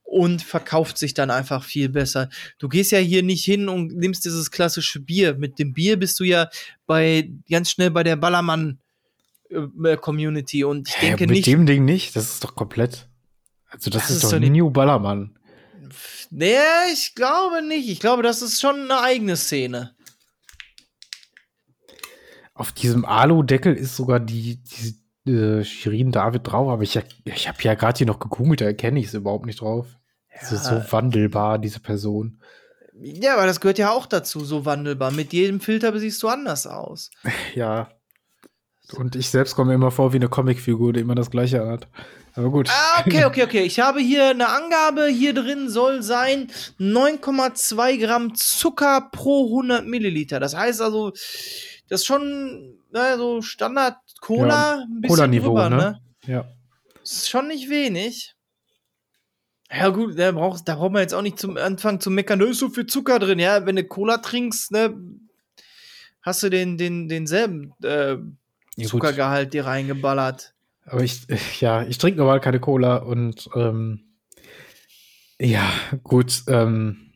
und 0.03 0.43
verkauft 0.43 0.99
sich 0.99 1.15
dann 1.15 1.31
einfach 1.31 1.63
viel 1.63 1.89
besser. 1.89 2.29
Du 2.59 2.69
gehst 2.69 2.91
ja 2.91 2.99
hier 2.99 3.23
nicht 3.23 3.45
hin 3.45 3.69
und 3.69 3.97
nimmst 3.97 4.25
dieses 4.25 4.51
klassische 4.51 4.99
Bier. 4.99 5.35
Mit 5.35 5.61
dem 5.61 5.73
Bier 5.73 5.97
bist 5.97 6.19
du 6.19 6.25
ja 6.25 6.49
bei 6.87 7.31
ganz 7.49 7.71
schnell 7.71 7.93
bei 7.93 8.03
der 8.03 8.17
Ballermann 8.17 8.79
äh, 9.51 9.97
Community 9.97 10.65
und 10.65 10.89
ich 10.89 10.95
denke 10.97 11.21
ja, 11.25 11.27
mit 11.29 11.37
nicht. 11.37 11.47
dem 11.47 11.65
Ding 11.65 11.85
nicht, 11.85 12.17
das 12.17 12.25
ist 12.35 12.43
doch 12.43 12.57
komplett. 12.57 13.07
Also 13.71 13.89
das, 13.89 14.03
Das 14.09 14.11
ist, 14.17 14.25
ist 14.25 14.33
doch 14.33 14.41
die- 14.41 14.51
New 14.51 14.71
Ballermann. 14.71 15.31
Nee, 16.31 16.57
ich 16.93 17.15
glaube 17.15 17.63
nicht. 17.63 17.89
Ich 17.89 18.01
glaube, 18.01 18.23
das 18.23 18.43
ist 18.43 18.61
schon 18.61 18.83
eine 18.83 19.01
eigene 19.01 19.37
Szene. 19.37 19.95
Auf 22.55 22.73
diesem 22.73 23.05
Alu-Deckel 23.05 23.75
ist 23.75 23.97
sogar 23.97 24.19
die, 24.19 24.63
die 24.63 25.31
äh, 25.31 25.65
Shirin 25.65 26.13
David 26.13 26.47
drauf, 26.47 26.69
aber 26.69 26.83
ich, 26.83 26.99
ich 27.25 27.49
habe 27.49 27.63
ja 27.63 27.75
gerade 27.75 27.99
hier 27.99 28.07
noch 28.07 28.19
gegoogelt, 28.19 28.61
da 28.61 28.65
erkenne 28.65 28.99
ich 28.99 29.07
es 29.07 29.15
überhaupt 29.15 29.47
nicht 29.47 29.61
drauf. 29.61 29.87
Es 30.29 30.53
ist 30.53 30.65
so 30.65 30.83
wandelbar, 30.91 31.59
diese 31.59 31.81
Person. 31.81 32.41
Ja, 32.99 33.35
aber 33.35 33.47
das 33.47 33.61
gehört 33.61 33.79
ja 33.79 33.91
auch 33.91 34.07
dazu, 34.07 34.45
so 34.45 34.65
wandelbar. 34.65 35.11
Mit 35.11 35.33
jedem 35.33 35.61
Filter 35.61 35.99
siehst 35.99 36.23
du 36.23 36.29
anders 36.29 36.67
aus. 36.67 37.11
Ja. 37.55 37.91
Und 38.93 39.17
ich 39.17 39.31
selbst 39.31 39.57
komme 39.57 39.71
mir 39.71 39.75
immer 39.75 39.91
vor 39.91 40.13
wie 40.13 40.17
eine 40.17 40.29
Comicfigur, 40.29 40.93
die 40.93 41.01
immer 41.01 41.17
das 41.17 41.33
gleiche 41.33 41.67
hat. 41.67 41.89
Aber 42.37 42.51
gut. 42.51 42.69
Ah, 42.71 43.01
okay, 43.01 43.25
okay, 43.25 43.45
okay. 43.45 43.63
Ich 43.63 43.81
habe 43.81 44.01
hier 44.01 44.31
eine 44.31 44.49
Angabe. 44.49 45.07
Hier 45.07 45.33
drin 45.33 45.69
soll 45.71 46.03
sein 46.03 46.51
9,2 46.79 47.99
Gramm 47.99 48.35
Zucker 48.35 49.09
pro 49.11 49.47
100 49.47 49.87
Milliliter. 49.87 50.39
Das 50.39 50.55
heißt 50.55 50.83
also, 50.83 51.13
das 51.89 52.01
ist 52.01 52.07
schon 52.07 52.79
ne, 52.93 53.17
so 53.17 53.41
Standard 53.43 53.97
Cola. 54.21 54.77
Ja, 54.77 54.83
ein 54.83 55.01
bisschen 55.01 55.17
Cola-Niveau, 55.17 55.47
drüber, 55.47 55.71
ne? 55.71 56.01
Ja. 56.27 56.47
Das 57.01 57.13
ist 57.13 57.31
schon 57.31 57.49
nicht 57.49 57.71
wenig. 57.71 58.35
Ja, 59.71 59.89
gut, 59.89 60.19
da 60.19 60.31
braucht, 60.33 60.69
da 60.69 60.77
braucht 60.77 60.93
man 60.93 61.03
jetzt 61.03 61.15
auch 61.15 61.23
nicht 61.23 61.39
zum 61.41 61.57
Anfang 61.57 62.01
zu 62.01 62.11
meckern, 62.11 62.39
da 62.39 62.47
ist 62.47 62.61
so 62.61 62.69
viel 62.69 62.87
Zucker 62.87 63.19
drin, 63.19 63.39
ja. 63.39 63.67
Wenn 63.67 63.77
du 63.77 63.85
Cola 63.85 64.19
trinkst, 64.19 64.71
ne, 64.73 64.95
hast 66.23 66.43
du 66.43 66.51
den, 66.51 66.77
den, 66.77 67.09
denselben 67.09 67.73
äh. 67.83 68.17
Zuckergehalt 68.85 69.55
dir 69.55 69.65
reingeballert. 69.65 70.53
Aber 70.87 71.03
ich, 71.03 71.27
ja, 71.61 71.83
ich 71.85 71.99
trinke 71.99 72.19
normal 72.19 72.41
keine 72.41 72.61
Cola 72.61 72.97
und 72.99 73.49
ähm, 73.55 74.03
ja, 75.39 75.71
gut, 76.03 76.45
ähm, 76.49 77.13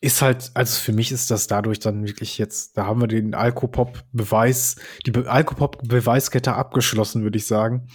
ist 0.00 0.20
halt, 0.20 0.50
also 0.54 0.78
für 0.80 0.92
mich 0.92 1.12
ist 1.12 1.30
das 1.30 1.46
dadurch 1.46 1.78
dann 1.78 2.06
wirklich 2.06 2.36
jetzt, 2.36 2.76
da 2.76 2.84
haben 2.86 3.00
wir 3.00 3.06
den 3.06 3.34
Alkopop-Beweis, 3.34 4.76
die 5.06 5.12
Be 5.12 5.30
Alkopop-Beweiskette 5.30 6.54
abgeschlossen, 6.54 7.22
würde 7.22 7.38
ich 7.38 7.46
sagen. 7.46 7.86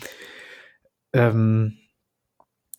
Ähm, 1.14 1.78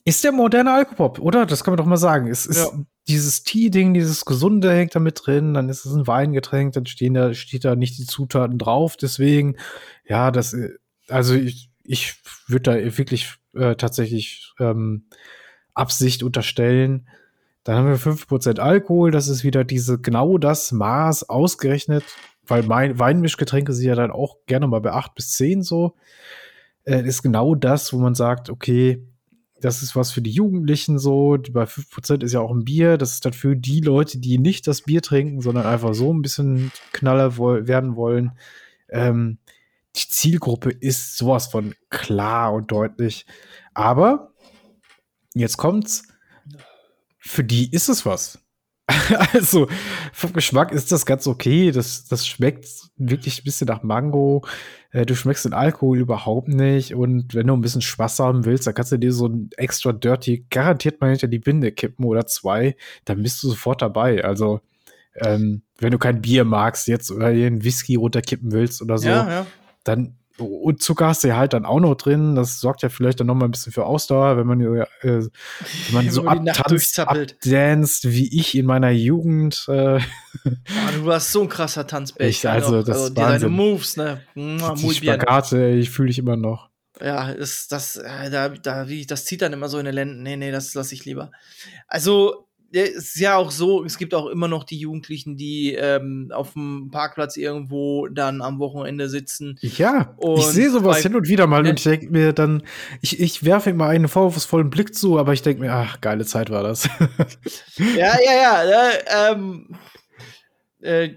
ist 0.04 0.24
der 0.24 0.32
moderne 0.32 0.72
Alkopop, 0.72 1.18
oder? 1.20 1.46
Das 1.46 1.62
kann 1.62 1.72
man 1.72 1.76
doch 1.78 1.86
mal 1.86 1.96
sagen. 1.96 2.26
Es 2.28 2.46
ist 2.46 2.56
Ja. 2.58 2.70
dieses 3.06 3.44
Tee-Ding, 3.44 3.94
dieses 3.94 4.24
Gesunde 4.24 4.72
hängt 4.72 4.94
da 4.96 4.98
mit 5.00 5.20
drin, 5.24 5.54
dann 5.54 5.68
ist 5.68 5.84
es 5.84 5.92
ein 5.94 6.06
Weingetränk, 6.06 6.72
dann 6.72 6.86
stehen 6.86 7.14
da, 7.14 7.32
steht 7.34 7.64
da 7.64 7.76
nicht 7.76 7.98
die 7.98 8.06
Zutaten 8.06 8.58
drauf, 8.58 8.96
deswegen, 8.96 9.56
ja, 10.08 10.30
das, 10.30 10.54
äh, 10.54 10.70
also 11.08 11.34
ich, 11.34 11.69
ich 11.84 12.14
würde 12.46 12.62
da 12.62 12.98
wirklich 12.98 13.34
äh, 13.54 13.74
tatsächlich 13.76 14.52
ähm, 14.58 15.04
Absicht 15.74 16.22
unterstellen. 16.22 17.08
Dann 17.64 17.76
haben 17.76 17.88
wir 17.88 17.98
5% 17.98 18.58
Alkohol, 18.58 19.10
das 19.10 19.28
ist 19.28 19.44
wieder 19.44 19.64
diese, 19.64 19.98
genau 19.98 20.38
das 20.38 20.72
Maß 20.72 21.28
ausgerechnet, 21.28 22.04
weil 22.46 22.62
mein 22.62 22.98
Weinmischgetränke 22.98 23.72
sind 23.72 23.86
ja 23.86 23.94
dann 23.94 24.10
auch 24.10 24.38
gerne 24.46 24.66
mal 24.66 24.80
bei 24.80 24.92
8 24.92 25.14
bis 25.14 25.32
10 25.32 25.62
so. 25.62 25.94
Äh, 26.84 27.06
ist 27.06 27.22
genau 27.22 27.54
das, 27.54 27.92
wo 27.92 27.98
man 27.98 28.14
sagt, 28.14 28.50
okay, 28.50 29.06
das 29.60 29.82
ist 29.82 29.94
was 29.94 30.10
für 30.10 30.22
die 30.22 30.30
Jugendlichen 30.30 30.98
so. 30.98 31.36
Bei 31.52 31.64
5% 31.64 32.24
ist 32.24 32.32
ja 32.32 32.40
auch 32.40 32.50
ein 32.50 32.64
Bier. 32.64 32.96
Das 32.96 33.12
ist 33.12 33.26
dann 33.26 33.34
für 33.34 33.56
die 33.56 33.80
Leute, 33.80 34.18
die 34.18 34.38
nicht 34.38 34.66
das 34.66 34.82
Bier 34.82 35.02
trinken, 35.02 35.42
sondern 35.42 35.66
einfach 35.66 35.94
so 35.94 36.12
ein 36.12 36.22
bisschen 36.22 36.72
Knaller 36.92 37.36
werden 37.36 37.94
wollen. 37.94 38.32
Ähm, 38.88 39.38
die 39.96 40.08
Zielgruppe 40.08 40.70
ist 40.70 41.16
sowas 41.16 41.48
von 41.48 41.74
klar 41.88 42.52
und 42.52 42.70
deutlich. 42.70 43.26
Aber 43.74 44.32
jetzt 45.34 45.56
kommt's. 45.56 46.04
Für 47.18 47.44
die 47.44 47.70
ist 47.70 47.88
es 47.88 48.06
was. 48.06 48.38
also, 49.32 49.68
vom 50.12 50.32
Geschmack 50.32 50.72
ist 50.72 50.90
das 50.90 51.06
ganz 51.06 51.26
okay. 51.26 51.70
Das, 51.70 52.06
das 52.06 52.26
schmeckt 52.26 52.66
wirklich 52.96 53.40
ein 53.40 53.44
bisschen 53.44 53.68
nach 53.68 53.82
Mango. 53.82 54.44
Äh, 54.90 55.06
Du 55.06 55.14
schmeckst 55.14 55.44
den 55.44 55.52
Alkohol 55.52 55.98
überhaupt 55.98 56.48
nicht. 56.48 56.94
Und 56.94 57.34
wenn 57.34 57.46
du 57.46 57.54
ein 57.54 57.60
bisschen 57.60 57.82
Spaß 57.82 58.18
haben 58.20 58.44
willst, 58.44 58.66
dann 58.66 58.74
kannst 58.74 58.92
du 58.92 58.98
dir 58.98 59.12
so 59.12 59.26
ein 59.28 59.50
extra 59.56 59.92
Dirty 59.92 60.46
garantiert 60.50 61.00
mal 61.00 61.10
hinter 61.10 61.28
die 61.28 61.38
Binde 61.38 61.72
kippen 61.72 62.04
oder 62.04 62.26
zwei. 62.26 62.76
Dann 63.04 63.22
bist 63.22 63.42
du 63.42 63.48
sofort 63.48 63.82
dabei. 63.82 64.24
Also, 64.24 64.60
ähm, 65.14 65.62
wenn 65.78 65.90
du 65.90 65.98
kein 65.98 66.20
Bier 66.20 66.44
magst 66.44 66.88
jetzt 66.88 67.10
oder 67.10 67.32
dir 67.32 67.46
einen 67.46 67.64
Whisky 67.64 67.96
runterkippen 67.96 68.52
willst 68.52 68.82
oder 68.82 68.98
so, 68.98 69.08
Ja, 69.08 69.28
ja. 69.30 69.46
Dann 69.96 70.16
und 70.38 70.80
Zucker 70.82 71.08
hast 71.08 71.22
du 71.22 71.28
ja 71.28 71.36
halt 71.36 71.52
dann 71.52 71.66
auch 71.66 71.80
noch 71.80 71.94
drin. 71.96 72.34
Das 72.34 72.60
sorgt 72.60 72.80
ja 72.80 72.88
vielleicht 72.88 73.20
dann 73.20 73.26
noch 73.26 73.34
mal 73.34 73.44
ein 73.44 73.50
bisschen 73.50 73.72
für 73.74 73.84
Ausdauer, 73.84 74.38
wenn 74.38 74.46
man, 74.46 74.58
äh, 74.62 74.86
wenn 75.02 75.28
man 75.92 76.04
Wenn 76.06 76.10
so 76.10 76.24
abtanzt, 76.26 76.98
abdanzt, 76.98 78.10
wie 78.10 78.38
ich 78.40 78.56
in 78.56 78.64
meiner 78.64 78.88
Jugend. 78.90 79.66
Äh, 79.68 79.98
Ah, 79.98 80.92
du 80.96 81.04
warst 81.04 81.32
so 81.32 81.42
ein 81.42 81.48
krasser 81.50 81.86
Tanzbär. 81.86 82.26
Ich- 82.26 82.48
also, 82.48 82.82
das 82.82 83.02
ist 83.02 83.08
die, 83.10 83.14
deine. 83.20 83.48
Moves, 83.50 83.98
ne? 83.98 84.22
Die. 84.34 84.94
Spagate, 84.94 85.68
ich 85.72 85.90
fühle 85.90 86.08
ich 86.10 86.18
immer 86.18 86.36
noch. 86.36 86.70
Ja, 87.02 87.28
ist 87.30 87.72
das, 87.72 87.96
äh, 87.96 88.30
da, 88.30 88.48
da, 88.48 88.88
wie, 88.88 89.04
das 89.04 89.26
zieht 89.26 89.42
dann 89.42 89.52
immer 89.52 89.68
so 89.68 89.78
in 89.78 89.84
den 89.84 89.94
Lenden. 89.94 90.22
Nee, 90.22 90.36
nee, 90.36 90.50
das 90.52 90.72
lasse 90.72 90.94
ich 90.94 91.04
lieber. 91.04 91.30
Also, 91.86 92.46
ja, 92.46 92.46
es 92.72 93.14
ist 93.14 93.20
ja 93.20 93.36
auch 93.36 93.50
so, 93.50 93.84
es 93.84 93.98
gibt 93.98 94.14
auch 94.14 94.26
immer 94.26 94.46
noch 94.48 94.64
die 94.64 94.78
Jugendlichen, 94.78 95.36
die 95.36 95.74
ähm, 95.74 96.30
auf 96.32 96.52
dem 96.52 96.90
Parkplatz 96.90 97.36
irgendwo 97.36 98.06
dann 98.08 98.42
am 98.42 98.58
Wochenende 98.58 99.08
sitzen. 99.08 99.58
Ja, 99.60 100.16
ich 100.36 100.44
sehe 100.46 100.70
sowas 100.70 100.98
bei- 100.98 101.02
hin 101.02 101.16
und 101.16 101.28
wieder 101.28 101.46
mal 101.46 101.62
ne? 101.62 101.70
und 101.70 101.78
ich 101.78 101.84
denke 101.84 102.10
mir 102.10 102.32
dann, 102.32 102.62
ich, 103.00 103.18
ich 103.20 103.44
werfe 103.44 103.70
immer 103.70 103.86
einen 103.86 104.08
vorwurfsvollen 104.08 104.70
Blick 104.70 104.94
zu, 104.94 105.18
aber 105.18 105.32
ich 105.32 105.42
denke 105.42 105.62
mir, 105.62 105.72
ach, 105.72 106.00
geile 106.00 106.24
Zeit 106.24 106.50
war 106.50 106.62
das. 106.62 106.88
Ja, 107.78 108.14
ja, 108.24 108.62
ja. 108.64 108.90
Äh, 108.90 109.32
ähm, 109.32 109.66
äh, 110.82 111.10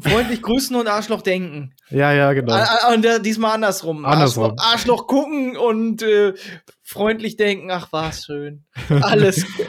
freundlich 0.00 0.42
grüßen 0.42 0.76
und 0.76 0.88
Arschloch 0.88 1.22
denken. 1.22 1.74
ja, 1.90 2.12
ja, 2.12 2.32
genau. 2.32 2.58
Und 2.92 3.04
äh, 3.04 3.20
diesmal 3.20 3.54
andersrum. 3.54 4.04
Andersrum. 4.04 4.52
Arschloch, 4.52 4.72
Arschloch 4.72 5.06
gucken 5.06 5.56
und 5.56 6.02
äh, 6.02 6.34
freundlich 6.92 7.36
denken, 7.36 7.70
ach, 7.70 7.92
war's 7.92 8.24
schön. 8.26 8.64
Alles. 8.88 9.44
gut. 9.56 9.66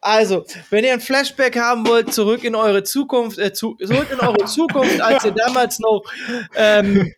also, 0.00 0.44
wenn 0.70 0.84
ihr 0.84 0.92
ein 0.92 1.00
Flashback 1.00 1.58
haben 1.58 1.86
wollt, 1.86 2.14
zurück 2.14 2.44
in 2.44 2.54
eure 2.54 2.82
Zukunft, 2.82 3.38
äh, 3.38 3.52
zu, 3.52 3.76
zurück 3.76 4.08
in 4.10 4.20
eure 4.20 4.44
Zukunft, 4.46 5.00
als 5.00 5.24
ihr 5.24 5.32
damals 5.32 5.78
noch 5.80 6.02
ähm, 6.54 7.12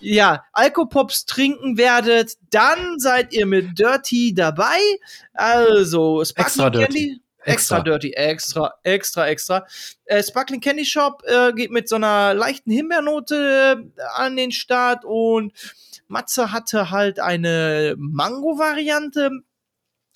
ja, 0.00 0.44
Alkopops 0.52 1.24
trinken 1.24 1.78
werdet, 1.78 2.34
dann 2.50 2.98
seid 2.98 3.32
ihr 3.32 3.46
mit 3.46 3.78
Dirty 3.78 4.34
dabei. 4.34 4.78
Also, 5.32 6.24
Sparkling 6.24 6.46
Extra 6.46 6.70
Dirty. 6.70 7.20
Extra. 7.52 7.80
Dirty, 7.80 8.12
extra, 8.12 8.74
extra, 8.82 9.28
extra. 9.28 9.66
Äh, 10.04 10.22
Sparkling 10.22 10.60
Candy 10.60 10.84
Shop 10.84 11.22
äh, 11.26 11.52
geht 11.52 11.70
mit 11.70 11.88
so 11.88 11.96
einer 11.96 12.34
leichten 12.34 12.70
Himbeernote 12.70 13.84
äh, 13.96 14.02
an 14.14 14.36
den 14.36 14.52
Start 14.52 15.04
und 15.04 15.52
Matze 16.08 16.52
hatte 16.52 16.90
halt 16.90 17.20
eine 17.20 17.94
Mango-Variante. 17.98 19.30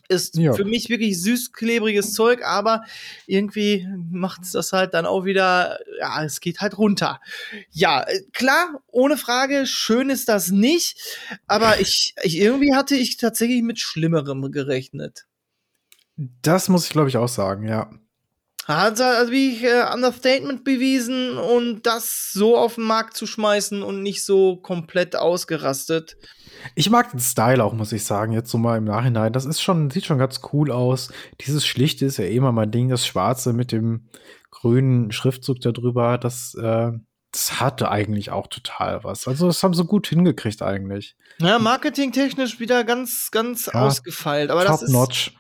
Ist 0.09 0.37
Ja. 0.37 0.53
für 0.53 0.64
mich 0.64 0.91
wirklich 0.91 1.22
süß, 1.22 1.53
klebriges 1.53 2.12
Zeug, 2.12 2.45
aber 2.45 2.85
irgendwie 3.26 3.87
macht 4.11 4.43
es 4.43 4.51
das 4.51 4.72
halt 4.72 4.93
dann 4.95 5.07
auch 5.07 5.24
wieder, 5.24 5.78
ja, 5.99 6.22
es 6.24 6.41
geht 6.41 6.61
halt 6.61 6.76
runter. 6.76 7.20
Ja, 7.70 8.03
äh, 8.03 8.20
klar, 8.33 8.83
ohne 8.89 9.16
Frage, 9.16 9.64
schön 9.64 10.11
ist 10.11 10.28
das 10.28 10.51
nicht, 10.51 10.99
aber 11.47 11.80
ich, 11.80 12.14
ich 12.24 12.37
irgendwie 12.37 12.74
hatte 12.74 12.95
ich 12.95 13.16
tatsächlich 13.16 13.62
mit 13.62 13.78
Schlimmerem 13.78 14.51
gerechnet. 14.51 15.26
Das 16.42 16.68
muss 16.68 16.86
ich, 16.86 16.92
glaube 16.92 17.08
ich, 17.08 17.16
auch 17.16 17.28
sagen, 17.28 17.66
ja. 17.66 17.90
Hat 18.66 19.00
also 19.00 19.32
wie 19.32 19.54
ich 19.54 19.64
äh, 19.64 19.84
Understatement 19.92 20.62
bewiesen 20.62 21.36
und 21.36 21.82
das 21.82 22.30
so 22.32 22.56
auf 22.56 22.76
den 22.76 22.84
Markt 22.84 23.16
zu 23.16 23.26
schmeißen 23.26 23.82
und 23.82 24.02
nicht 24.02 24.24
so 24.24 24.56
komplett 24.56 25.16
ausgerastet. 25.16 26.16
Ich 26.76 26.88
mag 26.88 27.10
den 27.10 27.18
Style 27.18 27.64
auch, 27.64 27.72
muss 27.72 27.90
ich 27.90 28.04
sagen, 28.04 28.32
jetzt 28.32 28.50
so 28.50 28.58
mal 28.58 28.78
im 28.78 28.84
Nachhinein. 28.84 29.32
Das 29.32 29.46
ist 29.46 29.60
schon, 29.60 29.90
sieht 29.90 30.06
schon 30.06 30.18
ganz 30.18 30.40
cool 30.52 30.70
aus. 30.70 31.12
Dieses 31.40 31.66
Schlichte 31.66 32.06
ist 32.06 32.18
ja 32.18 32.24
eh 32.24 32.36
immer 32.36 32.52
mein 32.52 32.70
Ding, 32.70 32.88
das 32.88 33.04
Schwarze 33.04 33.52
mit 33.52 33.72
dem 33.72 34.08
grünen 34.52 35.10
Schriftzug 35.10 35.60
darüber, 35.60 36.18
das, 36.18 36.54
äh, 36.54 36.92
das 37.32 37.60
hatte 37.60 37.90
eigentlich 37.90 38.30
auch 38.30 38.46
total 38.46 39.02
was. 39.02 39.26
Also, 39.26 39.46
das 39.46 39.62
haben 39.62 39.74
sie 39.74 39.84
gut 39.84 40.06
hingekriegt 40.06 40.62
eigentlich. 40.62 41.16
Ja, 41.38 41.58
marketingtechnisch 41.58 42.60
wieder 42.60 42.84
ganz, 42.84 43.30
ganz 43.32 43.66
Ja, 43.66 43.86
ausgefeilt. 43.86 44.50
Aber 44.50 44.64
Top 44.64 44.72
das 44.72 44.82
ist, 44.82 44.92
notch. 44.92 45.32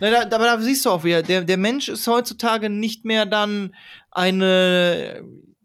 Na, 0.00 0.24
da, 0.24 0.36
aber 0.36 0.44
da 0.46 0.60
siehst 0.60 0.84
du 0.84 0.90
auch 0.90 1.04
wieder, 1.04 1.22
der, 1.22 1.44
der 1.44 1.56
Mensch 1.58 1.88
ist 1.88 2.06
heutzutage 2.06 2.70
nicht 2.70 3.04
mehr 3.04 3.26
dann 3.26 3.74
eine, 4.10 5.22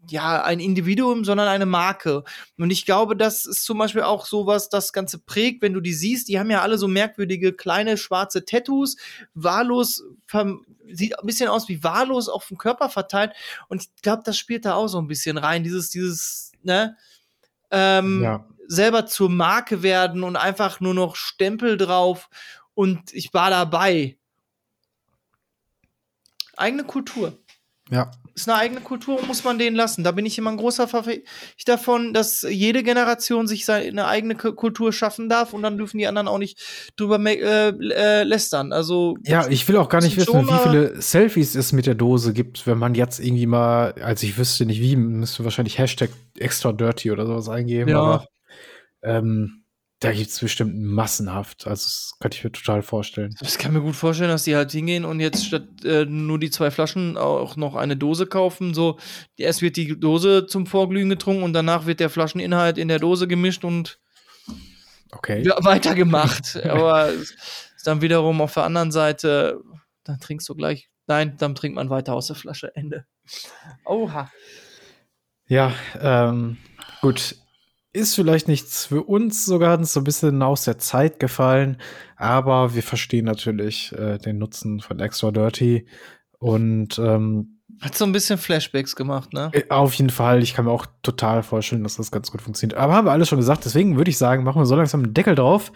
ja, 0.08 0.42
ein 0.44 0.60
Individuum, 0.60 1.24
sondern 1.24 1.48
eine 1.48 1.66
Marke. 1.66 2.22
Und 2.58 2.70
ich 2.70 2.84
glaube, 2.86 3.16
das 3.16 3.46
ist 3.46 3.64
zum 3.64 3.78
Beispiel 3.78 4.02
auch 4.02 4.26
sowas, 4.26 4.68
das 4.68 4.92
Ganze 4.92 5.18
prägt, 5.18 5.62
wenn 5.62 5.72
du 5.72 5.80
die 5.80 5.92
siehst. 5.94 6.28
Die 6.28 6.38
haben 6.38 6.50
ja 6.50 6.62
alle 6.62 6.78
so 6.78 6.86
merkwürdige 6.86 7.52
kleine 7.52 7.96
schwarze 7.96 8.44
Tattoos, 8.44 8.96
wahllos, 9.34 10.04
sieht 10.92 11.18
ein 11.18 11.26
bisschen 11.26 11.48
aus 11.48 11.68
wie 11.68 11.82
wahllos 11.82 12.28
auf 12.28 12.46
dem 12.48 12.58
Körper 12.58 12.88
verteilt. 12.88 13.32
Und 13.68 13.82
ich 13.82 14.02
glaube, 14.02 14.22
das 14.24 14.38
spielt 14.38 14.64
da 14.64 14.74
auch 14.74 14.88
so 14.88 14.98
ein 14.98 15.08
bisschen 15.08 15.38
rein. 15.38 15.64
Dieses, 15.64 15.90
dieses, 15.90 16.52
ne? 16.62 16.96
Ähm, 17.70 18.22
Ja. 18.22 18.46
selber 18.68 19.06
zur 19.06 19.28
Marke 19.30 19.82
werden 19.82 20.22
und 20.22 20.36
einfach 20.36 20.78
nur 20.80 20.94
noch 20.94 21.16
Stempel 21.16 21.76
drauf 21.76 22.28
und 22.74 23.12
ich 23.12 23.32
war 23.34 23.50
dabei. 23.50 24.16
Eigene 26.56 26.84
Kultur. 26.84 27.32
Ja. 27.90 28.10
Ist 28.34 28.48
eine 28.48 28.58
eigene 28.58 28.80
Kultur 28.80 29.18
und 29.18 29.28
muss 29.28 29.44
man 29.44 29.58
denen 29.58 29.76
lassen. 29.76 30.02
Da 30.02 30.10
bin 30.10 30.26
ich 30.26 30.36
immer 30.36 30.50
ein 30.50 30.56
großer 30.56 30.88
Verfechter 30.88 31.22
davon, 31.64 32.12
dass 32.12 32.42
jede 32.42 32.82
Generation 32.82 33.46
sich 33.46 33.64
seine 33.64 34.06
eigene 34.08 34.34
Kultur 34.34 34.92
schaffen 34.92 35.28
darf 35.28 35.52
und 35.52 35.62
dann 35.62 35.78
dürfen 35.78 35.98
die 35.98 36.06
anderen 36.06 36.28
auch 36.28 36.38
nicht 36.38 36.60
drüber 36.96 37.18
äh, 37.24 37.68
äh, 37.68 38.24
lästern. 38.24 38.72
Also 38.72 39.16
Ja, 39.24 39.46
ich 39.48 39.66
will 39.68 39.76
auch 39.76 39.88
gar 39.88 40.02
nicht 40.02 40.16
wissen, 40.16 40.46
wie 40.48 40.68
viele 40.68 41.00
Selfies 41.00 41.54
es 41.54 41.72
mit 41.72 41.86
der 41.86 41.94
Dose 41.94 42.32
gibt, 42.32 42.66
wenn 42.66 42.76
man 42.76 42.94
jetzt 42.94 43.20
irgendwie 43.20 43.46
mal, 43.46 43.94
also 44.02 44.26
ich 44.26 44.36
wüsste 44.36 44.66
nicht 44.66 44.80
wie, 44.80 44.96
müsste 44.96 45.44
wahrscheinlich 45.44 45.78
Hashtag 45.78 46.10
extra 46.36 46.72
dirty 46.72 47.12
oder 47.12 47.24
sowas 47.26 47.48
eingeben, 47.48 47.90
Ja. 47.90 48.00
aber 48.02 48.26
ähm, 49.02 49.62
da 50.00 50.12
gibt 50.12 50.28
es 50.30 50.40
bestimmt 50.40 50.78
massenhaft. 50.78 51.66
Also 51.66 51.84
das 51.84 52.16
könnte 52.20 52.36
ich 52.36 52.44
mir 52.44 52.52
total 52.52 52.82
vorstellen. 52.82 53.34
Ich 53.40 53.56
kann 53.58 53.72
mir 53.72 53.80
gut 53.80 53.96
vorstellen, 53.96 54.30
dass 54.30 54.44
die 54.44 54.54
halt 54.54 54.70
hingehen 54.70 55.04
und 55.04 55.20
jetzt 55.20 55.46
statt 55.46 55.84
äh, 55.84 56.04
nur 56.04 56.38
die 56.38 56.50
zwei 56.50 56.70
Flaschen 56.70 57.16
auch 57.16 57.56
noch 57.56 57.74
eine 57.76 57.96
Dose 57.96 58.26
kaufen. 58.26 58.74
So, 58.74 58.98
erst 59.36 59.62
wird 59.62 59.76
die 59.76 59.98
Dose 59.98 60.46
zum 60.46 60.66
Vorglühen 60.66 61.08
getrunken 61.08 61.42
und 61.42 61.54
danach 61.54 61.86
wird 61.86 62.00
der 62.00 62.10
Flascheninhalt 62.10 62.76
in 62.76 62.88
der 62.88 62.98
Dose 62.98 63.26
gemischt 63.26 63.64
und 63.64 63.98
Okay. 65.12 65.44
weitergemacht. 65.46 66.56
Aber 66.64 67.10
dann 67.84 68.02
wiederum 68.02 68.40
auf 68.40 68.54
der 68.54 68.64
anderen 68.64 68.92
Seite, 68.92 69.60
dann 70.04 70.20
trinkst 70.20 70.48
du 70.48 70.54
gleich. 70.54 70.90
Nein, 71.06 71.36
dann 71.38 71.54
trinkt 71.54 71.76
man 71.76 71.88
weiter 71.88 72.14
aus 72.14 72.26
der 72.26 72.36
Flasche. 72.36 72.74
Ende. 72.74 73.06
Oha. 73.84 74.30
Ja, 75.46 75.72
ähm, 76.00 76.58
gut. 77.00 77.36
Ist 77.96 78.14
vielleicht 78.14 78.46
nichts 78.46 78.84
für 78.84 79.04
uns 79.04 79.46
so 79.46 79.58
ganz 79.58 79.94
so 79.94 80.00
ein 80.00 80.04
bisschen 80.04 80.42
aus 80.42 80.64
der 80.64 80.76
Zeit 80.76 81.18
gefallen, 81.18 81.78
aber 82.16 82.74
wir 82.74 82.82
verstehen 82.82 83.24
natürlich 83.24 83.90
äh, 83.92 84.18
den 84.18 84.36
Nutzen 84.36 84.80
von 84.80 85.00
Extra 85.00 85.30
Dirty 85.30 85.86
und 86.38 86.98
ähm, 86.98 87.58
Hat 87.80 87.96
so 87.96 88.04
ein 88.04 88.12
bisschen 88.12 88.36
Flashbacks 88.36 88.96
gemacht, 88.96 89.32
ne? 89.32 89.48
Äh, 89.54 89.70
Auf 89.70 89.94
jeden 89.94 90.10
Fall. 90.10 90.42
Ich 90.42 90.52
kann 90.52 90.66
mir 90.66 90.72
auch 90.72 90.84
total 91.02 91.42
vorstellen, 91.42 91.84
dass 91.84 91.96
das 91.96 92.10
ganz 92.10 92.30
gut 92.30 92.42
funktioniert. 92.42 92.78
Aber 92.78 92.92
haben 92.92 93.06
wir 93.06 93.12
alles 93.12 93.30
schon 93.30 93.38
gesagt. 93.38 93.64
Deswegen 93.64 93.96
würde 93.96 94.10
ich 94.10 94.18
sagen, 94.18 94.44
machen 94.44 94.60
wir 94.60 94.66
so 94.66 94.76
langsam 94.76 95.02
einen 95.02 95.14
Deckel 95.14 95.34
drauf. 95.34 95.72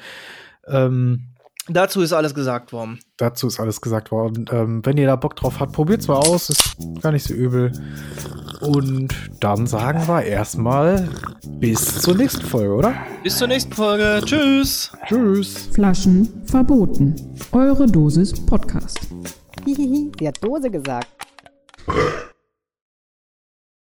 Ähm, 0.67 1.31
Dazu 1.73 2.01
ist 2.01 2.13
alles 2.13 2.35
gesagt 2.35 2.73
worden. 2.73 2.99
dazu 3.17 3.47
ist 3.47 3.61
alles 3.61 3.81
gesagt 3.81 4.11
worden. 4.11 4.47
Ähm, 4.51 4.85
wenn 4.85 4.97
ihr 4.97 5.07
da 5.07 5.15
Bock 5.15 5.37
drauf 5.37 5.61
habt, 5.61 5.73
probiert's 5.73 6.09
mal 6.09 6.17
aus. 6.17 6.51
Ist 6.51 6.77
gar 7.01 7.13
nicht 7.13 7.25
so 7.25 7.33
übel. 7.33 7.71
Und 8.61 9.15
dann 9.41 9.67
sagen 9.67 10.07
wir 10.09 10.23
erstmal 10.23 11.09
bis 11.47 12.01
zur 12.03 12.17
nächsten 12.17 12.45
Folge, 12.45 12.75
oder? 12.75 12.95
Bis 13.23 13.39
zur 13.39 13.47
nächsten 13.47 13.73
Folge. 13.73 14.21
Tschüss. 14.25 14.91
Tschüss. 15.07 15.69
Flaschen 15.73 16.43
verboten. 16.47 17.15
Eure 17.53 17.87
Dosis 17.87 18.35
Podcast. 18.47 18.99
Hihihi, 19.65 20.11
sie 20.19 20.29
hat 20.29 20.43
Dose 20.43 20.71
gesagt. 20.71 21.09